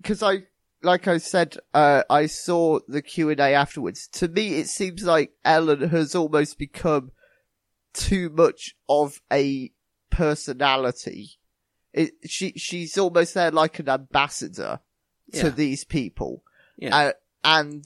because 0.00 0.22
I 0.22 0.44
like 0.82 1.08
I 1.08 1.18
said, 1.18 1.56
uh, 1.74 2.04
I 2.08 2.26
saw 2.26 2.78
the 2.86 3.02
Q 3.02 3.30
and 3.30 3.40
A 3.40 3.54
afterwards. 3.54 4.06
To 4.12 4.28
me, 4.28 4.56
it 4.56 4.68
seems 4.68 5.02
like 5.02 5.32
Ellen 5.44 5.88
has 5.88 6.14
almost 6.14 6.58
become 6.58 7.10
too 7.92 8.30
much 8.30 8.76
of 8.88 9.20
a 9.32 9.72
personality. 10.10 11.37
It, 11.92 12.12
she 12.26 12.52
she's 12.52 12.98
almost 12.98 13.34
there 13.34 13.50
like 13.50 13.78
an 13.78 13.88
ambassador 13.88 14.80
Yeah. 15.32 15.42
to 15.42 15.50
these 15.50 15.84
people, 15.84 16.42
Yeah. 16.76 16.96
uh, 16.96 17.12
and 17.44 17.84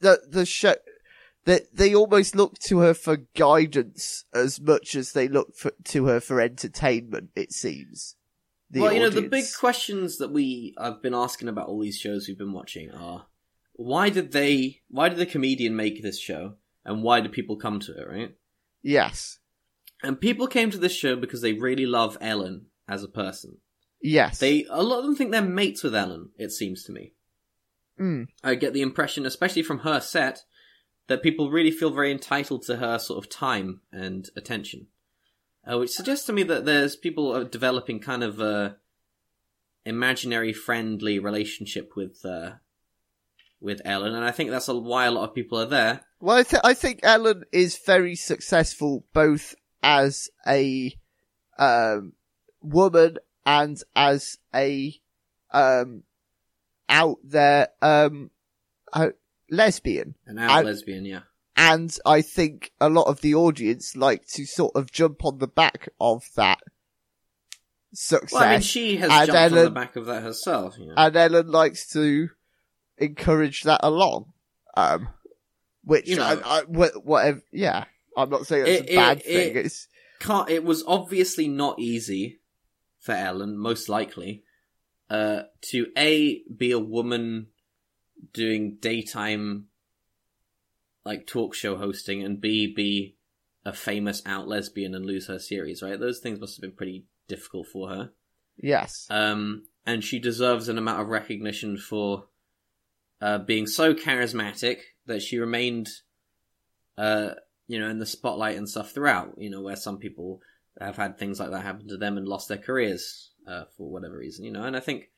the 0.00 0.20
the 0.28 0.46
show 0.46 0.74
that 1.44 1.74
they 1.76 1.94
almost 1.94 2.36
look 2.36 2.58
to 2.60 2.78
her 2.78 2.94
for 2.94 3.16
guidance 3.34 4.24
as 4.32 4.60
much 4.60 4.94
as 4.94 5.12
they 5.12 5.26
look 5.28 5.54
for, 5.56 5.72
to 5.84 6.06
her 6.06 6.20
for 6.20 6.40
entertainment. 6.40 7.30
It 7.34 7.52
seems. 7.52 8.16
Well, 8.74 8.92
you 8.92 9.00
know, 9.00 9.10
the 9.10 9.28
big 9.28 9.44
questions 9.58 10.16
that 10.16 10.32
we 10.32 10.74
have 10.80 11.02
been 11.02 11.12
asking 11.14 11.48
about 11.48 11.68
all 11.68 11.80
these 11.80 11.98
shows 11.98 12.26
we've 12.26 12.38
been 12.38 12.54
watching 12.54 12.90
are 12.90 13.26
why 13.74 14.08
did 14.08 14.32
they, 14.32 14.80
why 14.88 15.10
did 15.10 15.18
the 15.18 15.26
comedian 15.26 15.76
make 15.76 16.02
this 16.02 16.18
show, 16.18 16.54
and 16.84 17.02
why 17.02 17.20
do 17.20 17.28
people 17.28 17.56
come 17.56 17.80
to 17.80 17.92
it, 17.92 18.08
right? 18.08 18.34
yes, 18.82 19.38
And 20.02 20.20
people 20.20 20.46
came 20.46 20.70
to 20.70 20.78
this 20.78 20.94
show 20.94 21.16
because 21.16 21.40
they 21.40 21.52
really 21.52 21.86
love 21.86 22.18
Ellen 22.20 22.66
as 22.88 23.04
a 23.04 23.08
person. 23.08 23.58
yes, 24.02 24.38
They, 24.38 24.64
a 24.68 24.82
lot 24.82 24.98
of 24.98 25.04
them 25.04 25.14
think 25.16 25.30
they're 25.30 25.42
mates 25.42 25.82
with 25.82 25.94
Ellen. 25.94 26.30
It 26.36 26.50
seems 26.50 26.82
to 26.84 26.92
me. 26.92 27.12
Mm. 28.00 28.26
I 28.42 28.56
get 28.56 28.72
the 28.72 28.82
impression, 28.82 29.26
especially 29.26 29.62
from 29.62 29.80
her 29.80 30.00
set, 30.00 30.42
that 31.06 31.22
people 31.22 31.50
really 31.50 31.70
feel 31.70 31.90
very 31.90 32.10
entitled 32.10 32.62
to 32.62 32.76
her 32.76 32.98
sort 32.98 33.24
of 33.24 33.30
time 33.30 33.80
and 33.92 34.28
attention, 34.36 34.88
uh, 35.70 35.78
which 35.78 35.90
suggests 35.90 36.26
to 36.26 36.32
me 36.32 36.42
that 36.44 36.64
there's 36.64 36.96
people 36.96 37.34
are 37.34 37.44
developing 37.44 38.00
kind 38.00 38.24
of 38.24 38.40
a 38.40 38.76
imaginary 39.84 40.52
friendly 40.52 41.18
relationship 41.18 41.92
with 41.96 42.24
uh, 42.24 42.52
with 43.60 43.80
Ellen, 43.84 44.14
and 44.14 44.24
I 44.24 44.32
think 44.32 44.50
that's 44.50 44.68
why 44.68 45.06
a 45.06 45.10
lot 45.10 45.28
of 45.28 45.34
people 45.34 45.60
are 45.60 45.66
there. 45.66 46.00
Well, 46.20 46.38
I, 46.38 46.42
th- 46.42 46.62
I 46.64 46.74
think 46.74 47.00
Ellen 47.02 47.44
is 47.52 47.78
very 47.78 48.16
successful 48.16 49.04
both 49.12 49.54
as 49.82 50.28
a 50.46 50.96
um, 51.58 52.12
woman 52.60 53.18
and 53.44 53.82
as 53.96 54.38
a 54.54 54.94
um, 55.52 56.04
out 56.88 57.18
there 57.24 57.68
um, 57.80 58.30
uh, 58.92 59.08
lesbian. 59.50 60.14
An 60.26 60.38
out 60.38 60.50
I- 60.50 60.62
lesbian, 60.62 61.04
yeah. 61.04 61.20
And 61.54 61.94
I 62.06 62.22
think 62.22 62.72
a 62.80 62.88
lot 62.88 63.08
of 63.08 63.20
the 63.20 63.34
audience 63.34 63.94
like 63.94 64.26
to 64.28 64.46
sort 64.46 64.74
of 64.74 64.90
jump 64.90 65.22
on 65.24 65.36
the 65.38 65.46
back 65.46 65.90
of 66.00 66.24
that 66.34 66.60
success. 67.92 68.32
Well, 68.32 68.42
I 68.42 68.52
mean, 68.52 68.60
she 68.62 68.96
has 68.96 69.10
and 69.10 69.26
jumped 69.26 69.58
on 69.58 69.64
the 69.64 69.70
back 69.70 69.96
of 69.96 70.06
that 70.06 70.22
herself. 70.22 70.78
You 70.78 70.86
know? 70.86 70.94
and 70.96 71.14
Ellen 71.14 71.48
likes 71.48 71.92
to 71.92 72.30
encourage 72.96 73.62
that 73.64 73.80
along. 73.82 74.32
Um, 74.74 75.08
which 75.84 76.08
You 76.08 76.16
know- 76.16 76.40
I, 76.44 76.60
I, 76.60 76.62
whatever, 76.62 77.42
yeah. 77.52 77.84
I'm 78.16 78.30
not 78.30 78.46
saying 78.46 78.66
it's 78.66 78.80
It- 78.82 78.92
a 78.92 78.96
bad 78.96 79.18
it- 79.18 79.24
thing. 79.24 79.56
it- 79.56 79.66
it's 79.66 79.88
can't, 80.20 80.48
it 80.50 80.62
was 80.64 80.84
obviously 80.86 81.48
not 81.48 81.78
easy 81.80 82.40
for 83.00 83.12
Ellen, 83.12 83.56
most 83.56 83.88
likely, 83.88 84.44
uh, 85.10 85.42
to 85.62 85.90
A, 85.98 86.42
be 86.44 86.70
a 86.70 86.78
woman 86.78 87.48
doing 88.32 88.76
daytime, 88.76 89.68
like, 91.04 91.26
talk 91.26 91.54
show 91.54 91.76
hosting, 91.76 92.22
and 92.22 92.40
B, 92.40 92.66
be 92.72 93.16
a 93.64 93.72
famous 93.72 94.22
out 94.26 94.46
lesbian 94.46 94.94
and 94.94 95.04
lose 95.04 95.26
her 95.26 95.38
series, 95.38 95.82
right? 95.82 95.98
Those 95.98 96.20
things 96.20 96.38
must 96.40 96.56
have 96.56 96.62
been 96.62 96.76
pretty 96.76 97.06
difficult 97.28 97.66
for 97.68 97.88
her. 97.88 98.12
yes, 98.56 99.06
Um, 99.10 99.66
and 99.86 100.04
she 100.04 100.18
deserves 100.20 100.68
an 100.68 100.78
amount 100.78 101.00
of 101.00 101.08
recognition 101.08 101.76
for 101.78 102.28
uh, 103.20 103.38
being 103.38 103.66
so 103.66 103.94
charismatic 103.94 104.80
that 105.06 105.22
she 105.22 105.38
remained, 105.38 105.88
uh, 106.98 107.34
you 107.66 107.78
know, 107.78 107.88
in 107.88 107.98
the 107.98 108.06
spotlight 108.06 108.56
and 108.56 108.68
stuff 108.68 108.92
throughout. 108.92 109.34
You 109.38 109.50
know, 109.50 109.60
where 109.60 109.76
some 109.76 109.98
people 109.98 110.40
have 110.80 110.96
had 110.96 111.18
things 111.18 111.38
like 111.38 111.50
that 111.50 111.62
happen 111.62 111.88
to 111.88 111.96
them 111.96 112.16
and 112.16 112.26
lost 112.26 112.48
their 112.48 112.58
careers 112.58 113.30
uh, 113.46 113.64
for 113.76 113.90
whatever 113.90 114.16
reason. 114.16 114.44
You 114.44 114.52
know, 114.52 114.64
and 114.64 114.76
I 114.76 114.80
think 114.80 115.10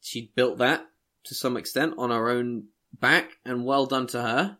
she 0.00 0.32
built 0.34 0.58
that 0.58 0.86
to 1.24 1.34
some 1.34 1.56
extent 1.56 1.94
on 1.98 2.10
her 2.10 2.30
own 2.30 2.68
back, 2.92 3.32
and 3.44 3.64
well 3.64 3.86
done 3.86 4.06
to 4.08 4.22
her. 4.22 4.58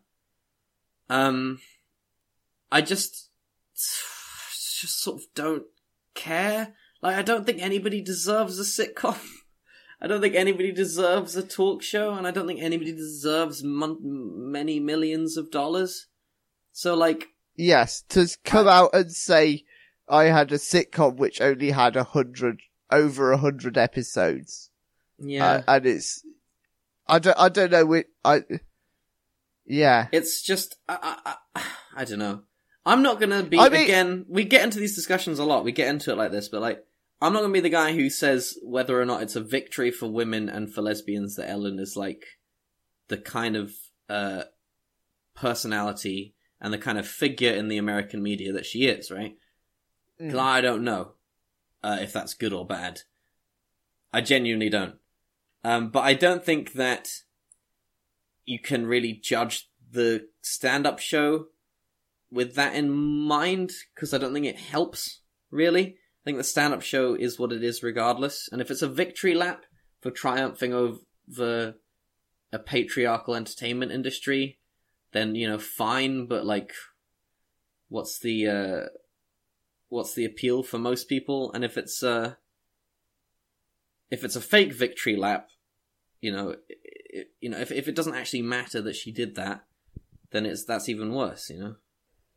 Um, 1.09 1.59
I 2.71 2.81
just, 2.81 3.29
just 3.75 5.01
sort 5.01 5.17
of 5.17 5.23
don't 5.33 5.63
care. 6.13 6.73
Like, 7.01 7.15
I 7.15 7.21
don't 7.21 7.45
think 7.45 7.61
anybody 7.61 8.01
deserves 8.01 8.59
a 8.59 8.63
sitcom. 8.63 9.17
I 10.01 10.07
don't 10.07 10.21
think 10.21 10.35
anybody 10.35 10.71
deserves 10.71 11.35
a 11.35 11.43
talk 11.43 11.81
show, 11.83 12.13
and 12.13 12.25
I 12.25 12.31
don't 12.31 12.47
think 12.47 12.61
anybody 12.61 12.93
deserves 12.93 13.63
mon- 13.63 13.99
many 14.51 14.79
millions 14.79 15.35
of 15.35 15.51
dollars. 15.51 16.07
So, 16.71 16.95
like, 16.95 17.27
yes. 17.55 18.03
To 18.09 18.27
come 18.43 18.67
out 18.67 18.91
and 18.93 19.11
say 19.11 19.65
I 20.07 20.25
had 20.25 20.51
a 20.51 20.57
sitcom 20.57 21.17
which 21.17 21.41
only 21.41 21.71
had 21.71 21.95
a 21.95 22.03
hundred, 22.03 22.61
over 22.91 23.31
a 23.31 23.37
hundred 23.37 23.77
episodes, 23.77 24.69
yeah, 25.19 25.45
uh, 25.45 25.61
and 25.67 25.85
it's, 25.85 26.25
I 27.07 27.19
don't, 27.19 27.37
I 27.37 27.49
don't 27.49 27.71
know. 27.71 27.85
Which, 27.85 28.07
I, 28.23 28.43
yeah, 29.65 30.07
it's 30.11 30.41
just, 30.41 30.77
I, 30.87 31.17
I, 31.25 31.35
I, 31.55 31.63
I 31.97 32.05
don't 32.05 32.19
know. 32.19 32.41
I'm 32.85 33.03
not 33.03 33.19
gonna 33.19 33.43
be 33.43 33.59
I 33.59 33.69
mean- 33.69 33.83
again. 33.83 34.25
We 34.27 34.45
get 34.45 34.63
into 34.63 34.79
these 34.79 34.95
discussions 34.95 35.37
a 35.37 35.43
lot. 35.45 35.63
We 35.63 35.71
get 35.71 35.89
into 35.89 36.11
it 36.11 36.17
like 36.17 36.31
this, 36.31 36.47
but 36.47 36.61
like, 36.61 36.83
I'm 37.21 37.33
not 37.33 37.41
gonna 37.41 37.53
be 37.53 37.59
the 37.59 37.69
guy 37.69 37.93
who 37.93 38.09
says 38.09 38.57
whether 38.63 38.99
or 38.99 39.05
not 39.05 39.21
it's 39.21 39.35
a 39.35 39.41
victory 39.41 39.91
for 39.91 40.07
women 40.07 40.47
and 40.49 40.73
for 40.73 40.81
lesbians 40.81 41.35
that 41.35 41.49
Ellen 41.49 41.77
is 41.79 41.95
like 41.97 42.23
the 43.09 43.17
kind 43.17 43.55
of 43.57 43.73
uh 44.07 44.43
personality 45.35 46.33
and 46.61 46.73
the 46.73 46.77
kind 46.77 46.97
of 46.97 47.07
figure 47.07 47.53
in 47.53 47.67
the 47.67 47.77
American 47.77 48.21
media 48.21 48.53
that 48.53 48.65
she 48.65 48.85
is, 48.85 49.09
right? 49.09 49.35
Mm. 50.21 50.37
I 50.37 50.61
don't 50.61 50.83
know 50.83 51.13
uh, 51.83 51.97
if 52.01 52.13
that's 52.13 52.33
good 52.33 52.53
or 52.53 52.65
bad. 52.65 53.01
I 54.11 54.21
genuinely 54.21 54.69
don't. 54.69 54.95
Um, 55.63 55.89
but 55.89 56.01
I 56.01 56.13
don't 56.13 56.43
think 56.43 56.73
that 56.73 57.09
you 58.45 58.59
can 58.59 58.87
really 58.87 59.13
judge 59.13 59.69
the 59.91 60.27
stand-up 60.41 60.99
show 60.99 61.47
with 62.31 62.55
that 62.55 62.75
in 62.75 62.91
mind, 62.91 63.71
because 63.95 64.13
I 64.13 64.19
don't 64.19 64.33
think 64.33 64.45
it 64.45 64.59
helps, 64.59 65.21
really. 65.49 65.83
I 65.87 66.23
think 66.25 66.37
the 66.37 66.43
stand-up 66.43 66.81
show 66.81 67.15
is 67.15 67.39
what 67.39 67.51
it 67.51 67.63
is 67.63 67.81
regardless, 67.81 68.47
and 68.51 68.61
if 68.61 68.69
it's 68.69 68.81
a 68.81 68.87
victory 68.87 69.33
lap 69.33 69.65
for 70.01 70.11
triumphing 70.11 70.73
over 70.73 71.75
a 72.51 72.59
patriarchal 72.59 73.35
entertainment 73.35 73.91
industry, 73.91 74.58
then, 75.11 75.35
you 75.35 75.47
know, 75.47 75.57
fine, 75.57 76.25
but 76.25 76.45
like, 76.45 76.73
what's 77.87 78.19
the, 78.19 78.47
uh, 78.47 78.85
what's 79.89 80.13
the 80.13 80.25
appeal 80.25 80.63
for 80.63 80.77
most 80.77 81.09
people? 81.09 81.51
And 81.53 81.63
if 81.63 81.77
it's, 81.77 82.03
uh, 82.03 82.35
if 84.11 84.23
it's 84.23 84.35
a 84.35 84.41
fake 84.41 84.73
victory 84.73 85.15
lap, 85.15 85.49
you 86.21 86.31
know, 86.31 86.55
i 87.15 87.23
you 87.41 87.49
know, 87.49 87.57
if 87.57 87.71
if 87.71 87.87
it 87.87 87.95
doesn't 87.95 88.13
actually 88.13 88.43
matter 88.43 88.81
that 88.81 88.95
she 88.95 89.11
did 89.11 89.35
that, 89.35 89.65
then 90.31 90.45
it's 90.45 90.63
that's 90.63 90.87
even 90.87 91.11
worse, 91.11 91.49
you 91.49 91.59
know. 91.59 91.75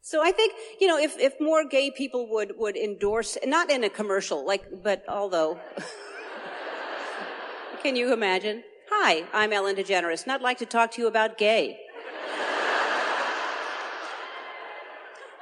So 0.01 0.21
I 0.21 0.33
think, 0.33 0.55
you 0.81 0.89
know, 0.89 0.99
if, 0.99 1.17
if 1.19 1.35
more 1.41 1.65
gay 1.65 1.91
people 1.91 2.29
would, 2.31 2.55
would 2.57 2.77
endorse, 2.77 3.39
not 3.45 3.71
in 3.71 3.85
a 3.85 3.89
commercial, 3.89 4.45
like, 4.45 4.65
but 4.83 5.05
although, 5.09 5.61
can 7.85 7.95
you 7.95 8.13
imagine? 8.13 8.65
Hi, 8.91 9.25
I'm 9.33 9.53
Ellen 9.53 9.77
DeGeneres, 9.77 10.25
and 10.25 10.33
I'd 10.33 10.41
like 10.41 10.59
to 10.59 10.67
talk 10.67 10.91
to 10.93 11.03
you 11.03 11.07
about 11.07 11.39
gay. 11.39 11.79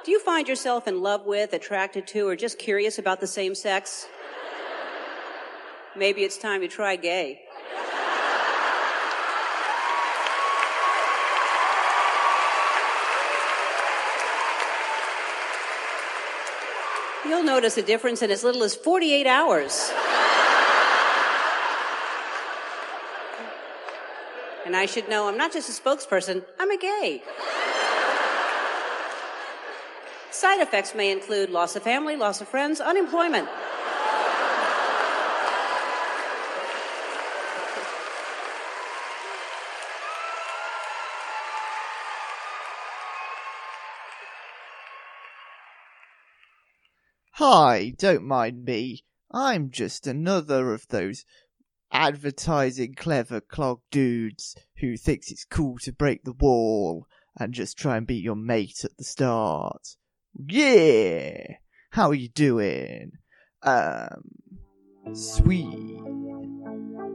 Do 0.03 0.09
you 0.09 0.19
find 0.19 0.47
yourself 0.47 0.87
in 0.87 1.03
love 1.03 1.27
with, 1.27 1.53
attracted 1.53 2.07
to, 2.07 2.27
or 2.27 2.35
just 2.35 2.57
curious 2.57 2.97
about 2.97 3.19
the 3.19 3.27
same 3.27 3.53
sex? 3.53 4.07
Maybe 5.95 6.23
it's 6.23 6.39
time 6.39 6.61
to 6.61 6.67
try 6.67 6.95
gay. 6.95 7.41
You'll 17.27 17.43
notice 17.43 17.77
a 17.77 17.83
difference 17.83 18.23
in 18.23 18.31
as 18.31 18.43
little 18.43 18.63
as 18.63 18.73
48 18.73 19.27
hours. 19.27 19.91
And 24.65 24.75
I 24.75 24.87
should 24.87 25.07
know 25.09 25.27
I'm 25.27 25.37
not 25.37 25.53
just 25.53 25.69
a 25.69 25.81
spokesperson, 25.81 26.43
I'm 26.59 26.71
a 26.71 26.77
gay. 26.77 27.21
Side 30.41 30.59
effects 30.59 30.95
may 30.95 31.11
include 31.11 31.51
loss 31.51 31.75
of 31.75 31.83
family, 31.83 32.15
loss 32.15 32.41
of 32.41 32.47
friends, 32.47 32.81
unemployment. 32.81 33.47
Hi, 47.33 47.93
don't 47.99 48.23
mind 48.23 48.65
me. 48.65 49.03
I'm 49.31 49.69
just 49.69 50.07
another 50.07 50.73
of 50.73 50.87
those 50.87 51.23
advertising 51.91 52.95
clever 52.95 53.41
clog 53.41 53.81
dudes 53.91 54.55
who 54.77 54.97
thinks 54.97 55.29
it's 55.29 55.45
cool 55.45 55.77
to 55.83 55.93
break 55.93 56.23
the 56.23 56.33
wall 56.33 57.05
and 57.39 57.53
just 57.53 57.77
try 57.77 57.95
and 57.95 58.07
be 58.07 58.15
your 58.15 58.35
mate 58.35 58.83
at 58.83 58.97
the 58.97 59.03
start. 59.03 59.97
Yeah! 60.33 61.55
How 61.91 62.09
are 62.09 62.15
you 62.15 62.29
doing? 62.29 63.11
Um, 63.63 64.23
sweet. 65.13 66.01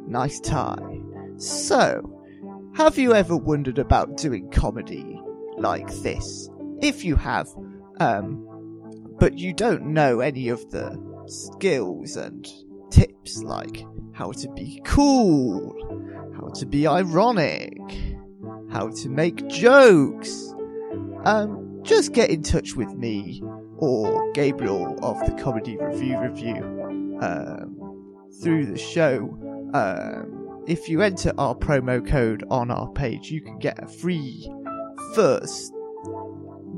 Nice 0.06 0.38
tie. 0.40 1.00
So, 1.38 2.22
have 2.76 2.98
you 2.98 3.14
ever 3.14 3.36
wondered 3.36 3.78
about 3.78 4.16
doing 4.16 4.50
comedy 4.50 5.20
like 5.56 5.90
this? 6.02 6.48
If 6.82 7.04
you 7.04 7.16
have, 7.16 7.48
um, 8.00 8.46
but 9.18 9.38
you 9.38 9.52
don't 9.52 9.94
know 9.94 10.20
any 10.20 10.48
of 10.48 10.70
the 10.70 10.96
skills 11.26 12.16
and 12.16 12.46
tips 12.90 13.42
like 13.42 13.84
how 14.12 14.32
to 14.32 14.48
be 14.52 14.80
cool, 14.84 15.74
how 16.38 16.48
to 16.48 16.66
be 16.66 16.86
ironic, 16.86 17.76
how 18.70 18.90
to 18.90 19.08
make 19.08 19.48
jokes, 19.48 20.54
um, 21.24 21.65
just 21.86 22.12
get 22.12 22.30
in 22.30 22.42
touch 22.42 22.74
with 22.74 22.92
me 22.94 23.42
or 23.78 24.32
Gabriel 24.32 24.98
of 25.04 25.18
the 25.24 25.40
Comedy 25.42 25.76
Revue 25.76 26.18
Review 26.18 27.18
um, 27.20 28.28
through 28.42 28.66
the 28.66 28.78
show. 28.78 29.38
Um, 29.72 30.64
if 30.66 30.88
you 30.88 31.02
enter 31.02 31.32
our 31.38 31.54
promo 31.54 32.06
code 32.06 32.44
on 32.50 32.70
our 32.70 32.90
page, 32.92 33.30
you 33.30 33.40
can 33.40 33.58
get 33.58 33.82
a 33.82 33.86
free 33.86 34.50
first 35.14 35.72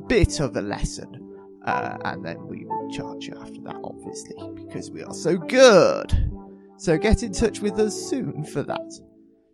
bit 0.08 0.40
of 0.40 0.56
a 0.56 0.60
lesson. 0.60 1.24
Uh, 1.64 1.96
and 2.04 2.24
then 2.24 2.46
we 2.46 2.64
will 2.64 2.90
charge 2.90 3.26
you 3.26 3.34
after 3.40 3.60
that, 3.62 3.76
obviously, 3.82 4.36
because 4.54 4.90
we 4.90 5.02
are 5.02 5.14
so 5.14 5.36
good. 5.36 6.30
So 6.76 6.96
get 6.98 7.22
in 7.22 7.32
touch 7.32 7.60
with 7.60 7.78
us 7.78 7.94
soon 7.94 8.44
for 8.44 8.62
that. 8.62 9.00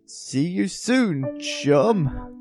See 0.05 0.45
you 0.45 0.67
soon, 0.67 1.39
chum. 1.39 2.34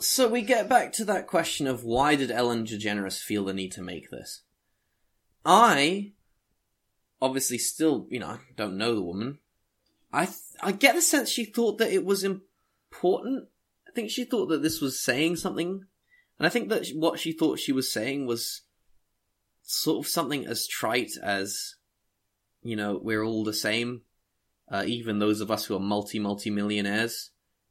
So 0.00 0.28
we 0.28 0.40
get 0.40 0.66
back 0.66 0.94
to 0.94 1.04
that 1.04 1.26
question 1.26 1.66
of 1.66 1.84
why 1.84 2.16
did 2.16 2.30
Ellen 2.30 2.64
DeGeneres 2.64 3.20
feel 3.20 3.44
the 3.44 3.52
need 3.52 3.72
to 3.72 3.82
make 3.82 4.10
this? 4.10 4.42
I 5.44 6.12
obviously 7.20 7.58
still, 7.58 8.06
you 8.08 8.18
know, 8.18 8.38
don't 8.56 8.78
know 8.78 8.94
the 8.94 9.02
woman. 9.02 9.40
I 10.10 10.24
th- 10.24 10.38
I 10.62 10.72
get 10.72 10.94
the 10.94 11.02
sense 11.02 11.28
she 11.28 11.44
thought 11.44 11.76
that 11.78 11.92
it 11.92 12.06
was 12.06 12.24
important. 12.24 13.48
I 13.86 13.92
think 13.92 14.10
she 14.10 14.24
thought 14.24 14.46
that 14.46 14.62
this 14.62 14.80
was 14.80 14.98
saying 14.98 15.36
something, 15.36 15.84
and 16.38 16.46
I 16.46 16.48
think 16.48 16.70
that 16.70 16.88
what 16.94 17.20
she 17.20 17.32
thought 17.32 17.58
she 17.58 17.72
was 17.72 17.92
saying 17.92 18.26
was 18.26 18.62
sort 19.62 20.04
of 20.06 20.10
something 20.10 20.46
as 20.46 20.66
trite 20.66 21.12
as, 21.22 21.74
you 22.62 22.74
know, 22.74 22.98
we're 23.02 23.22
all 23.22 23.44
the 23.44 23.52
same, 23.52 24.02
uh, 24.70 24.84
even 24.86 25.18
those 25.18 25.42
of 25.42 25.50
us 25.50 25.66
who 25.66 25.76
are 25.76 25.80
multi 25.80 26.18
multi 26.18 26.48
millionaires 26.48 27.29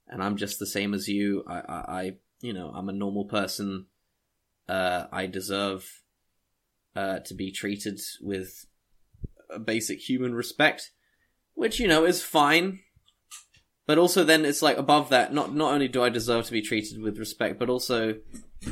and 0.10 0.24
I'm 0.24 0.38
just 0.38 0.60
the 0.60 0.66
same 0.66 0.94
as 0.94 1.08
you. 1.08 1.44
I, 1.48 1.60
I, 1.60 1.76
I 2.02 2.12
you 2.42 2.54
know, 2.54 2.72
I'm 2.74 2.90
a 2.90 2.94
normal 2.94 3.26
person. 3.26 3.88
Uh, 4.68 5.06
I 5.12 5.28
deserve 5.28 6.02
uh, 6.96 7.20
to 7.20 7.34
be 7.34 7.52
treated 7.52 8.00
with 8.22 8.66
basic 9.64 10.00
human 10.00 10.36
respect, 10.36 10.92
which 11.54 11.80
you 11.80 11.88
know 11.88 12.06
is 12.06 12.22
fine. 12.22 12.80
But 13.88 13.98
also, 13.98 14.24
then 14.24 14.46
it's 14.46 14.62
like 14.62 14.78
above 14.78 15.10
that. 15.10 15.34
Not 15.34 15.56
not 15.56 15.74
only 15.74 15.88
do 15.88 16.04
I 16.04 16.10
deserve 16.10 16.46
to 16.46 16.52
be 16.52 16.62
treated 16.62 17.02
with 17.02 17.18
respect, 17.18 17.58
but 17.58 17.70
also 17.70 18.16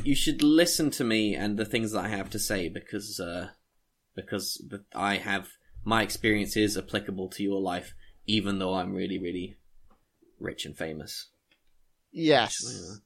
you 0.04 0.14
should 0.14 0.42
listen 0.42 0.90
to 0.90 1.04
me 1.04 1.34
and 1.34 1.56
the 1.56 1.64
things 1.64 1.92
that 1.92 2.04
I 2.04 2.08
have 2.08 2.30
to 2.30 2.38
say 2.38 2.68
because 2.68 3.18
uh, 3.18 3.48
because 4.14 4.62
I 4.94 5.16
have 5.16 5.48
my 5.84 6.02
experience 6.02 6.56
is 6.56 6.76
applicable 6.76 7.28
to 7.30 7.42
your 7.42 7.60
life, 7.60 7.94
even 8.26 8.58
though 8.58 8.74
I'm 8.74 8.94
really 8.94 9.18
really 9.18 9.56
rich 10.38 10.64
and 10.64 10.76
famous. 10.76 11.28
Yes. 12.12 13.00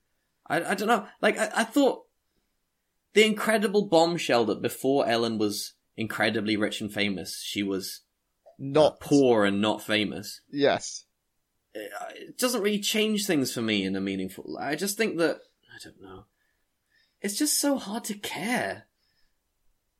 I, 0.47 0.62
I 0.62 0.75
don't 0.75 0.88
know. 0.88 1.07
Like, 1.21 1.38
I, 1.38 1.51
I 1.57 1.64
thought 1.64 2.05
the 3.14 3.25
incredible 3.25 3.87
bombshell 3.88 4.45
that 4.47 4.62
before 4.62 5.07
Ellen 5.09 5.38
was 5.38 5.75
incredibly 5.97 6.57
rich 6.57 6.81
and 6.81 6.92
famous, 6.92 7.42
she 7.42 7.62
was 7.62 8.03
not 8.59 9.01
poor 9.01 9.45
and 9.45 9.61
not 9.61 9.83
famous. 9.83 10.40
Yes. 10.51 11.05
It, 11.75 11.90
it 12.14 12.38
doesn't 12.38 12.62
really 12.62 12.81
change 12.81 13.27
things 13.27 13.53
for 13.53 13.62
me 13.62 13.85
in 13.85 13.97
a 13.97 14.01
meaningful. 14.01 14.59
I 14.61 14.77
just 14.77 14.97
think 14.97 15.18
that 15.18 15.40
I 15.73 15.79
don't 15.83 16.01
know. 16.01 16.25
It's 17.21 17.38
just 17.38 17.61
so 17.61 17.79
hard 17.79 18.05
to 18.05 18.14
care. 18.14 18.87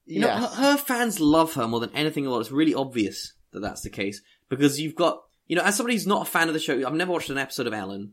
You 0.05 0.21
yes. 0.21 0.41
know, 0.41 0.47
her, 0.49 0.73
her, 0.73 0.77
fans 0.77 1.21
love 1.21 1.55
her 1.55 1.69
more 1.69 1.81
than 1.81 1.95
anything 1.95 2.27
else. 2.27 2.47
It's 2.47 2.53
really 2.53 2.75
obvious 2.75 3.35
that 3.53 3.61
that's 3.61 3.83
the 3.83 3.91
case 3.91 4.21
because 4.49 4.81
you've 4.81 4.97
got, 4.97 5.23
you 5.53 5.57
know, 5.57 5.65
as 5.65 5.77
somebody 5.77 5.95
who's 5.95 6.07
not 6.07 6.27
a 6.27 6.31
fan 6.31 6.49
of 6.49 6.55
the 6.55 6.61
show, 6.61 6.83
I've 6.83 6.95
never 6.95 7.13
watched 7.13 7.29
an 7.29 7.37
episode 7.37 7.67
of 7.67 7.75
Ellen. 7.75 8.13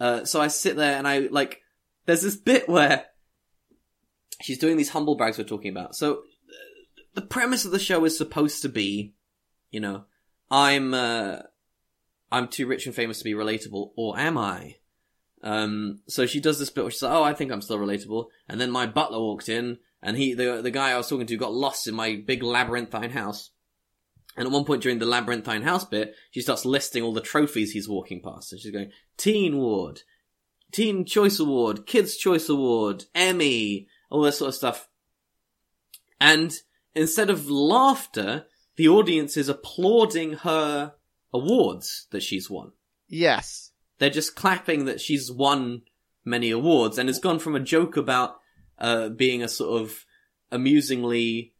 Uh, 0.00 0.24
so 0.24 0.40
I 0.40 0.48
sit 0.48 0.74
there 0.74 0.98
and 0.98 1.06
I 1.06 1.28
like, 1.30 1.60
there's 2.04 2.22
this 2.22 2.34
bit 2.34 2.68
where 2.68 3.04
she's 4.42 4.58
doing 4.58 4.76
these 4.76 4.88
humble 4.88 5.14
brags 5.14 5.38
we're 5.38 5.44
talking 5.44 5.70
about. 5.70 5.94
So 5.94 6.24
the 7.14 7.22
premise 7.22 7.64
of 7.64 7.70
the 7.70 7.78
show 7.78 8.04
is 8.04 8.18
supposed 8.18 8.62
to 8.62 8.68
be, 8.68 9.14
you 9.70 9.78
know, 9.78 10.06
I'm, 10.50 10.94
uh, 10.94 11.42
I'm 12.32 12.48
too 12.48 12.66
rich 12.66 12.86
and 12.86 12.94
famous 12.94 13.18
to 13.18 13.24
be 13.24 13.34
relatable, 13.34 13.90
or 13.96 14.18
am 14.18 14.36
I? 14.36 14.78
Um, 15.44 16.00
so 16.08 16.26
she 16.26 16.40
does 16.40 16.58
this 16.58 16.70
bit 16.70 16.82
where 16.82 16.90
she's 16.90 17.02
like, 17.02 17.12
oh, 17.12 17.22
I 17.22 17.34
think 17.34 17.52
I'm 17.52 17.62
still 17.62 17.78
relatable. 17.78 18.30
And 18.48 18.60
then 18.60 18.72
my 18.72 18.86
butler 18.86 19.20
walked 19.20 19.48
in, 19.48 19.78
and 20.02 20.16
he, 20.16 20.34
the, 20.34 20.60
the 20.60 20.72
guy 20.72 20.90
I 20.90 20.96
was 20.96 21.08
talking 21.08 21.28
to 21.28 21.36
got 21.36 21.54
lost 21.54 21.86
in 21.86 21.94
my 21.94 22.20
big 22.26 22.42
labyrinthine 22.42 23.10
house. 23.10 23.50
And 24.36 24.46
at 24.46 24.52
one 24.52 24.64
point 24.64 24.82
during 24.82 24.98
the 24.98 25.06
labyrinthine 25.06 25.62
house 25.62 25.84
bit, 25.84 26.14
she 26.30 26.40
starts 26.40 26.64
listing 26.64 27.02
all 27.02 27.12
the 27.12 27.20
trophies 27.20 27.72
he's 27.72 27.88
walking 27.88 28.20
past. 28.20 28.52
And 28.52 28.60
she's 28.60 28.72
going, 28.72 28.90
Teen 29.16 29.56
Ward, 29.58 30.02
Teen 30.72 31.04
Choice 31.04 31.38
Award, 31.38 31.86
Kids 31.86 32.16
Choice 32.16 32.48
Award, 32.48 33.04
Emmy, 33.14 33.86
all 34.10 34.22
this 34.22 34.38
sort 34.38 34.48
of 34.48 34.54
stuff. 34.54 34.88
And 36.20 36.52
instead 36.94 37.30
of 37.30 37.48
laughter, 37.48 38.46
the 38.76 38.88
audience 38.88 39.36
is 39.36 39.48
applauding 39.48 40.32
her 40.32 40.94
awards 41.32 42.06
that 42.10 42.22
she's 42.22 42.50
won. 42.50 42.72
Yes. 43.08 43.70
They're 43.98 44.10
just 44.10 44.34
clapping 44.34 44.86
that 44.86 45.00
she's 45.00 45.30
won 45.30 45.82
many 46.24 46.50
awards 46.50 46.98
and 46.98 47.08
it's 47.08 47.18
gone 47.18 47.38
from 47.38 47.54
a 47.54 47.60
joke 47.60 47.96
about 47.96 48.36
uh, 48.78 49.10
being 49.10 49.42
a 49.42 49.48
sort 49.48 49.80
of 49.82 50.04
amusingly 50.50 51.54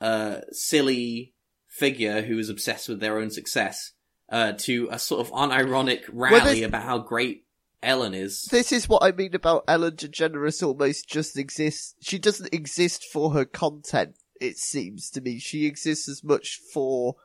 uh, 0.00 0.40
silly 0.50 1.34
figure 1.78 2.22
who 2.22 2.38
is 2.38 2.48
obsessed 2.48 2.88
with 2.88 3.00
their 3.00 3.18
own 3.18 3.30
success 3.30 3.92
uh, 4.30 4.52
to 4.52 4.88
a 4.90 4.98
sort 4.98 5.20
of 5.20 5.32
unironic 5.32 6.04
rally 6.12 6.60
well, 6.60 6.68
about 6.68 6.82
how 6.82 6.98
great 6.98 7.44
Ellen 7.82 8.14
is. 8.14 8.44
This 8.50 8.72
is 8.72 8.88
what 8.88 9.02
I 9.02 9.12
mean 9.12 9.34
about 9.34 9.64
Ellen 9.68 9.92
DeGeneres 9.92 10.66
almost 10.66 11.08
just 11.08 11.38
exists. 11.38 11.94
She 12.00 12.18
doesn't 12.18 12.52
exist 12.52 13.04
for 13.04 13.32
her 13.32 13.44
content, 13.44 14.16
it 14.40 14.56
seems 14.56 15.10
to 15.10 15.20
me. 15.20 15.38
She 15.38 15.66
exists 15.66 16.08
as 16.08 16.24
much 16.24 16.60
for 16.72 17.16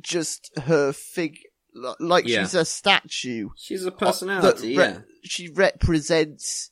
just 0.00 0.50
her 0.64 0.92
fig, 0.92 1.38
like 1.98 2.26
yeah. 2.26 2.42
she's 2.42 2.54
a 2.54 2.64
statue. 2.64 3.50
She's 3.56 3.84
a 3.84 3.92
personality, 3.92 4.76
re- 4.76 4.84
yeah. 4.84 4.98
She 5.22 5.48
represents 5.48 6.70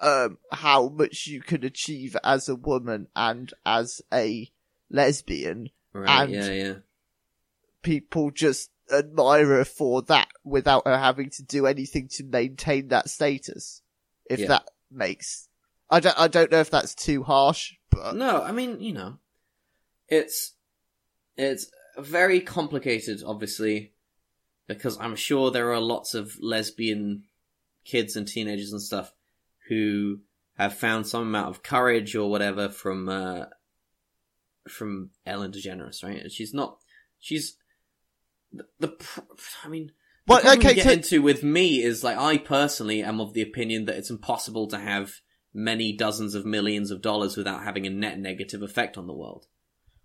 um, 0.00 0.38
how 0.52 0.88
much 0.88 1.26
you 1.26 1.40
can 1.40 1.64
achieve 1.64 2.16
as 2.24 2.48
a 2.48 2.56
woman 2.56 3.08
and 3.14 3.52
as 3.64 4.02
a 4.12 4.50
lesbian. 4.90 5.70
Right, 5.92 6.24
and 6.24 6.32
yeah, 6.32 6.50
yeah. 6.50 6.74
people 7.82 8.30
just 8.30 8.70
admire 8.92 9.46
her 9.46 9.64
for 9.64 10.02
that 10.02 10.28
without 10.44 10.86
her 10.86 10.98
having 10.98 11.30
to 11.30 11.42
do 11.42 11.66
anything 11.66 12.08
to 12.08 12.24
maintain 12.24 12.88
that 12.88 13.08
status. 13.08 13.82
If 14.28 14.40
yeah. 14.40 14.48
that 14.48 14.68
makes, 14.90 15.48
I 15.88 16.00
don't, 16.00 16.18
I 16.18 16.28
don't 16.28 16.50
know 16.50 16.60
if 16.60 16.70
that's 16.70 16.94
too 16.94 17.22
harsh, 17.22 17.74
but 17.90 18.14
no, 18.14 18.42
I 18.42 18.52
mean, 18.52 18.80
you 18.80 18.92
know, 18.92 19.18
it's, 20.08 20.52
it's 21.36 21.70
very 21.96 22.40
complicated, 22.40 23.22
obviously, 23.24 23.92
because 24.66 24.98
I'm 25.00 25.16
sure 25.16 25.50
there 25.50 25.72
are 25.72 25.80
lots 25.80 26.14
of 26.14 26.36
lesbian 26.40 27.24
kids 27.84 28.16
and 28.16 28.26
teenagers 28.26 28.72
and 28.72 28.82
stuff 28.82 29.12
who 29.68 30.18
have 30.58 30.74
found 30.74 31.06
some 31.06 31.22
amount 31.22 31.48
of 31.48 31.62
courage 31.62 32.14
or 32.14 32.30
whatever 32.30 32.68
from, 32.68 33.08
uh, 33.08 33.44
from 34.68 35.10
Ellen 35.24 35.52
DeGeneres, 35.52 36.02
right? 36.02 36.22
And 36.22 36.32
she's 36.32 36.54
not, 36.54 36.78
she's, 37.18 37.56
the, 38.52 38.66
the 38.78 38.96
I 39.64 39.68
mean, 39.68 39.92
what 40.26 40.44
well, 40.44 40.56
okay, 40.56 40.74
get 40.74 40.84
to... 40.84 40.92
into 40.92 41.22
with 41.22 41.42
me 41.42 41.82
is 41.82 42.02
like 42.02 42.18
I 42.18 42.38
personally 42.38 43.02
am 43.02 43.20
of 43.20 43.32
the 43.32 43.42
opinion 43.42 43.84
that 43.84 43.96
it's 43.96 44.10
impossible 44.10 44.66
to 44.68 44.78
have 44.78 45.20
many 45.54 45.96
dozens 45.96 46.34
of 46.34 46.44
millions 46.44 46.90
of 46.90 47.00
dollars 47.00 47.36
without 47.36 47.62
having 47.62 47.86
a 47.86 47.90
net 47.90 48.18
negative 48.18 48.62
effect 48.62 48.98
on 48.98 49.06
the 49.06 49.14
world. 49.14 49.46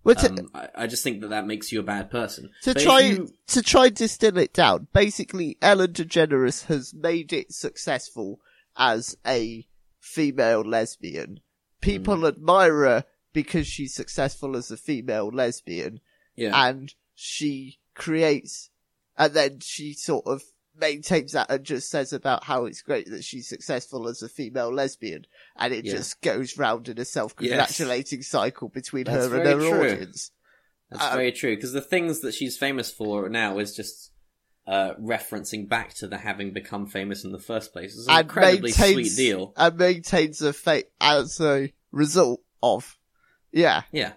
Well, 0.03 0.15
to, 0.15 0.29
um, 0.29 0.49
I, 0.55 0.67
I, 0.75 0.87
just 0.87 1.03
think 1.03 1.21
that 1.21 1.29
that 1.29 1.45
makes 1.45 1.71
you 1.71 1.79
a 1.79 1.83
bad 1.83 2.09
person. 2.09 2.49
To 2.63 2.73
but 2.73 2.81
try 2.81 2.99
you... 3.01 3.29
to 3.47 3.61
try 3.61 3.89
distill 3.89 4.37
it 4.37 4.53
down, 4.53 4.87
basically, 4.93 5.57
Ellen 5.61 5.93
DeGeneres 5.93 6.65
has 6.65 6.93
made 6.93 7.33
it 7.33 7.51
successful 7.51 8.39
as 8.75 9.15
a 9.25 9.67
female 9.99 10.61
lesbian 10.61 11.39
people 11.81 12.25
admire 12.25 12.83
her 12.83 13.05
because 13.33 13.67
she's 13.67 13.93
successful 13.93 14.55
as 14.55 14.71
a 14.71 14.77
female 14.77 15.29
lesbian 15.29 15.99
Yeah. 16.35 16.59
and 16.69 16.93
she 17.15 17.79
creates, 17.93 18.69
and 19.17 19.33
then 19.33 19.59
she 19.61 19.93
sort 19.93 20.25
of 20.27 20.41
maintains 20.75 21.33
that 21.33 21.51
and 21.51 21.63
just 21.65 21.89
says 21.89 22.13
about 22.13 22.45
how 22.45 22.65
it's 22.65 22.81
great 22.81 23.09
that 23.09 23.23
she's 23.23 23.47
successful 23.47 24.07
as 24.07 24.21
a 24.21 24.29
female 24.29 24.73
lesbian, 24.73 25.25
and 25.57 25.73
it 25.73 25.85
Yeah. 25.85 25.93
just 25.93 26.21
goes 26.21 26.57
round 26.57 26.87
in 26.89 26.97
a 26.97 27.05
self-congratulating 27.05 28.21
cycle 28.23 28.69
between 28.69 29.03
That's 29.05 29.27
her 29.27 29.37
and 29.37 29.45
her 29.45 29.57
true. 29.59 29.79
audience. 29.81 30.31
That's 30.89 31.03
Uh, 31.03 31.15
very 31.15 31.31
true 31.31 31.55
because 31.55 31.73
the 31.73 31.81
things 31.81 32.19
that 32.21 32.33
she's 32.33 32.57
famous 32.57 32.91
for 32.91 33.29
now 33.29 33.59
is 33.59 33.75
just 33.75 34.11
uh, 34.67 34.93
referencing 34.95 35.67
back 35.67 35.93
to 35.95 36.07
the 36.07 36.19
having 36.19 36.53
become 36.53 36.85
famous 36.85 37.23
in 37.23 37.31
the 37.31 37.39
first 37.39 37.73
place. 37.73 37.95
It's 37.97 38.07
an 38.07 38.19
incredibly 38.21 38.71
sweet 38.71 39.15
deal. 39.15 39.53
and 39.57 39.75
maintains 39.77 40.41
a 40.41 40.53
fate 40.53 40.85
as 41.01 41.39
a 41.41 41.73
result 41.91 42.41
of, 42.61 42.97
yeah, 43.51 43.83
Yeah, 43.91 44.13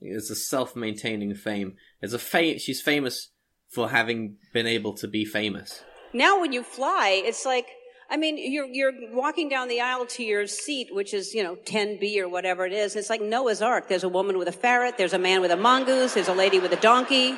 it's 0.00 0.30
a 0.30 0.34
self-maintaining 0.34 1.34
fame. 1.34 1.76
It's 2.00 2.12
a 2.12 2.18
fa- 2.18 2.58
She's 2.58 2.80
famous 2.80 3.30
for 3.70 3.90
having 3.90 4.36
been 4.52 4.66
able 4.66 4.94
to 4.94 5.08
be 5.08 5.24
famous. 5.24 5.82
Now 6.12 6.40
when 6.40 6.52
you 6.52 6.62
fly, 6.62 7.22
it's 7.24 7.44
like, 7.44 7.66
I 8.08 8.16
mean, 8.16 8.36
you're, 8.38 8.66
you're 8.66 8.92
walking 9.12 9.48
down 9.48 9.68
the 9.68 9.80
aisle 9.80 10.06
to 10.06 10.22
your 10.22 10.46
seat, 10.46 10.94
which 10.94 11.12
is, 11.12 11.34
you 11.34 11.42
know, 11.42 11.56
10B 11.56 12.18
or 12.18 12.28
whatever 12.28 12.66
it 12.66 12.72
is. 12.72 12.94
It's 12.94 13.10
like 13.10 13.20
Noah's 13.20 13.62
Ark. 13.62 13.88
There's 13.88 14.04
a 14.04 14.08
woman 14.08 14.38
with 14.38 14.46
a 14.46 14.52
ferret. 14.52 14.96
There's 14.96 15.14
a 15.14 15.18
man 15.18 15.40
with 15.40 15.50
a 15.50 15.56
mongoose. 15.56 16.14
There's 16.14 16.28
a 16.28 16.34
lady 16.34 16.60
with 16.60 16.72
a 16.72 16.76
donkey. 16.76 17.34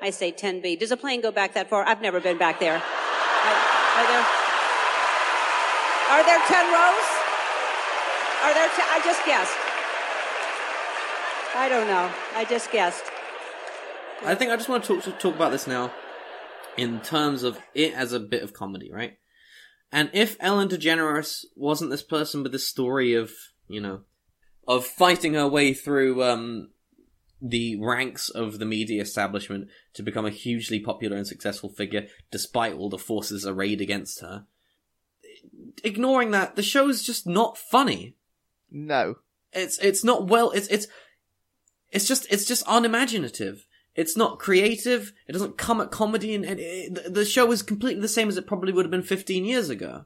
I 0.00 0.10
say 0.10 0.32
10B. 0.32 0.78
Does 0.78 0.90
a 0.90 0.96
plane 0.96 1.20
go 1.20 1.30
back 1.30 1.54
that 1.54 1.68
far? 1.68 1.84
I've 1.86 2.00
never 2.00 2.20
been 2.20 2.38
back 2.38 2.58
there. 2.60 2.76
Are, 2.76 2.80
are 2.80 4.06
there, 4.06 4.26
are 6.10 6.24
there 6.24 6.40
10 6.46 6.72
rows? 6.72 7.17
Are 8.42 8.54
there 8.54 8.68
10? 8.68 8.84
I 8.88 9.00
just 9.04 9.26
guessed. 9.26 9.56
I 11.56 11.68
don't 11.68 11.88
know. 11.88 12.10
I 12.36 12.44
just 12.44 12.70
guessed. 12.70 13.04
I 14.24 14.34
think 14.34 14.50
I 14.50 14.56
just 14.56 14.68
want 14.68 14.84
to 14.84 15.00
talk, 15.00 15.18
talk 15.18 15.34
about 15.34 15.52
this 15.52 15.66
now 15.66 15.92
in 16.76 17.00
terms 17.00 17.42
of 17.42 17.58
it 17.74 17.94
as 17.94 18.12
a 18.12 18.20
bit 18.20 18.42
of 18.42 18.52
comedy, 18.52 18.90
right? 18.92 19.18
And 19.90 20.10
if 20.12 20.36
Ellen 20.38 20.68
DeGeneres 20.68 21.44
wasn't 21.56 21.90
this 21.90 22.02
person 22.02 22.42
with 22.42 22.52
this 22.52 22.66
story 22.66 23.14
of, 23.14 23.32
you 23.68 23.80
know, 23.80 24.02
of 24.66 24.86
fighting 24.86 25.34
her 25.34 25.48
way 25.48 25.74
through 25.74 26.22
um, 26.22 26.70
the 27.40 27.76
ranks 27.80 28.28
of 28.28 28.58
the 28.58 28.66
media 28.66 29.02
establishment 29.02 29.68
to 29.94 30.02
become 30.02 30.26
a 30.26 30.30
hugely 30.30 30.78
popular 30.78 31.16
and 31.16 31.26
successful 31.26 31.70
figure, 31.70 32.06
despite 32.30 32.74
all 32.74 32.90
the 32.90 32.98
forces 32.98 33.46
arrayed 33.46 33.80
against 33.80 34.20
her, 34.20 34.46
ignoring 35.82 36.30
that, 36.32 36.56
the 36.56 36.62
show's 36.62 37.02
just 37.02 37.26
not 37.26 37.56
funny 37.56 38.14
no. 38.70 39.16
it's 39.52 39.78
it's 39.78 40.04
not 40.04 40.26
well 40.28 40.50
it's 40.50 40.68
it's 40.68 40.86
it's 41.90 42.06
just 42.06 42.26
it's 42.30 42.44
just 42.44 42.62
unimaginative. 42.66 43.64
It's 43.94 44.16
not 44.16 44.38
creative. 44.38 45.12
It 45.26 45.32
doesn't 45.32 45.58
come 45.58 45.80
at 45.80 45.90
comedy 45.90 46.34
and, 46.34 46.44
and 46.44 46.60
it, 46.60 46.94
the- 46.94 47.10
the 47.10 47.24
show 47.24 47.50
is 47.50 47.62
completely 47.62 48.00
the 48.00 48.08
same 48.08 48.28
as 48.28 48.36
it 48.36 48.46
probably 48.46 48.72
would 48.72 48.84
have 48.84 48.90
been 48.92 49.02
15 49.02 49.44
years 49.44 49.70
ago. 49.70 50.04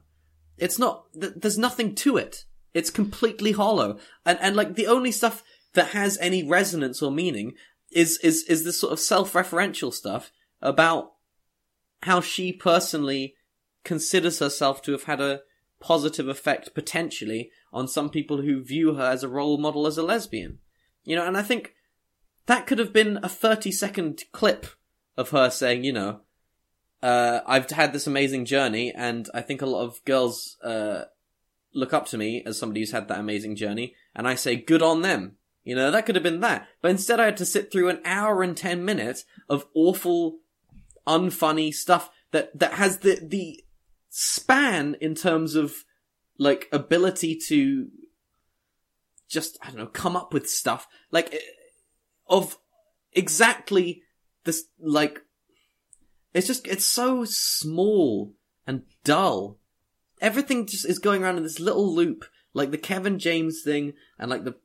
It's 0.57 0.79
not 0.79 1.05
th- 1.19 1.33
there's 1.35 1.57
nothing 1.57 1.93
to 1.95 2.17
it. 2.17 2.45
It's 2.73 2.89
completely 2.89 3.51
hollow. 3.51 3.99
And 4.25 4.39
and 4.41 4.55
like 4.55 4.75
the 4.75 4.87
only 4.87 5.11
stuff 5.11 5.43
that 5.73 5.87
has 5.89 6.17
any 6.19 6.43
resonance 6.47 7.01
or 7.01 7.11
meaning 7.11 7.53
is 7.91 8.17
is 8.19 8.43
is 8.45 8.63
this 8.63 8.79
sort 8.79 8.93
of 8.93 8.99
self-referential 8.99 9.93
stuff 9.93 10.31
about 10.61 11.11
how 12.03 12.21
she 12.21 12.51
personally 12.53 13.35
considers 13.83 14.39
herself 14.39 14.81
to 14.83 14.91
have 14.93 15.03
had 15.03 15.19
a 15.21 15.41
positive 15.83 16.29
effect 16.29 16.73
potentially 16.73 17.51
on 17.71 17.87
some 17.87 18.09
people 18.09 18.41
who 18.41 18.63
view 18.63 18.95
her 18.95 19.03
as 19.03 19.23
a 19.23 19.27
role 19.27 19.57
model 19.57 19.85
as 19.85 19.97
a 19.97 20.03
lesbian. 20.03 20.59
You 21.03 21.17
know, 21.17 21.27
and 21.27 21.37
I 21.37 21.43
think 21.43 21.73
that 22.45 22.65
could 22.65 22.79
have 22.79 22.93
been 22.93 23.19
a 23.21 23.29
30 23.29 23.71
second 23.71 24.23
clip 24.31 24.65
of 25.17 25.29
her 25.29 25.49
saying, 25.49 25.83
you 25.83 25.91
know, 25.91 26.21
uh, 27.01 27.41
I've 27.45 27.69
had 27.69 27.91
this 27.91 28.07
amazing 28.07 28.45
journey 28.45 28.93
and 28.93 29.29
I 29.33 29.41
think 29.41 29.61
a 29.61 29.65
lot 29.65 29.83
of 29.83 30.03
girls, 30.05 30.57
uh, 30.63 31.03
look 31.75 31.93
up 31.93 32.05
to 32.05 32.17
me 32.17 32.43
as 32.45 32.57
somebody 32.57 32.79
who's 32.79 32.91
had 32.91 33.09
that 33.09 33.19
amazing 33.19 33.55
journey 33.55 33.95
and 34.15 34.27
I 34.27 34.35
say 34.35 34.55
good 34.55 34.81
on 34.81 35.01
them. 35.01 35.35
You 35.65 35.75
know, 35.75 35.91
that 35.91 36.05
could 36.05 36.15
have 36.15 36.23
been 36.23 36.41
that. 36.41 36.67
But 36.81 36.91
instead 36.91 37.19
I 37.19 37.25
had 37.25 37.37
to 37.37 37.45
sit 37.45 37.71
through 37.71 37.89
an 37.89 37.99
hour 38.05 38.41
and 38.41 38.55
10 38.55 38.85
minutes 38.85 39.25
of 39.49 39.65
awful, 39.73 40.39
unfunny 41.05 41.73
stuff 41.73 42.09
that, 42.31 42.57
that 42.57 42.73
has 42.73 42.99
the, 42.99 43.19
the 43.21 43.63
span 44.15 44.95
in 45.01 45.15
terms 45.15 45.55
of 45.55 45.85
like 46.37 46.69
ability 46.71 47.35
to 47.35 47.87
just 49.27 49.57
I 49.63 49.67
don't 49.67 49.77
know 49.77 49.87
come 49.87 50.15
up 50.15 50.33
with 50.33 50.47
stuff. 50.47 50.87
Like 51.09 51.33
eh, 51.33 51.39
of 52.27 52.59
exactly 53.11 54.03
this 54.43 54.65
like 54.79 55.21
it's 56.31 56.45
just 56.45 56.67
it's 56.67 56.85
so 56.85 57.25
small 57.25 58.35
and 58.67 58.83
dull. 59.03 59.57
Everything 60.21 60.67
just 60.67 60.85
is 60.85 60.99
going 60.99 61.23
around 61.23 61.37
in 61.37 61.43
this 61.43 61.59
little 61.59 61.91
loop 61.91 62.23
like 62.53 62.69
the 62.69 62.77
Kevin 62.77 63.17
James 63.17 63.63
thing 63.63 63.93
and 64.19 64.29
like 64.29 64.43
the 64.43 64.55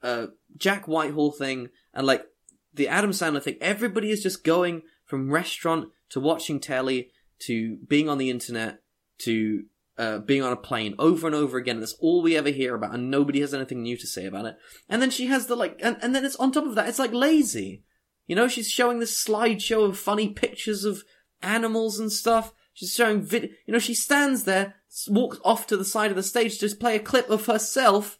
uh, 0.00 0.26
Jack 0.56 0.86
Whitehall 0.86 1.32
thing 1.32 1.70
and 1.92 2.06
like 2.06 2.24
the 2.72 2.86
Adam 2.86 3.10
Sandler 3.10 3.42
thing. 3.42 3.56
Everybody 3.60 4.12
is 4.12 4.22
just 4.22 4.44
going 4.44 4.82
from 5.04 5.32
restaurant 5.32 5.88
to 6.10 6.20
watching 6.20 6.60
telly 6.60 7.10
to 7.40 7.78
being 7.88 8.08
on 8.08 8.18
the 8.18 8.30
internet 8.30 8.81
to 9.24 9.64
uh, 9.98 10.18
being 10.18 10.42
on 10.42 10.52
a 10.52 10.56
plane 10.56 10.94
over 10.98 11.26
and 11.26 11.36
over 11.36 11.58
again. 11.58 11.80
That's 11.80 11.96
all 12.00 12.22
we 12.22 12.36
ever 12.36 12.50
hear 12.50 12.74
about, 12.74 12.94
and 12.94 13.10
nobody 13.10 13.40
has 13.40 13.52
anything 13.54 13.82
new 13.82 13.96
to 13.96 14.06
say 14.06 14.26
about 14.26 14.46
it. 14.46 14.56
And 14.88 15.02
then 15.02 15.10
she 15.10 15.26
has 15.26 15.46
the 15.46 15.56
like, 15.56 15.78
and, 15.82 15.96
and 16.02 16.14
then 16.14 16.24
it's 16.24 16.36
on 16.36 16.52
top 16.52 16.64
of 16.64 16.74
that, 16.74 16.88
it's 16.88 16.98
like 16.98 17.12
lazy. 17.12 17.82
You 18.26 18.36
know, 18.36 18.48
she's 18.48 18.70
showing 18.70 19.00
this 19.00 19.22
slideshow 19.22 19.84
of 19.84 19.98
funny 19.98 20.28
pictures 20.28 20.84
of 20.84 21.04
animals 21.42 21.98
and 21.98 22.10
stuff. 22.10 22.52
She's 22.72 22.94
showing 22.94 23.22
vid. 23.22 23.50
You 23.66 23.72
know, 23.72 23.78
she 23.78 23.94
stands 23.94 24.44
there, 24.44 24.76
walks 25.08 25.38
off 25.44 25.66
to 25.66 25.76
the 25.76 25.84
side 25.84 26.10
of 26.10 26.16
the 26.16 26.22
stage 26.22 26.54
to 26.54 26.60
just 26.60 26.80
play 26.80 26.96
a 26.96 27.00
clip 27.00 27.28
of 27.28 27.46
herself 27.46 28.18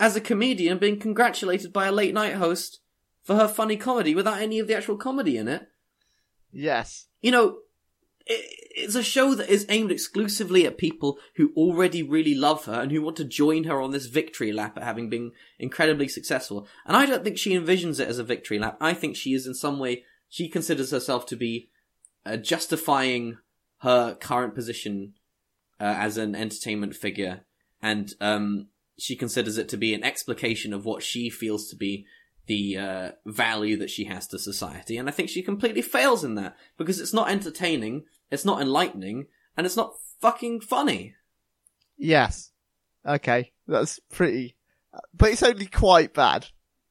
as 0.00 0.16
a 0.16 0.20
comedian 0.20 0.78
being 0.78 0.98
congratulated 0.98 1.72
by 1.72 1.86
a 1.86 1.92
late 1.92 2.14
night 2.14 2.34
host 2.34 2.80
for 3.22 3.36
her 3.36 3.48
funny 3.48 3.76
comedy 3.76 4.14
without 4.14 4.40
any 4.40 4.58
of 4.58 4.66
the 4.66 4.76
actual 4.76 4.96
comedy 4.96 5.36
in 5.36 5.48
it 5.48 5.68
Yes. 6.52 7.06
you 7.20 7.30
know, 7.30 7.58
it's 8.26 8.94
a 8.94 9.02
show 9.02 9.34
that 9.34 9.50
is 9.50 9.66
aimed 9.68 9.90
exclusively 9.90 10.66
at 10.66 10.78
people 10.78 11.18
who 11.36 11.52
already 11.56 12.02
really 12.02 12.34
love 12.34 12.64
her 12.64 12.80
and 12.80 12.90
who 12.90 13.02
want 13.02 13.16
to 13.16 13.24
join 13.24 13.64
her 13.64 13.80
on 13.80 13.90
this 13.90 14.06
victory 14.06 14.52
lap 14.52 14.76
at 14.76 14.82
having 14.82 15.10
been 15.10 15.32
incredibly 15.58 16.08
successful. 16.08 16.66
And 16.86 16.96
I 16.96 17.06
don't 17.06 17.22
think 17.22 17.38
she 17.38 17.56
envisions 17.56 18.00
it 18.00 18.08
as 18.08 18.18
a 18.18 18.24
victory 18.24 18.58
lap. 18.58 18.76
I 18.80 18.94
think 18.94 19.16
she 19.16 19.34
is 19.34 19.46
in 19.46 19.54
some 19.54 19.78
way, 19.78 20.04
she 20.28 20.48
considers 20.48 20.90
herself 20.90 21.26
to 21.26 21.36
be 21.36 21.68
uh, 22.24 22.36
justifying 22.36 23.38
her 23.78 24.14
current 24.14 24.54
position 24.54 25.14
uh, 25.78 25.84
as 25.84 26.16
an 26.16 26.34
entertainment 26.34 26.94
figure. 26.94 27.44
And 27.82 28.12
um, 28.20 28.68
she 28.98 29.16
considers 29.16 29.58
it 29.58 29.68
to 29.68 29.76
be 29.76 29.92
an 29.92 30.02
explication 30.02 30.72
of 30.72 30.84
what 30.84 31.02
she 31.02 31.28
feels 31.28 31.68
to 31.68 31.76
be 31.76 32.06
the 32.46 32.76
uh, 32.76 33.10
value 33.24 33.76
that 33.78 33.90
she 33.90 34.04
has 34.04 34.26
to 34.28 34.38
society. 34.38 34.96
And 34.96 35.08
I 35.08 35.12
think 35.12 35.28
she 35.28 35.42
completely 35.42 35.82
fails 35.82 36.24
in 36.24 36.34
that 36.34 36.56
because 36.76 37.00
it's 37.00 37.14
not 37.14 37.30
entertaining, 37.30 38.04
it's 38.30 38.44
not 38.44 38.60
enlightening, 38.60 39.26
and 39.56 39.66
it's 39.66 39.76
not 39.76 39.94
fucking 40.20 40.60
funny. 40.60 41.14
Yes. 41.96 42.50
Okay. 43.06 43.52
That's 43.66 43.98
pretty, 44.10 44.56
but 45.14 45.30
it's 45.30 45.42
only 45.42 45.66
quite 45.66 46.14
bad. 46.14 46.46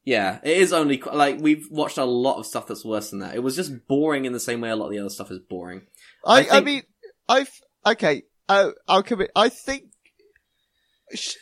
Yeah, 0.05 0.39
it 0.43 0.57
is 0.57 0.73
only 0.73 0.97
qu- 0.97 1.15
like 1.15 1.39
we've 1.39 1.67
watched 1.69 1.97
a 1.97 2.03
lot 2.03 2.37
of 2.37 2.45
stuff 2.45 2.67
that's 2.67 2.83
worse 2.83 3.09
than 3.09 3.19
that. 3.19 3.35
It 3.35 3.43
was 3.43 3.55
just 3.55 3.87
boring 3.87 4.25
in 4.25 4.33
the 4.33 4.39
same 4.39 4.59
way 4.59 4.69
a 4.69 4.75
lot 4.75 4.87
of 4.87 4.91
the 4.91 4.99
other 4.99 5.09
stuff 5.09 5.31
is 5.31 5.39
boring. 5.39 5.83
I 6.25 6.41
I, 6.41 6.57
I, 6.57 6.61
mean, 6.61 6.83
I've, 7.29 7.61
okay, 7.85 8.23
uh, 8.49 8.71
I'll 8.87 9.03
commit. 9.03 9.31
I 9.35 9.49
think 9.49 9.85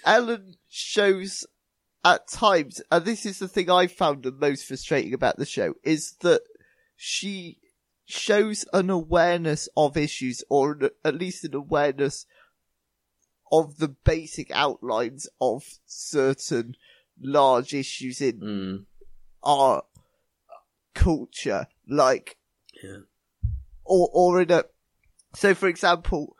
Ellen 0.05 0.55
shows 0.69 1.45
at 2.03 2.27
times, 2.27 2.81
and 2.91 3.03
this 3.03 3.25
is 3.25 3.39
the 3.39 3.47
thing 3.47 3.69
I 3.69 3.87
found 3.87 4.23
the 4.23 4.31
most 4.31 4.67
frustrating 4.67 5.13
about 5.13 5.37
the 5.37 5.45
show, 5.45 5.73
is 5.83 6.15
that 6.21 6.41
she 6.95 7.57
shows 8.11 8.65
an 8.73 8.89
awareness 8.89 9.67
of 9.75 9.95
issues, 9.97 10.43
or 10.49 10.73
an- 10.73 10.89
at 11.03 11.15
least 11.15 11.43
an 11.43 11.55
awareness 11.55 12.25
of 13.51 13.77
the 13.77 13.89
basic 13.89 14.49
outlines 14.51 15.27
of 15.39 15.79
certain 15.85 16.75
large 17.19 17.73
issues 17.73 18.21
in 18.21 18.39
Mm. 18.39 18.85
our 19.43 19.83
culture, 20.93 21.67
like, 21.87 22.37
Yeah. 22.83 22.99
or 23.83 24.09
or 24.13 24.41
in 24.41 24.51
a. 24.51 24.63
So, 25.35 25.53
for 25.53 25.67
example, 25.67 26.35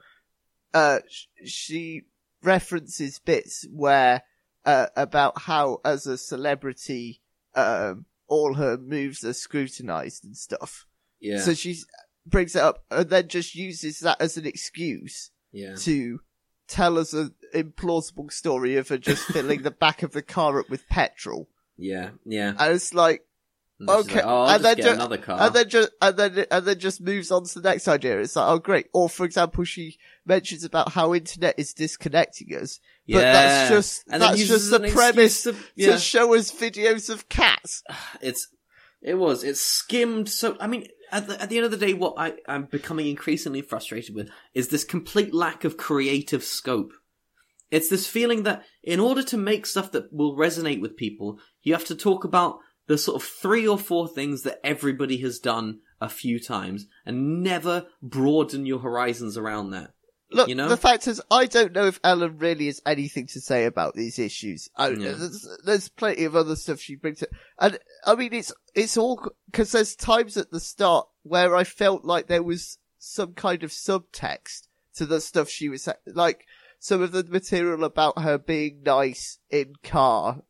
uh, 0.74 1.00
sh- 1.10 1.28
she 1.46 2.04
references 2.44 3.20
bits 3.20 3.66
where 3.72 4.24
uh, 4.64 4.88
about 4.96 5.42
how, 5.42 5.82
as 5.84 6.06
a 6.06 6.18
celebrity, 6.18 7.22
um, 7.56 8.06
all 8.28 8.54
her 8.56 8.78
moves 8.78 9.24
are 9.24 9.34
scrutinized 9.34 10.24
and 10.24 10.38
stuff. 10.38 10.86
Yeah, 11.22 11.40
So 11.40 11.54
she 11.54 11.78
brings 12.26 12.56
it 12.56 12.62
up 12.62 12.84
and 12.92 13.10
then 13.10 13.28
just 13.28 13.56
uses 13.56 14.00
that 14.00 14.20
as 14.20 14.38
an 14.38 14.46
excuse 14.46 15.32
yeah, 15.52 15.76
to 15.76 16.20
tell 16.68 16.98
us 16.98 17.14
an 17.14 17.34
implausible 17.56 18.32
story 18.32 18.78
of 18.78 18.88
her 18.90 18.98
just 18.98 19.24
filling 19.34 19.62
the 19.62 19.72
back 19.72 20.04
of 20.04 20.12
the 20.14 20.22
car 20.22 20.60
up 20.60 20.70
with 20.70 20.88
petrol. 20.90 21.48
Yeah, 21.78 22.10
yeah. 22.26 22.54
And 22.60 22.74
it's 22.76 22.94
like, 22.94 23.24
And 23.80 23.90
okay, 23.90 24.16
like, 24.16 24.26
oh, 24.26 24.46
and 24.48 24.64
then 24.66 24.76
get 24.78 24.86
ju- 24.86 24.92
another 24.94 25.18
car. 25.18 25.42
and 25.42 25.54
then 25.56 25.68
just 25.70 25.92
and 26.02 26.16
then 26.18 26.46
and 26.52 26.66
then 26.66 26.80
just 26.80 27.02
moves 27.02 27.32
on 27.32 27.44
to 27.46 27.60
the 27.60 27.70
next 27.70 27.88
idea. 27.88 28.20
It's 28.20 28.36
like, 28.36 28.48
oh 28.50 28.60
great. 28.60 28.88
Or 28.94 29.10
for 29.10 29.26
example, 29.26 29.64
she 29.64 29.98
mentions 30.26 30.64
about 30.64 30.92
how 30.92 31.14
internet 31.14 31.56
is 31.58 31.74
disconnecting 31.74 32.50
us, 32.56 32.80
yeah. 33.06 33.18
but 33.18 33.22
that's 33.22 33.70
just 33.72 34.04
And 34.10 34.22
that's 34.22 34.46
just 34.48 34.70
the 34.72 34.80
premise 34.92 35.44
to- 35.44 35.54
to 35.54 35.58
yeah. 35.76 35.98
show 35.98 36.36
us 36.36 36.52
videos 36.52 37.10
of 37.10 37.30
cats. 37.30 37.84
it's 38.22 38.48
it 39.02 39.16
was 39.16 39.44
it 39.44 39.58
skimmed 39.58 40.30
so 40.30 40.56
i 40.60 40.68
mean 40.68 40.86
at 41.12 41.28
the, 41.28 41.42
at 41.42 41.50
the 41.50 41.58
end 41.58 41.66
of 41.66 41.72
the 41.72 41.78
day 41.78 41.94
what 41.94 42.14
I, 42.18 42.34
i'm 42.48 42.66
becoming 42.66 43.08
increasingly 43.08 43.62
frustrated 43.62 44.16
with 44.16 44.30
is 44.54 44.70
this 44.70 44.84
complete 44.84 45.34
lack 45.34 45.64
of 45.64 45.78
creative 45.78 46.44
scope. 46.44 46.94
It's 47.70 47.88
this 47.88 48.06
feeling 48.06 48.44
that 48.44 48.66
in 48.84 49.00
order 49.00 49.24
to 49.24 49.38
make 49.38 49.66
stuff 49.66 49.94
that 49.94 50.12
will 50.12 50.36
resonate 50.36 50.82
with 50.82 50.98
people 50.98 51.40
you 51.64 51.74
have 51.74 51.86
to 51.86 51.96
talk 51.96 52.24
about 52.24 52.60
the 52.88 52.98
sort 52.98 53.22
of 53.22 53.28
three 53.28 53.68
or 53.68 53.78
four 53.78 54.08
things 54.08 54.42
that 54.44 54.60
everybody 54.64 55.18
has 55.20 55.40
done 55.40 55.80
a 56.02 56.10
few 56.10 56.40
times 56.40 56.88
and 57.06 57.44
never 57.44 57.86
broaden 58.02 58.66
your 58.66 58.80
horizons 58.80 59.38
around 59.38 59.72
that 59.72 59.92
Look, 60.32 60.48
You 60.48 60.56
know? 60.56 60.70
the 60.70 60.78
fact 60.78 61.08
is, 61.08 61.22
I 61.30 61.46
don't 61.46 61.74
know 61.74 61.88
if 61.88 62.00
Ellen 62.04 62.38
really 62.38 62.68
has 62.68 62.82
anything 62.86 63.28
to 63.28 63.42
say 63.42 63.66
about 63.66 63.96
these 63.96 64.18
issues. 64.18 64.70
I, 64.76 64.90
Yeah. 64.90 65.12
there's, 65.12 65.48
there's 65.66 65.90
plenty 65.90 66.24
of 66.24 66.36
other 66.36 66.56
stuff 66.56 66.80
she 66.80 66.96
brings 66.96 67.22
up, 67.22 67.30
and 67.60 67.78
I 68.06 68.16
mean, 68.16 68.34
it's 68.34 68.54
it's 68.74 68.98
all 68.98 69.32
because 69.48 69.72
there's 69.74 69.96
times 69.96 70.38
at 70.38 70.52
the 70.52 70.60
start 70.60 71.08
where 71.24 71.56
I 71.56 71.64
felt 71.64 72.06
like 72.06 72.28
there 72.28 72.44
was 72.44 72.78
some 72.98 73.34
kind 73.34 73.64
of 73.64 73.72
subtext 73.72 74.68
to 74.96 75.06
the 75.06 75.20
stuff 75.22 75.50
she 75.50 75.70
was 75.70 75.90
like 76.06 76.46
some 76.80 77.02
of 77.02 77.12
the 77.12 77.24
material 77.24 77.84
about 77.84 78.22
her 78.22 78.38
being 78.38 78.82
nice 78.86 79.40
in 79.50 79.74
car 79.84 80.44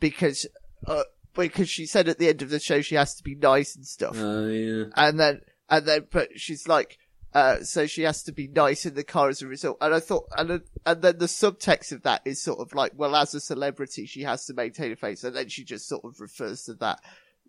because 0.00 0.46
uh, 0.86 1.04
because 1.34 1.68
she 1.68 1.86
said 1.86 2.08
at 2.08 2.18
the 2.18 2.28
end 2.28 2.42
of 2.42 2.50
the 2.50 2.60
show 2.60 2.80
she 2.80 2.94
has 2.94 3.14
to 3.14 3.22
be 3.22 3.34
nice 3.34 3.74
and 3.74 3.86
stuff 3.86 4.18
uh, 4.20 4.42
yeah 4.46 4.84
and 4.96 5.18
then 5.18 5.40
and 5.70 5.86
then 5.86 6.06
but 6.10 6.28
she's 6.36 6.66
like 6.68 6.98
uh 7.34 7.60
so 7.62 7.86
she 7.86 8.02
has 8.02 8.22
to 8.22 8.32
be 8.32 8.46
nice 8.48 8.86
in 8.86 8.94
the 8.94 9.04
car 9.04 9.28
as 9.28 9.42
a 9.42 9.46
result. 9.46 9.78
And 9.80 9.94
i 9.94 10.00
thought 10.00 10.26
and 10.36 10.50
then- 10.50 10.62
and 10.86 11.02
then 11.02 11.18
the 11.18 11.26
subtext 11.26 11.92
of 11.92 12.02
that 12.02 12.22
is 12.24 12.42
sort 12.42 12.60
of 12.60 12.74
like 12.74 12.92
well 12.94 13.16
as 13.16 13.34
a 13.34 13.40
celebrity 13.40 14.06
she 14.06 14.22
has 14.22 14.46
to 14.46 14.54
maintain 14.54 14.92
a 14.92 14.96
face. 14.96 15.24
And 15.24 15.34
then 15.34 15.48
she 15.48 15.64
just 15.64 15.88
sort 15.88 16.04
of 16.04 16.20
refers 16.20 16.64
to 16.64 16.74
that. 16.74 17.00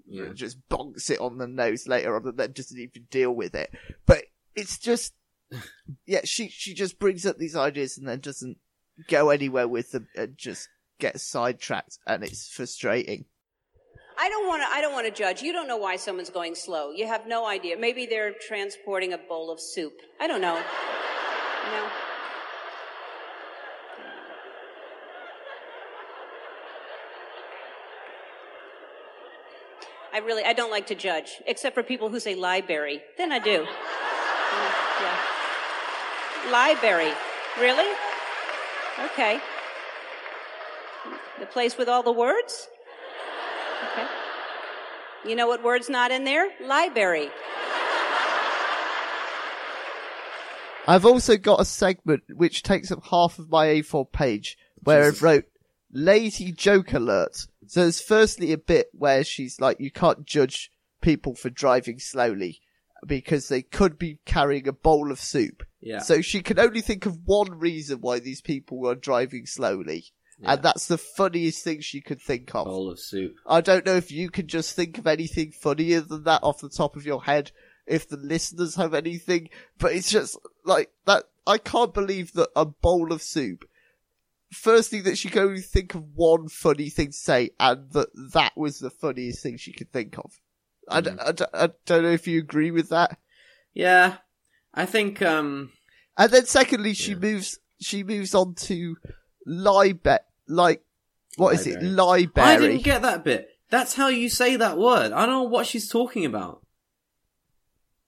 Yeah. 0.07 0.33
Just 0.33 0.57
bonks 0.69 1.09
it 1.09 1.19
on 1.19 1.37
the 1.37 1.47
nose 1.47 1.87
later 1.87 2.15
on 2.15 2.27
and 2.27 2.37
then 2.37 2.51
doesn't 2.51 2.79
even 2.79 3.07
deal 3.09 3.31
with 3.31 3.55
it. 3.55 3.73
But 4.05 4.25
it's 4.55 4.77
just 4.77 5.13
yeah 6.05 6.21
she 6.23 6.47
she 6.49 6.73
just 6.73 6.97
brings 6.99 7.25
up 7.25 7.37
these 7.37 7.55
ideas 7.55 7.97
and 7.97 8.07
then 8.07 8.19
doesn't 8.19 8.57
go 9.07 9.29
anywhere 9.29 9.67
with 9.67 9.91
them 9.91 10.07
and 10.15 10.37
just 10.37 10.69
gets 10.99 11.23
sidetracked. 11.23 11.99
And 12.07 12.23
it's 12.23 12.47
frustrating 12.47 13.25
I 14.17 14.29
don't 14.29 14.47
want 14.47 14.61
to. 14.61 14.67
I 14.69 14.81
don't 14.81 14.93
want 14.93 15.05
to 15.07 15.11
judge. 15.11 15.41
You 15.41 15.51
don't 15.51 15.67
know 15.67 15.77
why 15.77 15.97
someone's 15.97 16.29
going 16.29 16.55
slow. 16.55 16.91
You 16.91 17.05
have 17.05 17.27
no 17.27 17.45
idea. 17.45 17.77
Maybe 17.77 18.05
they're 18.05 18.31
transporting 18.31 19.11
a 19.13 19.17
bowl 19.17 19.51
of 19.51 19.59
soup. 19.59 20.01
I 20.19 20.27
don't 20.27 20.39
know. 20.39 20.55
You 20.55 21.71
know. 21.71 21.87
I 30.13 30.19
really. 30.19 30.43
I 30.45 30.53
don't 30.53 30.71
like 30.71 30.87
to 30.87 30.95
judge, 30.95 31.41
except 31.45 31.75
for 31.75 31.83
people 31.83 32.07
who 32.09 32.21
say 32.21 32.35
library. 32.35 33.01
Then 33.17 33.33
I 33.33 33.39
do. 33.39 33.67
Yeah. 35.01 35.17
Library. 36.51 37.11
Really? 37.59 37.93
Okay. 39.03 39.39
The 41.39 41.45
place 41.45 41.77
with 41.77 41.89
all 41.89 42.01
the 42.01 42.13
words? 42.13 42.69
Okay. 43.91 44.07
You 45.29 45.35
know 45.35 45.47
what 45.47 45.63
word's 45.63 45.89
not 45.89 46.11
in 46.11 46.23
there? 46.23 46.49
Library. 46.61 47.29
I've 50.87 51.05
also 51.05 51.37
got 51.37 51.59
a 51.59 51.65
segment 51.65 52.23
which 52.33 52.63
takes 52.63 52.91
up 52.91 53.03
half 53.09 53.39
of 53.39 53.49
my 53.49 53.67
A4 53.67 54.11
page 54.11 54.57
where 54.83 55.09
Jesus. 55.09 55.23
I 55.23 55.25
wrote 55.25 55.45
lazy 55.91 56.51
joke 56.51 56.93
alert. 56.93 57.35
So 57.67 57.81
there's 57.81 58.01
firstly 58.01 58.51
a 58.51 58.57
bit 58.57 58.87
where 58.93 59.23
she's 59.23 59.59
like, 59.59 59.79
you 59.79 59.89
can't 59.89 60.25
judge 60.25 60.71
people 61.01 61.35
for 61.35 61.49
driving 61.49 61.99
slowly 61.99 62.61
because 63.05 63.47
they 63.47 63.61
could 63.61 63.97
be 63.97 64.19
carrying 64.25 64.67
a 64.67 64.73
bowl 64.73 65.11
of 65.11 65.19
soup. 65.19 65.63
yeah 65.81 65.99
So 65.99 66.21
she 66.21 66.41
can 66.41 66.59
only 66.59 66.81
think 66.81 67.05
of 67.05 67.19
one 67.25 67.51
reason 67.51 67.99
why 68.01 68.19
these 68.19 68.41
people 68.41 68.87
are 68.87 68.95
driving 68.95 69.45
slowly. 69.45 70.05
Yeah. 70.39 70.53
And 70.53 70.63
that's 70.63 70.87
the 70.87 70.97
funniest 70.97 71.63
thing 71.63 71.79
she 71.81 72.01
could 72.01 72.21
think 72.21 72.53
of. 72.53 72.65
bowl 72.65 72.89
of 72.91 72.99
soup 72.99 73.35
I 73.47 73.61
don't 73.61 73.85
know 73.85 73.95
if 73.95 74.11
you 74.11 74.29
can 74.29 74.47
just 74.47 74.75
think 74.75 74.97
of 74.97 75.07
anything 75.07 75.51
funnier 75.51 76.01
than 76.01 76.23
that 76.25 76.43
off 76.43 76.59
the 76.59 76.69
top 76.69 76.95
of 76.97 77.05
your 77.05 77.23
head, 77.23 77.51
if 77.87 78.07
the 78.09 78.17
listeners 78.17 78.75
have 78.75 78.93
anything, 78.93 79.49
but 79.77 79.93
it's 79.93 80.09
just 80.11 80.37
like 80.65 80.91
that. 81.05 81.23
I 81.47 81.57
can't 81.59 81.93
believe 81.93 82.33
that 82.33 82.49
a 82.55 82.65
bowl 82.65 83.13
of 83.13 83.21
soup. 83.21 83.63
Firstly, 84.51 85.01
that 85.01 85.17
she 85.17 85.29
could 85.29 85.41
only 85.43 85.61
think 85.61 85.95
of 85.95 86.03
one 86.15 86.47
funny 86.47 86.89
thing 86.89 87.07
to 87.07 87.13
say, 87.13 87.49
and 87.59 87.91
that 87.91 88.09
that 88.33 88.53
was 88.55 88.79
the 88.79 88.89
funniest 88.89 89.41
thing 89.43 89.57
she 89.57 89.73
could 89.73 89.91
think 89.91 90.17
of. 90.17 90.31
I, 90.87 91.01
d- 91.01 91.11
I, 91.19 91.31
d- 91.31 91.45
I 91.53 91.69
don't 91.85 92.03
know 92.03 92.11
if 92.11 92.27
you 92.27 92.39
agree 92.39 92.69
with 92.71 92.89
that. 92.89 93.17
yeah 93.73 94.17
i 94.73 94.85
think 94.85 95.21
um 95.21 95.71
And 96.17 96.31
then 96.31 96.45
secondly, 96.45 96.93
she 96.93 97.11
Yeah. 97.13 97.17
moves, 97.17 97.59
she 97.81 98.03
moves 98.03 98.35
on 98.35 98.53
to 98.55 98.97
libe, 99.45 100.19
like, 100.47 100.83
what 101.37 101.55
is 101.55 101.67
it? 101.67 101.81
Library. 101.81 102.29
Library. 102.35 102.53
I 102.53 102.57
didn't 102.59 102.83
get 102.83 103.01
that 103.01 103.23
bit. 103.23 103.49
That's 103.69 103.95
how 103.95 104.07
you 104.07 104.29
say 104.29 104.55
that 104.55 104.77
word. 104.77 105.11
I 105.11 105.25
don't 105.25 105.35
know 105.35 105.43
what 105.43 105.67
she's 105.67 105.89
talking 105.89 106.25
about. 106.25 106.61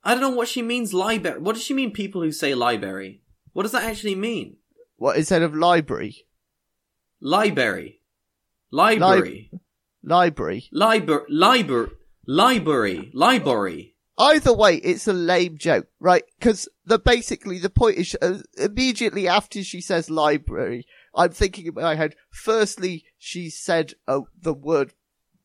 I 0.03 0.11
don't 0.11 0.21
know 0.21 0.29
what 0.29 0.47
she 0.47 0.61
means 0.61 0.93
library. 0.93 1.39
What 1.39 1.55
does 1.55 1.63
she 1.63 1.73
mean 1.73 1.91
people 1.91 2.21
who 2.21 2.31
say 2.31 2.55
library? 2.55 3.21
What 3.53 3.63
does 3.63 3.73
that 3.73 3.83
actually 3.83 4.15
mean? 4.15 4.57
what, 4.97 5.17
instead 5.17 5.41
of 5.41 5.55
library? 5.55 6.25
Library. 7.21 8.01
Library. 8.71 9.51
Library. 10.03 10.69
Library. 10.71 11.27
Library. 11.29 11.91
Library. 12.27 13.11
Library. 13.13 13.95
Either 14.19 14.53
way, 14.53 14.77
it's 14.77 15.07
a 15.07 15.13
lame 15.13 15.57
joke, 15.57 15.87
right? 15.99 16.23
Because 16.39 16.67
the 16.85 16.97
basically 16.97 17.59
the 17.59 17.69
point 17.69 17.97
is 17.97 18.17
uh, 18.21 18.39
immediately 18.57 19.27
after 19.27 19.63
she 19.63 19.79
says 19.79 20.09
library, 20.09 20.87
I'm 21.15 21.31
thinking 21.31 21.65
in 21.67 21.73
my 21.73 21.95
head. 21.95 22.15
Firstly, 22.29 23.05
she 23.17 23.49
said 23.49 23.93
uh, 24.07 24.21
the 24.39 24.53
word 24.53 24.93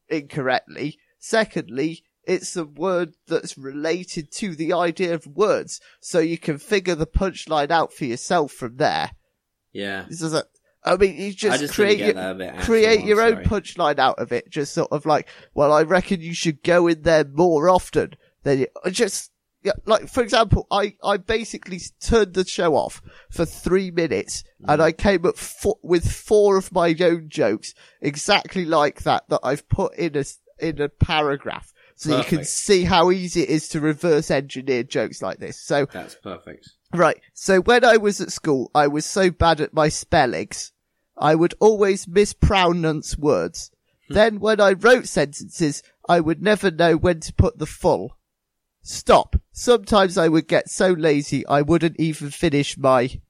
incorrectly. 0.08 0.98
Secondly, 1.18 2.04
it's 2.24 2.56
a 2.56 2.64
word 2.64 3.14
that's 3.26 3.58
related 3.58 4.30
to 4.32 4.54
the 4.54 4.72
idea 4.72 5.14
of 5.14 5.26
words, 5.26 5.80
so 6.00 6.20
you 6.20 6.38
can 6.38 6.58
figure 6.58 6.94
the 6.94 7.06
punchline 7.06 7.70
out 7.70 7.92
for 7.92 8.04
yourself 8.04 8.52
from 8.52 8.76
there. 8.76 9.10
Yeah. 9.72 10.04
This 10.08 10.22
is 10.22 10.34
a, 10.34 10.44
I 10.84 10.96
mean, 10.96 11.16
you 11.16 11.32
just, 11.32 11.60
just 11.60 11.74
create 11.74 11.98
your, 11.98 12.34
bit. 12.34 12.58
create 12.60 13.04
your 13.04 13.20
own 13.20 13.42
punchline 13.44 13.98
out 13.98 14.20
of 14.20 14.30
it. 14.30 14.50
Just 14.50 14.74
sort 14.74 14.92
of 14.92 15.04
like, 15.04 15.28
well, 15.52 15.72
I 15.72 15.82
reckon 15.82 16.20
you 16.20 16.34
should 16.34 16.62
go 16.62 16.86
in 16.86 17.02
there 17.02 17.24
more 17.24 17.68
often. 17.68 18.14
Then 18.44 18.60
you, 18.60 18.66
I 18.84 18.90
just, 18.90 19.31
yeah, 19.62 19.72
like 19.86 20.08
for 20.08 20.22
example, 20.22 20.66
I 20.70 20.96
I 21.04 21.16
basically 21.16 21.80
turned 22.00 22.34
the 22.34 22.46
show 22.46 22.74
off 22.74 23.00
for 23.30 23.44
three 23.44 23.90
minutes, 23.90 24.44
and 24.66 24.80
Mm. 24.80 24.84
I 24.84 24.92
came 24.92 25.24
up 25.26 25.36
with 25.82 26.10
four 26.10 26.56
of 26.56 26.72
my 26.72 26.94
own 27.00 27.28
jokes 27.28 27.74
exactly 28.00 28.64
like 28.64 29.02
that 29.02 29.28
that 29.28 29.40
I've 29.42 29.68
put 29.68 29.94
in 29.96 30.16
a 30.16 30.24
in 30.58 30.80
a 30.80 30.88
paragraph. 30.88 31.72
So 31.94 32.16
you 32.18 32.24
can 32.24 32.44
see 32.44 32.82
how 32.84 33.10
easy 33.12 33.42
it 33.42 33.48
is 33.50 33.68
to 33.68 33.80
reverse 33.80 34.30
engineer 34.30 34.82
jokes 34.82 35.22
like 35.22 35.38
this. 35.38 35.60
So 35.60 35.86
That's 35.92 36.16
perfect. 36.16 36.70
Right. 36.92 37.20
So 37.32 37.60
when 37.60 37.84
I 37.84 37.96
was 37.96 38.20
at 38.20 38.32
school, 38.32 38.70
I 38.74 38.88
was 38.88 39.06
so 39.06 39.30
bad 39.30 39.60
at 39.60 39.72
my 39.72 39.88
spellings, 39.88 40.72
I 41.16 41.36
would 41.36 41.54
always 41.60 42.08
mispronounce 42.08 43.16
words. 43.16 43.70
then 44.08 44.40
when 44.40 44.60
I 44.60 44.72
wrote 44.72 45.06
sentences, 45.06 45.82
I 46.08 46.18
would 46.20 46.42
never 46.42 46.70
know 46.70 46.96
when 46.96 47.20
to 47.20 47.32
put 47.34 47.58
the 47.58 47.66
full. 47.66 48.16
Stop. 48.82 49.36
Sometimes 49.52 50.18
I 50.18 50.28
would 50.28 50.48
get 50.48 50.68
so 50.68 50.88
lazy 50.92 51.46
I 51.46 51.62
wouldn't 51.62 51.96
even 52.00 52.30
finish 52.30 52.76
my. 52.76 53.20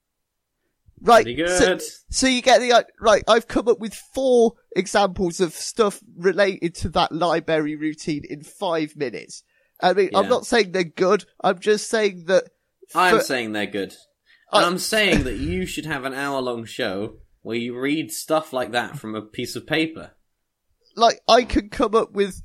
Right. 1.00 1.24
Pretty 1.24 1.46
so- 1.48 1.78
so 2.10 2.26
you 2.26 2.42
get 2.42 2.60
the, 2.60 2.72
i- 2.72 2.84
right, 3.00 3.24
I've 3.26 3.48
come 3.48 3.66
up 3.68 3.80
with 3.80 3.94
four 4.14 4.52
examples 4.76 5.40
of 5.40 5.52
stuff 5.52 6.00
related 6.16 6.74
to 6.76 6.88
that 6.90 7.10
library 7.12 7.74
routine 7.76 8.22
in 8.28 8.42
five 8.44 8.94
minutes. 8.96 9.42
I 9.82 9.94
mean, 9.94 10.10
I'm 10.14 10.24
not 10.30 10.46
saying 10.46 10.72
they're 10.72 10.84
good, 10.84 11.24
I'm 11.42 11.58
just 11.58 11.88
saying 11.90 12.24
that 12.26 12.44
I'm 12.94 13.20
saying 13.22 13.52
they're 13.52 13.66
good. 13.66 13.94
I- 14.52 14.64
I'm 14.64 14.78
saying 14.78 15.24
that 15.24 15.38
you 15.38 15.66
should 15.66 15.86
have 15.86 16.04
an 16.04 16.14
hour 16.14 16.40
long 16.40 16.64
show 16.64 17.16
where 17.40 17.56
you 17.56 17.76
read 17.78 18.12
stuff 18.12 18.52
like 18.52 18.70
that 18.72 18.96
from 18.98 19.14
a 19.16 19.22
piece 19.22 19.56
of 19.56 19.66
paper. 19.66 20.12
like 20.94 21.20
I 21.26 21.42
can 21.44 21.68
come 21.70 21.94
up 21.96 22.12
with 22.12 22.42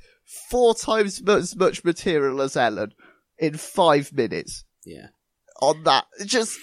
four 0.49 0.75
times 0.75 1.21
as 1.27 1.55
much 1.55 1.83
material 1.83 2.41
as 2.41 2.55
Ellen 2.57 2.93
in 3.39 3.55
five 3.57 4.11
minutes 4.13 4.65
Yeah. 4.85 5.07
on 5.61 5.83
that. 5.83 6.05
Just, 6.25 6.59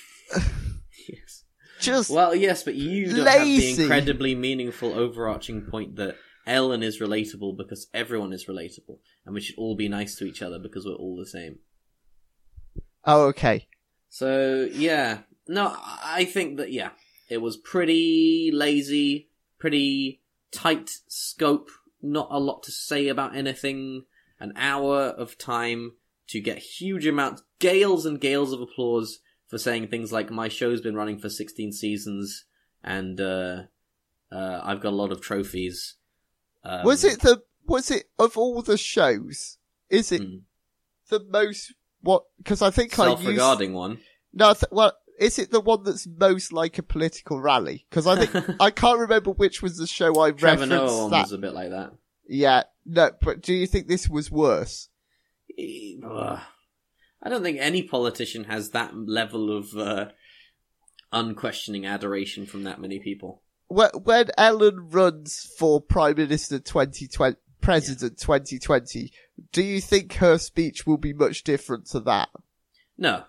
Yes. 1.09 1.45
just 1.81 2.11
Well, 2.11 2.35
yes, 2.35 2.63
but 2.63 2.75
you 2.75 3.07
don't 3.15 3.27
have 3.27 3.47
the 3.47 3.71
incredibly 3.83 4.35
meaningful 4.35 4.93
overarching 4.93 5.63
point 5.63 5.97
that 5.97 6.17
Ellen 6.47 6.83
is 6.83 7.01
relatable 7.01 7.57
because 7.57 7.89
everyone 7.95 8.33
is 8.33 8.45
relatable, 8.47 8.99
and 9.25 9.35
we 9.35 9.41
should 9.41 9.57
all 9.57 9.75
be 9.77 9.89
nice 9.89 10.15
to 10.17 10.27
each 10.27 10.43
other 10.43 10.59
because 10.59 10.85
we're 10.85 10.93
all 10.95 11.17
the 11.17 11.27
same. 11.27 11.59
oh 13.05 13.25
okay. 13.29 13.67
So 14.11 14.69
yeah, 14.73 15.21
no, 15.49 15.75
I 15.77 16.25
think 16.27 16.59
that 16.59 16.71
yeah, 16.73 16.91
it 17.31 17.39
was 17.39 17.57
pretty 17.57 18.51
lazy, 18.53 19.31
pretty 19.59 20.23
tight 20.53 20.91
scope, 21.09 21.71
not 22.05 22.29
a 22.31 22.39
lot 22.39 22.63
to 22.65 22.73
say 22.73 23.09
about 23.09 23.37
anything. 23.37 24.05
An 24.41 24.53
hour 24.57 25.05
of 25.05 25.39
time 25.39 25.93
to 26.29 26.41
get 26.41 26.59
huge 26.59 27.07
amounts, 27.07 27.43
gales 27.59 28.05
and 28.05 28.21
gales 28.21 28.53
of 28.53 28.61
applause 28.61 29.21
for 29.47 29.59
saying 29.59 29.89
things 29.89 30.13
like 30.13 30.31
"My 30.31 30.49
show's 30.49 30.81
been 30.81 30.97
running 30.97 31.19
for 31.19 31.29
16 31.29 31.73
seasons 31.73 32.45
and 32.83 33.21
uh, 33.21 33.63
uh, 34.31 34.61
I've 34.63 34.81
got 34.81 34.93
a 34.93 34.97
lot 34.97 35.13
of 35.13 35.21
trophies." 35.21 35.97
Um, 36.65 36.85
was 36.85 37.05
it 37.05 37.21
the 37.21 37.43
was 37.67 37.91
it 37.91 38.07
of 38.19 38.37
all 38.37 38.63
the 38.63 38.79
shows? 38.79 39.59
Is 39.89 40.13
it 40.13 40.23
hmm, 40.23 40.37
the 41.09 41.25
most 41.29 41.75
what? 42.01 42.25
Because 42.39 42.63
I 42.63 42.71
think 42.71 42.99
I 42.99 43.11
used 43.11 43.23
self-regarding 43.23 43.73
one? 43.73 43.99
no. 44.33 44.53
Th- 44.55 44.71
well, 44.71 44.93
is 45.19 45.39
it 45.39 45.51
the 45.51 45.61
one 45.61 45.83
that's 45.85 46.07
most 46.07 46.53
like 46.53 46.79
a 46.79 46.83
political 46.83 47.41
rally? 47.41 47.87
Because 47.89 48.07
I 48.07 48.25
think 48.25 48.57
I 48.61 48.71
can't 48.71 48.99
remember 48.99 49.31
which 49.31 49.63
was 49.63 49.77
the 49.77 49.87
show 49.87 50.21
I 50.21 50.31
Trevor 50.33 50.67
Noah 50.67 50.81
referenced. 50.83 51.03
one 51.03 51.11
That 51.11 51.23
was 51.23 51.33
a 51.33 51.39
bit 51.39 51.55
like 51.55 51.71
that. 51.71 51.93
yeah, 52.29 52.65
no. 52.85 53.11
But 53.21 53.41
do 53.41 53.55
you 53.55 53.67
think 53.67 53.89
this 53.89 54.09
was 54.09 54.31
worse? 54.31 54.89
I 57.25 57.29
don't 57.29 57.43
think 57.43 57.59
any 57.61 57.83
politician 57.83 58.45
has 58.45 58.71
that 58.71 58.95
level 58.95 59.57
of 59.57 59.75
uh, 59.77 60.07
unquestioning 61.13 61.87
adoration 61.87 62.47
from 62.47 62.65
that 62.65 62.81
many 62.81 62.99
people. 62.99 63.43
When, 63.69 63.91
when 64.03 64.31
Ellen 64.37 64.91
runs 64.91 65.51
for 65.59 65.81
Prime 65.81 66.17
Minister 66.17 66.59
2020, 66.59 67.39
President 67.61 68.19
2020, 68.19 69.11
do 69.53 69.63
you 69.63 69.81
think 69.81 70.15
her 70.17 70.37
speech 70.37 70.87
will 70.87 70.99
be 70.99 71.15
much 71.15 71.45
different 71.45 71.87
to 71.87 72.01
that? 72.01 72.29
No, 72.99 73.25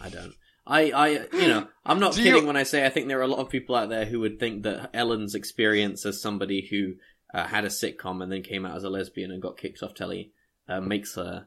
I 0.00 0.08
don't. 0.08 0.34
I, 0.66 0.90
I, 0.92 1.08
you 1.32 1.48
know, 1.48 1.66
I'm 1.84 1.98
not 1.98 2.14
Do 2.14 2.22
kidding 2.22 2.42
you- 2.42 2.46
when 2.46 2.56
I 2.56 2.62
say 2.62 2.86
I 2.86 2.88
think 2.88 3.08
there 3.08 3.18
are 3.18 3.22
a 3.22 3.28
lot 3.28 3.40
of 3.40 3.50
people 3.50 3.74
out 3.74 3.88
there 3.88 4.04
who 4.04 4.20
would 4.20 4.38
think 4.38 4.62
that 4.62 4.90
Ellen's 4.94 5.34
experience 5.34 6.06
as 6.06 6.22
somebody 6.22 6.66
who 6.70 6.94
uh, 7.36 7.46
had 7.46 7.64
a 7.64 7.68
sitcom 7.68 8.22
and 8.22 8.30
then 8.30 8.42
came 8.42 8.64
out 8.64 8.76
as 8.76 8.84
a 8.84 8.90
lesbian 8.90 9.30
and 9.32 9.42
got 9.42 9.56
kicked 9.58 9.82
off 9.82 9.94
telly 9.94 10.32
uh, 10.68 10.80
makes 10.80 11.16
her 11.16 11.46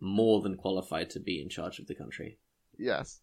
more 0.00 0.40
than 0.42 0.56
qualified 0.56 1.10
to 1.10 1.20
be 1.20 1.40
in 1.40 1.48
charge 1.48 1.78
of 1.78 1.86
the 1.86 1.94
country. 1.94 2.38
Yes. 2.78 3.20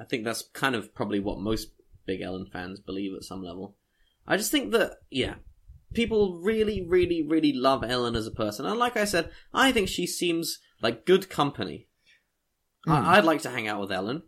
I 0.00 0.04
think 0.04 0.24
that's 0.24 0.42
kind 0.52 0.74
of 0.74 0.94
probably 0.94 1.20
what 1.20 1.38
most 1.40 1.68
big 2.06 2.20
Ellen 2.20 2.46
fans 2.52 2.80
believe 2.80 3.12
at 3.16 3.24
some 3.24 3.42
level. 3.42 3.76
I 4.26 4.36
just 4.36 4.52
think 4.52 4.72
that, 4.72 4.98
yeah, 5.10 5.34
people 5.94 6.40
really, 6.42 6.86
really, 6.86 7.22
really 7.26 7.52
love 7.52 7.82
Ellen 7.82 8.14
as 8.14 8.26
a 8.26 8.30
person. 8.30 8.66
And 8.66 8.78
like 8.78 8.96
I 8.96 9.04
said, 9.04 9.30
I 9.52 9.72
think 9.72 9.88
she 9.88 10.06
seems 10.06 10.58
like 10.82 11.06
good 11.06 11.28
company. 11.28 11.87
Hmm. 12.88 13.06
I- 13.06 13.18
I'd 13.18 13.24
like 13.24 13.42
to 13.42 13.50
hang 13.50 13.68
out 13.68 13.80
with 13.80 13.92
Ellen. 13.92 14.22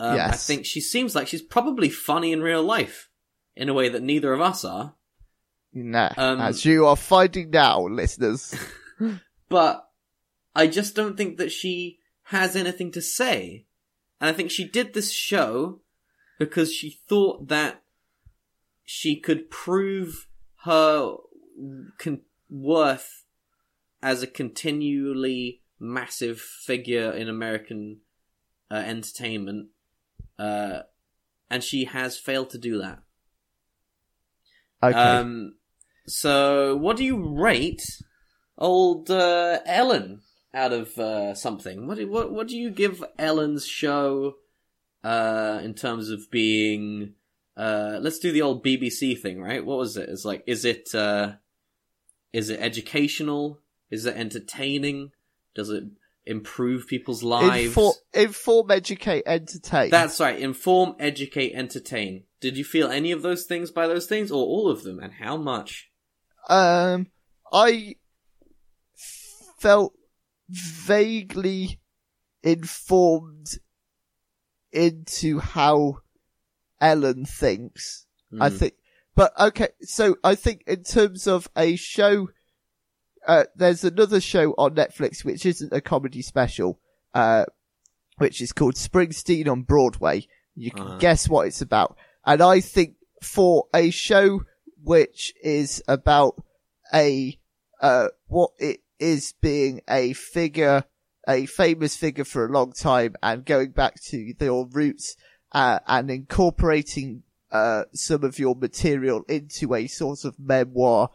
Um, 0.00 0.18
I 0.20 0.32
think 0.32 0.66
she 0.66 0.80
seems 0.80 1.14
like 1.14 1.28
she's 1.28 1.42
probably 1.42 1.88
funny 1.88 2.32
in 2.32 2.42
real 2.42 2.62
life 2.62 3.08
in 3.56 3.68
a 3.68 3.74
way 3.74 3.88
that 3.88 4.02
neither 4.02 4.32
of 4.32 4.40
us 4.40 4.64
are. 4.64 4.94
Nah. 5.72 6.12
Um, 6.16 6.40
as 6.40 6.64
you 6.64 6.86
are 6.86 6.96
finding 6.96 7.50
now, 7.50 7.86
listeners. 7.86 8.54
but 9.48 9.88
I 10.54 10.66
just 10.66 10.94
don't 10.94 11.16
think 11.16 11.38
that 11.38 11.52
she 11.52 11.98
has 12.24 12.56
anything 12.56 12.90
to 12.92 13.02
say. 13.02 13.66
And 14.20 14.30
I 14.30 14.32
think 14.32 14.50
she 14.50 14.66
did 14.68 14.94
this 14.94 15.10
show 15.12 15.80
because 16.38 16.72
she 16.72 16.98
thought 17.08 17.48
that 17.48 17.82
she 18.84 19.18
could 19.18 19.50
prove 19.50 20.26
her 20.64 21.16
con- 21.98 22.22
worth 22.50 23.24
as 24.02 24.22
a 24.22 24.26
continually 24.26 25.62
massive 25.84 26.40
figure 26.40 27.10
in 27.12 27.28
American 27.28 27.98
uh, 28.70 28.76
entertainment. 28.76 29.68
Uh, 30.38 30.80
and 31.50 31.62
she 31.62 31.84
has 31.84 32.18
failed 32.18 32.50
to 32.50 32.58
do 32.58 32.78
that. 32.78 32.98
Okay. 34.82 34.98
Um, 34.98 35.54
so 36.06 36.76
what 36.76 36.96
do 36.96 37.04
you 37.04 37.34
rate 37.38 37.82
old 38.58 39.10
uh, 39.10 39.60
Ellen 39.64 40.20
out 40.52 40.72
of 40.72 40.98
uh, 40.98 41.34
something? 41.34 41.86
What 41.86 41.98
do 41.98 42.08
what 42.10 42.32
what 42.32 42.48
do 42.48 42.56
you 42.56 42.70
give 42.70 43.02
Ellen's 43.18 43.66
show 43.66 44.34
uh, 45.02 45.60
in 45.62 45.74
terms 45.74 46.10
of 46.10 46.30
being? 46.30 47.14
Uh, 47.56 47.98
let's 48.00 48.18
do 48.18 48.32
the 48.32 48.42
old 48.42 48.64
BBC 48.64 49.18
thing, 49.20 49.40
right? 49.40 49.64
What 49.64 49.78
was 49.78 49.96
it? 49.96 50.08
It's 50.08 50.24
like, 50.24 50.42
is 50.46 50.64
it 50.64 50.94
uh, 50.94 51.34
is 52.32 52.50
it 52.50 52.60
educational? 52.60 53.60
Is 53.90 54.06
it 54.06 54.16
entertaining? 54.16 55.12
Does 55.54 55.70
it 55.70 55.84
improve 56.26 56.86
people's 56.86 57.22
lives? 57.22 57.74
Infor- 57.74 57.94
inform, 58.12 58.70
educate, 58.70 59.22
entertain. 59.26 59.90
That's 59.90 60.18
right. 60.20 60.38
Inform, 60.38 60.96
educate, 60.98 61.54
entertain. 61.54 62.24
Did 62.40 62.56
you 62.56 62.64
feel 62.64 62.88
any 62.88 63.12
of 63.12 63.22
those 63.22 63.44
things 63.44 63.70
by 63.70 63.86
those 63.86 64.06
things, 64.06 64.30
or 64.30 64.44
all 64.44 64.68
of 64.70 64.82
them, 64.82 64.98
and 65.00 65.12
how 65.14 65.36
much? 65.36 65.90
Um, 66.48 67.08
I 67.52 67.96
felt 69.58 69.94
vaguely 70.48 71.80
informed 72.42 73.58
into 74.72 75.38
how 75.38 75.98
Ellen 76.80 77.24
thinks. 77.24 78.06
I 78.40 78.50
Hmm. 78.50 78.56
think, 78.56 78.74
but 79.14 79.32
okay, 79.38 79.68
so 79.82 80.16
I 80.24 80.34
think 80.34 80.64
in 80.66 80.82
terms 80.82 81.26
of 81.26 81.48
a 81.56 81.76
show, 81.76 82.28
uh, 83.26 83.44
there's 83.56 83.84
another 83.84 84.20
show 84.20 84.52
on 84.58 84.74
Netflix 84.74 85.24
which 85.24 85.46
isn't 85.46 85.72
a 85.72 85.80
comedy 85.80 86.22
special, 86.22 86.78
uh, 87.14 87.44
which 88.18 88.40
is 88.40 88.52
called 88.52 88.74
Springsteen 88.74 89.48
on 89.48 89.62
Broadway. 89.62 90.26
You 90.54 90.70
can 90.70 90.82
Uh-huh. 90.86 90.98
guess 90.98 91.28
what 91.28 91.46
it's 91.46 91.60
about. 91.60 91.96
And 92.24 92.42
I 92.42 92.60
think 92.60 92.96
for 93.22 93.66
a 93.74 93.90
show 93.90 94.42
which 94.82 95.32
is 95.42 95.82
about 95.88 96.42
a, 96.92 97.38
uh, 97.80 98.08
what 98.26 98.50
it 98.58 98.80
is 98.98 99.34
being 99.40 99.80
a 99.88 100.12
figure, 100.12 100.84
a 101.26 101.46
famous 101.46 101.96
figure 101.96 102.24
for 102.24 102.44
a 102.44 102.52
long 102.52 102.72
time 102.72 103.16
and 103.22 103.44
going 103.44 103.70
back 103.70 104.00
to 104.10 104.34
your 104.40 104.68
roots, 104.70 105.16
uh, 105.52 105.78
and 105.86 106.10
incorporating, 106.10 107.22
uh, 107.50 107.84
some 107.92 108.24
of 108.24 108.38
your 108.38 108.54
material 108.54 109.22
into 109.28 109.74
a 109.74 109.86
sort 109.86 110.24
of 110.24 110.38
memoir 110.38 111.10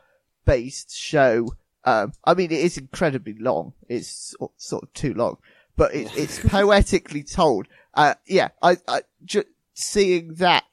based 0.46 0.96
show. 0.96 1.54
Um, 1.90 2.14
I 2.24 2.34
mean, 2.36 2.52
it 2.52 2.60
is 2.60 2.78
incredibly 2.78 3.36
long. 3.40 3.74
It's 3.88 4.36
sort, 4.58 4.84
of 4.84 4.94
too 4.94 5.14
long, 5.14 5.38
but 5.76 5.94
it, 5.94 6.12
it's 6.16 6.40
poetically 6.48 7.24
told. 7.24 7.68
Uh, 7.96 8.14
yeah, 8.28 8.50
I, 8.62 8.78
I, 8.88 9.02
ju- 9.26 9.44
seeing 9.74 10.36
that, 10.36 10.66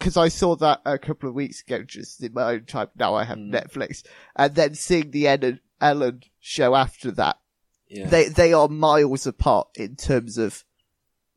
cause 0.00 0.16
I 0.16 0.28
saw 0.28 0.56
that 0.56 0.80
a 0.84 0.98
couple 0.98 1.28
of 1.28 1.34
weeks 1.36 1.62
ago 1.62 1.82
just 1.84 2.22
in 2.22 2.34
my 2.34 2.54
own 2.54 2.64
time. 2.64 2.88
Now 2.96 3.14
I 3.14 3.24
have 3.24 3.38
Mm. 3.38 3.52
Netflix 3.52 4.02
and 4.34 4.54
then 4.54 4.74
seeing 4.74 5.10
the 5.12 5.28
Ellen, 5.28 5.60
Ellen 5.80 6.22
show 6.40 6.74
after 6.74 7.12
that. 7.12 7.38
Yeah. 7.88 8.08
They, 8.08 8.28
they 8.28 8.52
are 8.52 8.68
miles 8.68 9.26
apart 9.26 9.68
in 9.76 9.94
terms 9.94 10.36
of, 10.36 10.64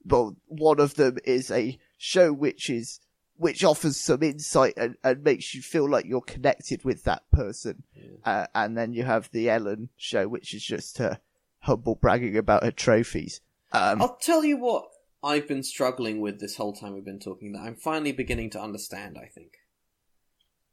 well, 0.03 0.35
one 0.47 0.79
of 0.79 0.95
them 0.95 1.17
is 1.23 1.51
a 1.51 1.77
show 1.97 2.33
which 2.33 2.69
is, 2.69 2.99
which 3.39 3.63
offers 3.63 3.95
some 3.95 4.21
insight 4.21 4.73
and, 4.75 4.97
and 5.01 5.23
makes 5.23 5.55
you 5.55 5.61
feel 5.61 5.89
like 5.89 6.05
you're 6.05 6.19
connected 6.19 6.83
with 6.83 7.03
that 7.05 7.23
person. 7.31 7.83
Uh, 8.25 8.47
and 8.53 8.77
then 8.77 8.91
you 8.91 9.03
have 9.03 9.31
the 9.31 9.49
Ellen 9.49 9.89
show, 9.95 10.27
which 10.27 10.53
is 10.53 10.61
just 10.61 10.97
her 10.97 11.21
humble 11.59 11.95
bragging 11.95 12.35
about 12.35 12.63
her 12.63 12.71
trophies. 12.71 13.39
Um, 13.71 14.01
I'll 14.01 14.17
tell 14.17 14.43
you 14.43 14.57
what 14.57 14.89
I've 15.23 15.47
been 15.47 15.63
struggling 15.63 16.19
with 16.19 16.41
this 16.41 16.57
whole 16.57 16.73
time 16.73 16.93
we've 16.93 17.05
been 17.05 17.19
talking 17.19 17.53
that 17.53 17.61
I'm 17.61 17.75
finally 17.75 18.11
beginning 18.11 18.49
to 18.51 18.61
understand, 18.61 19.17
I 19.17 19.27
think. 19.27 19.53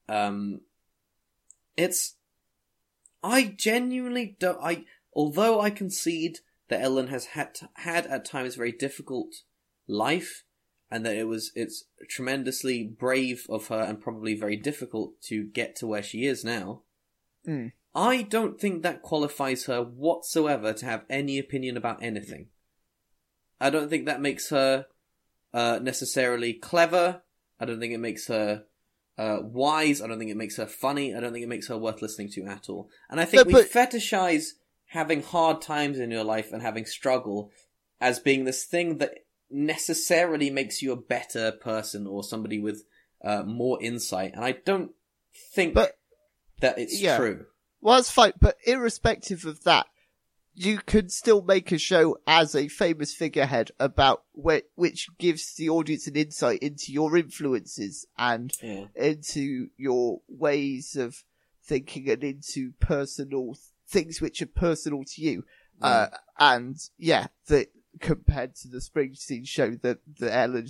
Um 0.08 0.60
it's 1.76 2.14
I 3.22 3.54
genuinely 3.56 4.36
don't 4.38 4.58
I 4.62 4.84
although 5.14 5.60
I 5.60 5.70
concede 5.70 6.38
that 6.68 6.80
Ellen 6.80 7.08
has 7.08 7.26
had 7.26 7.58
had 7.74 8.06
at 8.06 8.24
times 8.24 8.54
very 8.54 8.72
difficult 8.72 9.42
life 9.88 10.44
and 10.90 11.04
that 11.04 11.16
it 11.16 11.24
was 11.26 11.52
it's 11.54 11.84
tremendously 12.08 12.84
brave 12.84 13.46
of 13.48 13.68
her 13.68 13.80
and 13.80 14.00
probably 14.00 14.34
very 14.34 14.56
difficult 14.56 15.20
to 15.22 15.44
get 15.44 15.76
to 15.76 15.86
where 15.86 16.02
she 16.02 16.26
is 16.26 16.44
now. 16.44 16.82
Mm. 17.46 17.72
I 17.94 18.22
don't 18.22 18.60
think 18.60 18.82
that 18.82 19.02
qualifies 19.02 19.64
her 19.66 19.82
whatsoever 19.82 20.72
to 20.74 20.84
have 20.84 21.04
any 21.08 21.38
opinion 21.38 21.76
about 21.76 22.02
anything. 22.02 22.48
I 23.60 23.70
don't 23.70 23.88
think 23.88 24.04
that 24.06 24.20
makes 24.20 24.50
her 24.50 24.86
uh, 25.54 25.78
necessarily 25.82 26.52
clever. 26.52 27.22
I 27.58 27.64
don't 27.64 27.80
think 27.80 27.94
it 27.94 27.98
makes 28.00 28.26
her 28.28 28.64
uh, 29.16 29.38
wise. 29.42 30.02
I 30.02 30.06
don't 30.06 30.18
think 30.18 30.30
it 30.30 30.36
makes 30.36 30.58
her 30.58 30.66
funny. 30.66 31.14
I 31.14 31.20
don't 31.20 31.32
think 31.32 31.44
it 31.44 31.48
makes 31.48 31.68
her 31.68 31.78
worth 31.78 32.02
listening 32.02 32.30
to 32.32 32.44
at 32.44 32.68
all. 32.68 32.90
And 33.08 33.18
I 33.18 33.24
think 33.24 33.46
No, 33.48 33.56
we 33.58 33.62
but- 33.62 33.70
fetishize 33.72 34.48
having 34.90 35.22
hard 35.22 35.62
times 35.62 35.98
in 35.98 36.10
your 36.10 36.22
life 36.24 36.52
and 36.52 36.60
having 36.62 36.84
struggle 36.84 37.50
as 38.00 38.20
being 38.20 38.44
this 38.44 38.64
thing 38.64 38.98
that 38.98 39.14
necessarily 39.50 40.50
makes 40.50 40.82
you 40.82 40.92
a 40.92 40.96
better 40.96 41.52
person 41.52 42.06
or 42.06 42.22
somebody 42.24 42.58
with 42.58 42.84
uh, 43.24 43.42
more 43.42 43.80
insight. 43.82 44.32
And 44.34 44.44
I 44.44 44.52
don't 44.52 44.92
think 45.54 45.74
But- 45.74 45.98
that 46.60 46.78
it's 46.78 47.00
yeah. 47.00 47.16
true. 47.18 47.46
Well, 47.80 47.96
that's 47.96 48.10
fine, 48.10 48.32
but 48.40 48.56
irrespective 48.66 49.44
of 49.44 49.62
that, 49.64 49.86
you 50.54 50.78
can 50.78 51.10
still 51.10 51.42
make 51.42 51.70
a 51.70 51.76
show 51.78 52.18
as 52.26 52.54
a 52.54 52.68
famous 52.68 53.12
figurehead 53.14 53.70
about 53.78 54.22
wh- 54.32 54.64
which 54.74 55.08
gives 55.18 55.54
the 55.54 55.68
audience 55.68 56.06
an 56.06 56.16
insight 56.16 56.60
into 56.60 56.92
your 56.92 57.14
influences 57.16 58.06
and 58.16 58.52
Yeah. 58.62 58.86
into 58.96 59.68
your 59.76 60.22
ways 60.28 60.96
of 60.96 61.24
thinking 61.62 62.08
and 62.08 62.24
into 62.24 62.72
personal 62.80 63.56
things 63.86 64.20
which 64.20 64.40
are 64.40 64.46
personal 64.46 65.04
to 65.04 65.20
you. 65.20 65.44
Uh, 65.82 66.08
and 66.38 66.76
yeah, 66.96 67.26
the, 67.48 67.68
compared 68.00 68.54
to 68.56 68.68
the 68.68 68.78
Springsteen 68.78 69.46
show, 69.46 69.70
that 69.82 69.98
the 70.18 70.34
Ellen, 70.34 70.68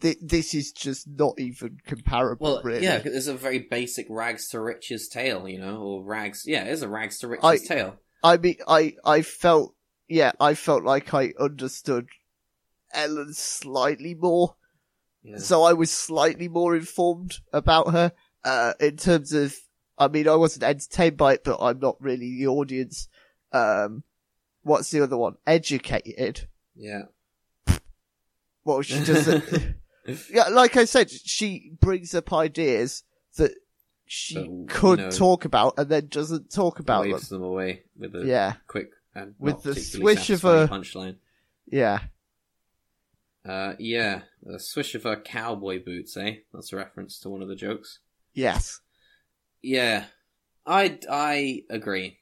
this 0.00 0.54
is 0.54 0.72
just 0.72 1.06
not 1.08 1.34
even 1.38 1.78
comparable. 1.86 2.54
Well, 2.54 2.62
really. 2.62 2.82
yeah, 2.82 3.00
it's 3.04 3.26
a 3.26 3.34
very 3.34 3.60
basic 3.60 4.06
rags 4.10 4.48
to 4.50 4.60
riches 4.60 5.08
tale, 5.08 5.48
you 5.48 5.58
know, 5.60 5.78
or 5.78 6.04
rags. 6.04 6.44
Yeah, 6.46 6.64
it 6.64 6.72
is 6.72 6.82
a 6.82 6.88
rags 6.88 7.18
to 7.20 7.28
riches 7.28 7.44
I- 7.44 7.58
tale. 7.58 7.96
I 8.24 8.36
mean, 8.36 8.56
I, 8.68 8.94
I 9.04 9.22
felt, 9.22 9.74
yeah, 10.08 10.30
I 10.38 10.54
felt 10.54 10.84
like 10.84 11.12
I 11.12 11.32
understood 11.40 12.06
Ellen 12.94 13.34
slightly 13.34 14.14
more. 14.14 14.54
Yeah. 15.24 15.38
So 15.38 15.64
I 15.64 15.72
was 15.72 15.90
slightly 15.90 16.48
more 16.48 16.76
informed 16.76 17.38
about 17.52 17.92
her, 17.92 18.12
uh, 18.44 18.74
in 18.78 18.96
terms 18.96 19.32
of, 19.32 19.56
I 19.98 20.08
mean, 20.08 20.28
I 20.28 20.36
wasn't 20.36 20.64
entertained 20.64 21.16
by 21.16 21.34
it, 21.34 21.44
but 21.44 21.58
I'm 21.60 21.80
not 21.80 22.00
really 22.00 22.36
the 22.38 22.46
audience. 22.46 23.08
Um, 23.52 24.04
what's 24.62 24.90
the 24.90 25.02
other 25.02 25.16
one? 25.16 25.34
Educated. 25.46 26.48
Yeah. 26.74 27.02
Well, 28.64 28.82
she 28.82 28.94
doesn't, 29.04 29.44
yeah, 30.30 30.48
like 30.48 30.76
I 30.76 30.84
said, 30.84 31.10
she 31.10 31.72
brings 31.80 32.14
up 32.14 32.32
ideas 32.32 33.02
that 33.36 33.52
she 34.06 34.34
But, 34.36 34.44
you 34.44 34.66
could 34.68 34.98
know, 34.98 35.10
talk 35.10 35.44
about 35.44 35.74
and 35.78 35.88
then 35.88 36.06
doesn't 36.08 36.52
talk 36.52 36.78
about 36.78 37.02
them. 37.02 37.12
Waves 37.12 37.28
them 37.28 37.42
away 37.42 37.82
with 37.98 38.14
a 38.14 38.24
Yeah, 38.24 38.54
quick 38.68 38.90
and 39.14 39.34
With 39.38 39.62
the 39.62 39.74
swish 39.74 40.30
of 40.30 40.44
a- 40.44 40.68
punchline. 40.68 41.16
yeah. 41.66 42.00
Uh, 43.44 43.74
yeah, 43.80 44.20
the 44.44 44.60
swish 44.60 44.94
of 44.94 45.02
her 45.02 45.16
cowboy 45.16 45.82
boots, 45.84 46.16
eh? 46.16 46.36
That's 46.54 46.72
a 46.72 46.76
reference 46.76 47.18
to 47.20 47.28
one 47.28 47.42
of 47.42 47.48
the 47.48 47.56
jokes. 47.56 47.98
Yes. 48.34 48.80
Yeah, 49.62 50.04
I 50.64 51.00
I 51.10 51.64
agree. 51.68 52.18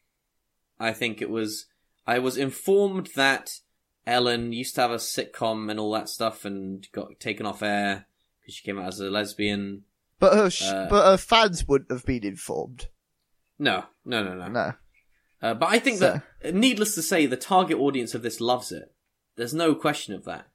I 0.79 0.95
think 0.95 1.21
it 1.21 1.29
was. 1.29 1.67
I 2.07 2.21
was 2.21 2.39
informed 2.39 3.11
that 3.17 3.61
Ellen 4.07 4.53
used 4.53 4.75
to 4.77 4.81
have 4.83 4.91
a 4.91 4.97
sitcom 4.97 5.71
and 5.71 5.79
all 5.79 5.93
that 5.93 6.09
stuff, 6.09 6.45
and 6.45 6.87
got 6.93 7.21
taken 7.21 7.47
off 7.47 7.63
air 7.63 8.07
because 8.41 8.55
she 8.55 8.65
came 8.65 8.79
out 8.79 8.89
as 8.89 9.01
a 9.01 9.11
lesbian. 9.11 9.85
But 10.19 10.35
her, 10.35 10.51
sh- 10.51 10.63
Uh, 10.65 10.87
but 10.89 11.05
her 11.11 11.17
fans 11.17 11.67
wouldn't 11.69 11.91
have 11.91 12.05
been 12.05 12.25
informed. 12.25 12.89
No, 13.59 13.85
no, 14.05 14.23
no, 14.23 14.35
no. 14.35 14.49
No. 14.49 14.73
Uh, 15.43 15.55
but 15.55 15.69
I 15.71 15.79
think 15.79 15.99
So- 15.99 16.21
that, 16.43 16.55
needless 16.55 16.95
to 16.95 17.03
say, 17.03 17.27
the 17.27 17.37
target 17.37 17.79
audience 17.79 18.15
of 18.15 18.23
this 18.23 18.41
loves 18.41 18.73
it. 18.73 18.95
There's 19.37 19.55
no 19.55 19.75
question 19.75 20.15
of 20.15 20.25
that. 20.25 20.47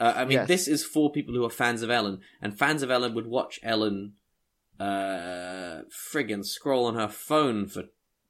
Uh, 0.00 0.12
I 0.16 0.24
mean, 0.24 0.32
Yes. 0.38 0.48
this 0.48 0.68
is 0.68 0.84
for 0.84 1.12
people 1.12 1.34
who 1.34 1.44
are 1.44 1.50
fans 1.50 1.82
of 1.82 1.90
Ellen, 1.90 2.20
and 2.42 2.58
fans 2.58 2.82
of 2.82 2.90
Ellen 2.90 3.14
would 3.14 3.26
watch 3.28 3.60
Ellen, 3.62 4.14
uh, 4.80 5.82
friggin' 5.90 6.44
scroll 6.44 6.86
on 6.86 6.94
her 6.96 7.08
phone 7.08 7.66
for 7.68 7.84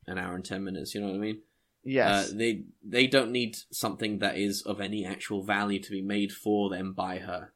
an 0.07 0.19
hour 0.19 0.35
and 0.35 0.45
ten 0.45 0.63
minutes. 0.65 0.95
You 0.95 1.01
know 1.01 1.09
what 1.09 1.17
I 1.17 1.19
mean? 1.21 1.43
Yes. 1.85 2.31
Uh, 2.31 2.37
they 2.37 2.63
they 2.83 3.07
don't 3.07 3.31
need 3.31 3.57
something 3.71 4.19
that 4.19 4.39
is 4.39 4.63
of 4.63 4.81
any 4.81 5.05
actual 5.05 5.43
value 5.43 5.81
to 5.81 5.91
be 5.91 6.03
made 6.03 6.33
for 6.33 6.71
them 6.71 6.93
by 6.93 7.19
her. 7.19 7.53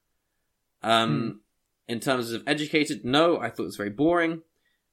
Um, 0.82 1.40
in 1.88 2.00
terms 2.00 2.32
of 2.32 2.42
educated, 2.46 3.04
no, 3.04 3.38
I 3.38 3.48
thought 3.48 3.64
it 3.64 3.66
was 3.66 3.76
very 3.76 3.90
boring. 3.90 4.42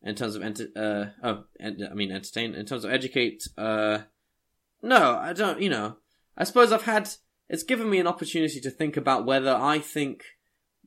In 0.01 0.15
terms 0.15 0.35
of 0.35 0.43
enter, 0.43 0.67
uh, 0.75 1.05
oh, 1.23 1.43
en- 1.59 1.87
I 1.89 1.93
mean 1.93 2.11
entertain. 2.11 2.53
In 2.53 2.65
terms 2.65 2.85
of 2.85 2.91
educate, 2.91 3.47
uh, 3.57 3.99
no, 4.81 5.17
I 5.17 5.33
don't. 5.33 5.61
You 5.61 5.69
know, 5.69 5.97
I 6.37 6.43
suppose 6.43 6.71
I've 6.71 6.83
had. 6.83 7.09
It's 7.49 7.63
given 7.63 7.89
me 7.89 7.99
an 7.99 8.07
opportunity 8.07 8.59
to 8.61 8.71
think 8.71 8.97
about 8.97 9.25
whether 9.25 9.53
I 9.53 9.79
think 9.79 10.23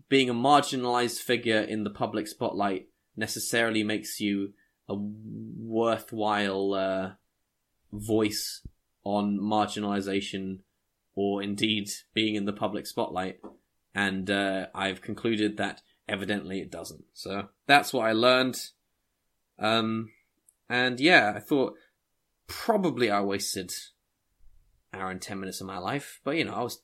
being 0.08 0.30
a 0.30 0.34
marginalized 0.34 1.18
figure 1.18 1.60
in 1.60 1.84
the 1.84 1.90
public 1.90 2.26
spotlight 2.26 2.88
necessarily 3.16 3.84
makes 3.84 4.20
you 4.20 4.54
a 4.88 4.94
worthwhile 4.94 6.74
uh, 6.74 7.10
voice 7.92 8.66
on 9.04 9.38
marginalization 9.38 10.60
or 11.14 11.42
indeed 11.42 11.88
being 12.14 12.34
in 12.34 12.44
the 12.44 12.52
public 12.52 12.86
spotlight. 12.86 13.40
And 13.94 14.30
uh, 14.30 14.66
I've 14.74 15.00
concluded 15.00 15.56
that 15.56 15.82
evidently 16.08 16.60
it 16.60 16.70
doesn't. 16.70 17.04
So 17.14 17.48
that's 17.66 17.92
what 17.92 18.06
I 18.06 18.12
learned. 18.12 18.60
Um, 19.58 20.10
and 20.68 21.00
yeah, 21.00 21.32
I 21.36 21.40
thought 21.40 21.74
probably 22.46 23.10
I 23.10 23.20
wasted 23.20 23.72
an 24.92 25.00
hour 25.00 25.10
and 25.10 25.20
ten 25.20 25.40
minutes 25.40 25.60
of 25.60 25.66
my 25.66 25.78
life, 25.78 26.20
but 26.24 26.36
you 26.36 26.44
know, 26.44 26.54
I 26.54 26.62
was 26.62 26.82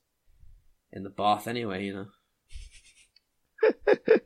in 0.93 1.03
the 1.05 1.11
bath 1.11 1.47
anyway, 1.47 1.85
you 1.85 1.95
know. 1.95 2.07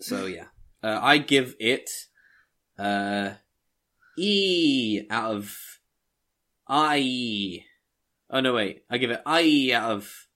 so 0.00 0.26
yeah, 0.26 0.46
uh, 0.82 0.98
I 1.02 1.18
give 1.18 1.54
it 1.58 1.90
uh, 2.78 3.32
E 4.16 5.06
out 5.10 5.32
of 5.32 5.56
I. 6.68 7.64
Oh 8.30 8.40
no, 8.40 8.54
wait, 8.54 8.84
I 8.90 8.98
give 8.98 9.10
it 9.10 9.20
I 9.26 9.72
out 9.74 9.92
of 9.92 10.26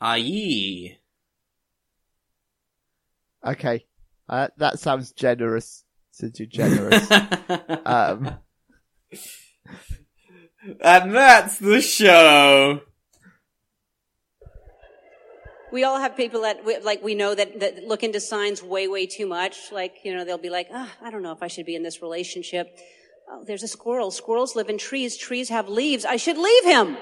I. 0.00 0.98
okay. 3.46 3.86
Uh, 4.28 4.48
that 4.56 4.78
sounds 4.78 5.12
generous. 5.12 5.84
Since 6.10 6.40
you're 6.40 6.46
generous. 6.46 7.10
um, 7.86 8.36
and 10.80 11.14
that's 11.14 11.58
the 11.58 11.80
show. 11.80 12.80
We 15.72 15.84
all 15.84 15.98
have 15.98 16.16
people 16.18 16.42
that, 16.42 16.64
we- 16.66 16.78
like, 16.80 17.02
we 17.02 17.14
know 17.14 17.34
that, 17.34 17.58
that 17.60 17.84
look 17.84 18.02
into 18.02 18.20
signs 18.20 18.62
way, 18.62 18.88
way 18.88 19.06
too 19.06 19.26
much. 19.26 19.72
Like, 19.72 20.00
you 20.04 20.14
know, 20.14 20.22
they'll 20.22 20.36
be 20.36 20.50
like, 20.50 20.68
ah, 20.70 20.92
I 21.00 21.10
don't 21.10 21.22
know 21.22 21.32
if 21.32 21.42
I 21.42 21.48
should 21.48 21.64
be 21.64 21.74
in 21.74 21.82
this 21.82 22.02
relationship. 22.02 22.78
Oh, 23.26 23.42
there's 23.46 23.62
a 23.62 23.68
squirrel. 23.68 24.10
Squirrels 24.10 24.54
live 24.54 24.68
in 24.68 24.76
trees. 24.76 25.16
Trees 25.16 25.48
have 25.48 25.70
leaves. 25.70 26.04
I 26.04 26.16
should 26.16 26.36
leave 26.36 26.64
him. 26.64 26.98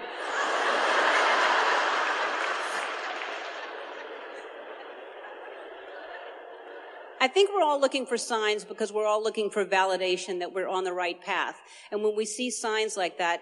I 7.22 7.28
think 7.28 7.50
we're 7.52 7.62
all 7.62 7.80
looking 7.80 8.06
for 8.06 8.16
signs 8.16 8.64
because 8.64 8.92
we're 8.92 9.04
all 9.04 9.22
looking 9.22 9.50
for 9.50 9.64
validation 9.64 10.38
that 10.38 10.54
we're 10.54 10.68
on 10.68 10.84
the 10.84 10.92
right 10.92 11.20
path. 11.20 11.60
And 11.90 12.02
when 12.02 12.16
we 12.16 12.24
see 12.24 12.50
signs 12.50 12.96
like 12.96 13.18
that, 13.18 13.40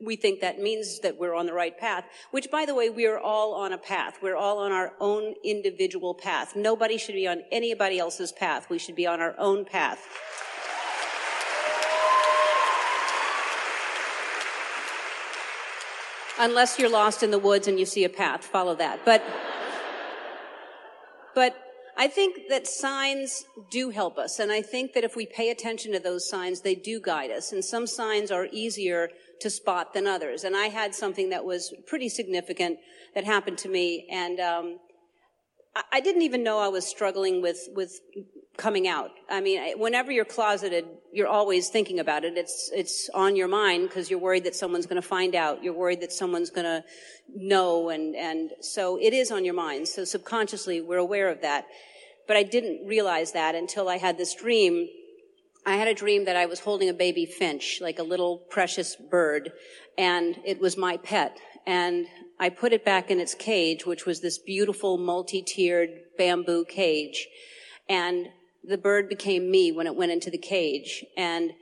we 0.00 0.14
think 0.14 0.40
that 0.40 0.60
means 0.60 1.00
that 1.00 1.18
we're 1.18 1.34
on 1.34 1.46
the 1.46 1.52
right 1.52 1.76
path, 1.76 2.04
which 2.30 2.50
by 2.50 2.64
the 2.64 2.74
way, 2.74 2.88
we 2.88 3.06
are 3.06 3.18
all 3.18 3.54
on 3.54 3.72
a 3.72 3.78
path. 3.78 4.18
We're 4.22 4.36
all 4.36 4.58
on 4.58 4.70
our 4.70 4.92
own 5.00 5.34
individual 5.44 6.14
path. 6.14 6.54
Nobody 6.54 6.98
should 6.98 7.16
be 7.16 7.26
on 7.26 7.42
anybody 7.50 7.98
else's 7.98 8.30
path. 8.30 8.70
We 8.70 8.78
should 8.78 8.94
be 8.94 9.06
on 9.06 9.20
our 9.20 9.34
own 9.38 9.64
path. 9.64 10.06
Unless 16.40 16.78
you're 16.78 16.90
lost 16.90 17.24
in 17.24 17.32
the 17.32 17.38
woods 17.38 17.66
and 17.66 17.80
you 17.80 17.84
see 17.84 18.04
a 18.04 18.08
path, 18.08 18.44
follow 18.44 18.76
that. 18.76 19.04
But, 19.04 19.24
but 21.34 21.56
I 21.96 22.06
think 22.06 22.48
that 22.48 22.68
signs 22.68 23.44
do 23.70 23.90
help 23.90 24.18
us. 24.18 24.38
And 24.38 24.52
I 24.52 24.62
think 24.62 24.92
that 24.92 25.02
if 25.02 25.16
we 25.16 25.26
pay 25.26 25.50
attention 25.50 25.90
to 25.92 25.98
those 25.98 26.28
signs, 26.28 26.60
they 26.60 26.76
do 26.76 27.00
guide 27.00 27.32
us. 27.32 27.50
And 27.50 27.64
some 27.64 27.88
signs 27.88 28.30
are 28.30 28.46
easier 28.52 29.10
to 29.40 29.50
spot 29.50 29.94
than 29.94 30.06
others. 30.06 30.44
And 30.44 30.56
I 30.56 30.66
had 30.66 30.94
something 30.94 31.30
that 31.30 31.44
was 31.44 31.74
pretty 31.86 32.08
significant 32.08 32.78
that 33.14 33.24
happened 33.24 33.58
to 33.58 33.68
me. 33.68 34.06
And, 34.10 34.40
um, 34.40 34.78
I- 35.74 35.84
I 35.92 36.00
didn't 36.00 36.22
even 36.22 36.42
know 36.42 36.58
I 36.58 36.68
was 36.68 36.86
struggling 36.86 37.40
with, 37.42 37.68
with 37.74 38.00
coming 38.56 38.88
out. 38.88 39.12
I 39.30 39.40
mean, 39.40 39.78
whenever 39.78 40.10
you're 40.10 40.24
closeted, 40.24 40.84
you're 41.12 41.28
always 41.28 41.68
thinking 41.68 42.00
about 42.00 42.24
it. 42.24 42.36
It's, 42.36 42.70
it's 42.74 43.08
on 43.14 43.36
your 43.36 43.46
mind 43.46 43.88
because 43.88 44.10
you're 44.10 44.18
worried 44.18 44.44
that 44.44 44.56
someone's 44.56 44.86
going 44.86 45.00
to 45.00 45.08
find 45.08 45.36
out. 45.36 45.62
You're 45.62 45.74
worried 45.74 46.00
that 46.00 46.12
someone's 46.12 46.50
going 46.50 46.64
to 46.64 46.84
know. 47.34 47.88
And, 47.88 48.16
and 48.16 48.50
so 48.60 48.98
it 49.00 49.12
is 49.14 49.30
on 49.30 49.44
your 49.44 49.54
mind. 49.54 49.86
So 49.86 50.04
subconsciously, 50.04 50.80
we're 50.80 50.98
aware 50.98 51.28
of 51.28 51.42
that. 51.42 51.66
But 52.26 52.36
I 52.36 52.42
didn't 52.42 52.86
realize 52.86 53.32
that 53.32 53.54
until 53.54 53.88
I 53.88 53.96
had 53.98 54.18
this 54.18 54.34
dream. 54.34 54.88
I 55.68 55.76
had 55.76 55.86
a 55.86 55.92
dream 55.92 56.24
that 56.24 56.34
I 56.34 56.46
was 56.46 56.60
holding 56.60 56.88
a 56.88 56.94
baby 56.94 57.26
finch, 57.26 57.82
like 57.82 57.98
a 57.98 58.02
little 58.02 58.38
precious 58.38 58.96
bird, 58.96 59.52
and 59.98 60.40
it 60.42 60.58
was 60.60 60.78
my 60.78 60.96
pet. 60.96 61.36
And 61.66 62.06
I 62.40 62.48
put 62.48 62.72
it 62.72 62.86
back 62.86 63.10
in 63.10 63.20
its 63.20 63.34
cage, 63.34 63.84
which 63.84 64.06
was 64.06 64.22
this 64.22 64.38
beautiful 64.38 64.96
multi-tiered 64.96 65.90
bamboo 66.16 66.64
cage. 66.64 67.28
And 67.86 68.28
the 68.64 68.78
bird 68.78 69.10
became 69.10 69.50
me 69.50 69.70
when 69.70 69.86
it 69.86 69.94
went 69.94 70.10
into 70.10 70.30
the 70.30 70.38
cage. 70.38 71.04
And 71.18 71.52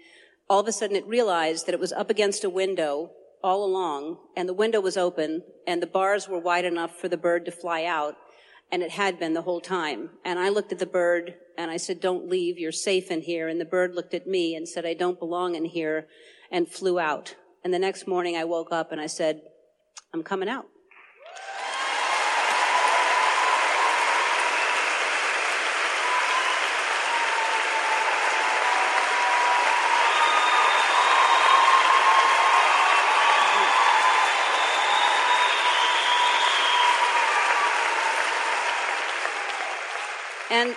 all 0.49 0.61
of 0.61 0.69
a 0.69 0.73
sudden 0.73 0.95
it 0.95 1.05
realized 1.09 1.67
that 1.67 1.75
it 1.75 1.81
was 1.81 1.93
up 1.93 2.09
against 2.09 2.45
a 2.45 2.49
window 2.49 3.11
all 3.43 3.65
along, 3.65 4.19
and 4.37 4.49
the 4.49 4.55
window 4.55 4.81
was 4.81 4.97
open, 4.97 5.43
and 5.67 5.83
the 5.83 5.87
bars 5.89 6.29
were 6.29 6.39
wide 6.39 6.65
enough 6.65 6.97
for 6.97 7.09
the 7.09 7.17
bird 7.17 7.45
to 7.47 7.51
fly 7.51 7.83
out, 7.83 8.15
and 8.71 8.83
it 8.83 8.91
had 8.91 9.19
been 9.19 9.35
the 9.35 9.43
whole 9.43 9.61
time. 9.61 10.11
And 10.25 10.39
I 10.39 10.49
looked 10.49 10.73
at 10.73 10.79
the 10.79 10.87
bird, 10.87 11.35
and 11.57 11.71
I 11.71 11.77
said, 11.77 12.01
Don't 12.01 12.29
leave, 12.29 12.59
you're 12.59 12.73
safe 12.73 13.11
in 13.11 13.23
here. 13.23 13.49
And 13.49 13.61
the 13.61 13.65
bird 13.65 13.95
looked 13.95 14.15
at 14.15 14.27
me 14.27 14.55
and 14.55 14.69
said, 14.69 14.85
I 14.85 14.95
don't 14.95 15.19
belong 15.19 15.55
in 15.55 15.65
here, 15.65 16.07
and 16.51 16.69
flew 16.69 16.99
out. 16.99 17.35
And 17.65 17.73
the 17.73 17.79
next 17.79 18.07
morning 18.07 18.37
I 18.37 18.45
woke 18.45 18.73
up 18.73 18.93
and 18.93 19.01
I 19.01 19.07
said, 19.07 19.43
I'm 20.15 20.23
coming 20.23 20.49
out. 20.49 20.67
And 40.51 40.77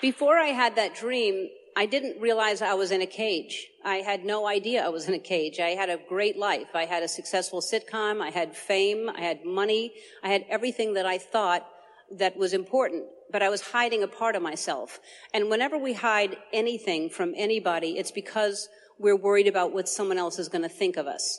before 0.00 0.38
I 0.38 0.48
had 0.48 0.76
that 0.76 0.94
dream, 0.94 1.48
I 1.76 1.86
didn't 1.86 2.20
realize 2.20 2.62
I 2.62 2.74
was 2.74 2.90
in 2.90 3.02
a 3.02 3.06
cage. 3.06 3.68
I 3.84 3.96
had 3.96 4.24
no 4.24 4.46
idea 4.46 4.84
I 4.84 4.88
was 4.88 5.08
in 5.08 5.14
a 5.14 5.18
cage. 5.18 5.60
I 5.60 5.70
had 5.70 5.88
a 5.88 5.98
great 6.08 6.36
life. 6.36 6.74
I 6.74 6.84
had 6.84 7.02
a 7.02 7.08
successful 7.08 7.60
sitcom. 7.60 8.20
I 8.20 8.30
had 8.30 8.56
fame. 8.56 9.08
I 9.08 9.20
had 9.20 9.44
money. 9.44 9.92
I 10.22 10.28
had 10.28 10.44
everything 10.48 10.94
that 10.94 11.06
I 11.06 11.18
thought 11.18 11.68
that 12.10 12.36
was 12.36 12.52
important, 12.54 13.04
but 13.30 13.42
I 13.42 13.48
was 13.48 13.60
hiding 13.60 14.02
a 14.02 14.08
part 14.08 14.34
of 14.34 14.42
myself. 14.42 14.98
And 15.34 15.50
whenever 15.50 15.78
we 15.78 15.92
hide 15.92 16.36
anything 16.52 17.10
from 17.10 17.34
anybody, 17.36 17.98
it's 17.98 18.10
because 18.10 18.68
we're 18.98 19.16
worried 19.16 19.46
about 19.46 19.72
what 19.72 19.88
someone 19.88 20.18
else 20.18 20.38
is 20.38 20.48
going 20.48 20.62
to 20.62 20.68
think 20.68 20.96
of 20.96 21.06
us. 21.06 21.38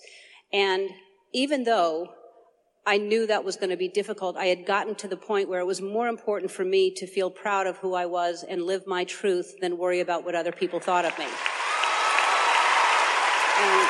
And 0.54 0.90
even 1.34 1.64
though 1.64 2.14
I 2.86 2.98
knew 2.98 3.28
that 3.28 3.44
was 3.44 3.56
going 3.56 3.70
to 3.70 3.78
be 3.78 3.88
difficult. 3.88 4.38
I 4.38 4.46
had 4.46 4.66
gotten 4.66 4.96
to 4.96 5.08
the 5.08 5.18
point 5.18 5.50
where 5.50 5.60
it 5.60 5.66
was 5.66 5.82
more 5.82 6.08
important 6.08 6.52
for 6.52 6.66
me 6.66 6.92
to 6.96 7.06
feel 7.06 7.30
proud 7.30 7.68
of 7.68 7.78
who 7.78 7.94
I 7.94 8.06
was 8.06 8.44
and 8.44 8.64
live 8.64 8.88
my 8.88 9.04
truth 9.04 9.56
than 9.62 9.78
worry 9.78 10.00
about 10.00 10.26
what 10.26 10.36
other 10.36 10.52
people 10.52 10.80
thought 10.80 11.06
of 11.06 11.18
me. 11.20 11.26
And 13.62 13.88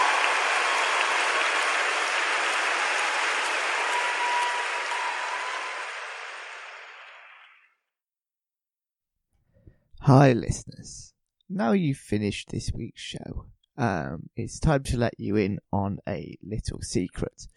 Hi, 10.01 10.33
listeners. 10.33 11.13
Now 11.47 11.73
you've 11.73 11.97
finished 11.97 12.49
this 12.49 12.71
week's 12.73 13.01
show, 13.01 13.45
um, 13.79 14.29
it's 14.35 14.59
time 14.59 14.83
to 14.83 14.97
let 14.97 15.13
you 15.17 15.37
in 15.37 15.59
on 15.71 15.99
a 16.05 16.35
little 16.43 16.81
secret 16.81 17.47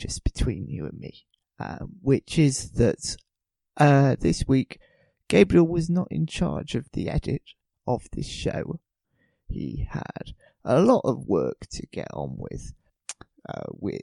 just 0.00 0.24
between 0.24 0.68
you 0.68 0.86
and 0.86 0.98
me, 0.98 1.26
um, 1.58 1.92
which 2.02 2.38
is 2.38 2.72
that 2.72 3.16
uh, 3.76 4.16
this 4.18 4.44
week 4.48 4.80
Gabriel 5.28 5.66
was 5.66 5.88
not 5.88 6.08
in 6.10 6.26
charge 6.26 6.74
of 6.74 6.88
the 6.92 7.08
edit 7.08 7.42
of 7.86 8.08
this 8.12 8.26
show. 8.26 8.80
He 9.46 9.86
had 9.90 10.34
a 10.64 10.80
lot 10.80 11.02
of 11.04 11.26
work 11.26 11.66
to 11.72 11.86
get 11.86 12.08
on 12.12 12.36
with. 12.36 12.72
Uh, 13.48 13.72
with 13.72 14.02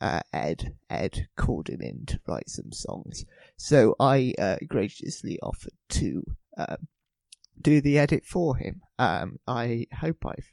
uh, 0.00 0.20
Ed, 0.32 0.74
Ed 0.90 1.28
called 1.36 1.68
him 1.68 1.80
in 1.80 2.04
to 2.04 2.20
write 2.26 2.50
some 2.50 2.72
songs, 2.72 3.24
so 3.56 3.94
I 4.00 4.34
uh, 4.36 4.56
graciously 4.66 5.38
offered 5.40 5.72
to 5.90 6.24
um, 6.58 6.88
do 7.60 7.80
the 7.80 7.96
edit 7.96 8.26
for 8.26 8.56
him. 8.56 8.82
Um, 8.98 9.38
I 9.46 9.86
hope 10.00 10.26
I've 10.26 10.50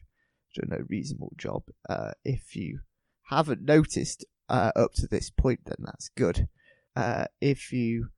done 0.55 0.79
a 0.79 0.83
reasonable 0.83 1.33
job. 1.37 1.63
Uh, 1.89 2.11
if 2.23 2.55
you 2.55 2.81
haven't 3.29 3.63
noticed, 3.63 4.25
uh, 4.49 4.71
up 4.75 4.93
to 4.95 5.07
this 5.07 5.29
point, 5.29 5.61
then 5.65 5.77
that's 5.79 6.09
good. 6.09 6.47
Uh, 6.95 7.25
if 7.39 7.71
you 7.71 8.09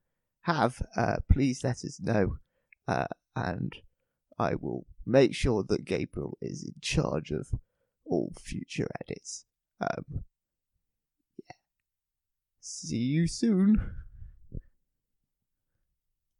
have, 0.42 0.82
uh, 0.96 1.16
please 1.30 1.62
let 1.62 1.84
us 1.84 2.00
know, 2.00 2.38
uh, 2.88 3.06
and 3.36 3.72
I 4.38 4.54
will 4.54 4.86
make 5.06 5.34
sure 5.34 5.62
that 5.68 5.84
Gabriel 5.84 6.38
is 6.40 6.64
in 6.64 6.74
charge 6.80 7.30
of 7.30 7.48
all 8.04 8.32
future 8.40 8.88
edits. 9.06 9.44
Um, 9.80 10.24
yeah. 11.38 11.56
See 12.60 12.96
you 12.96 13.26
soon. 13.26 14.01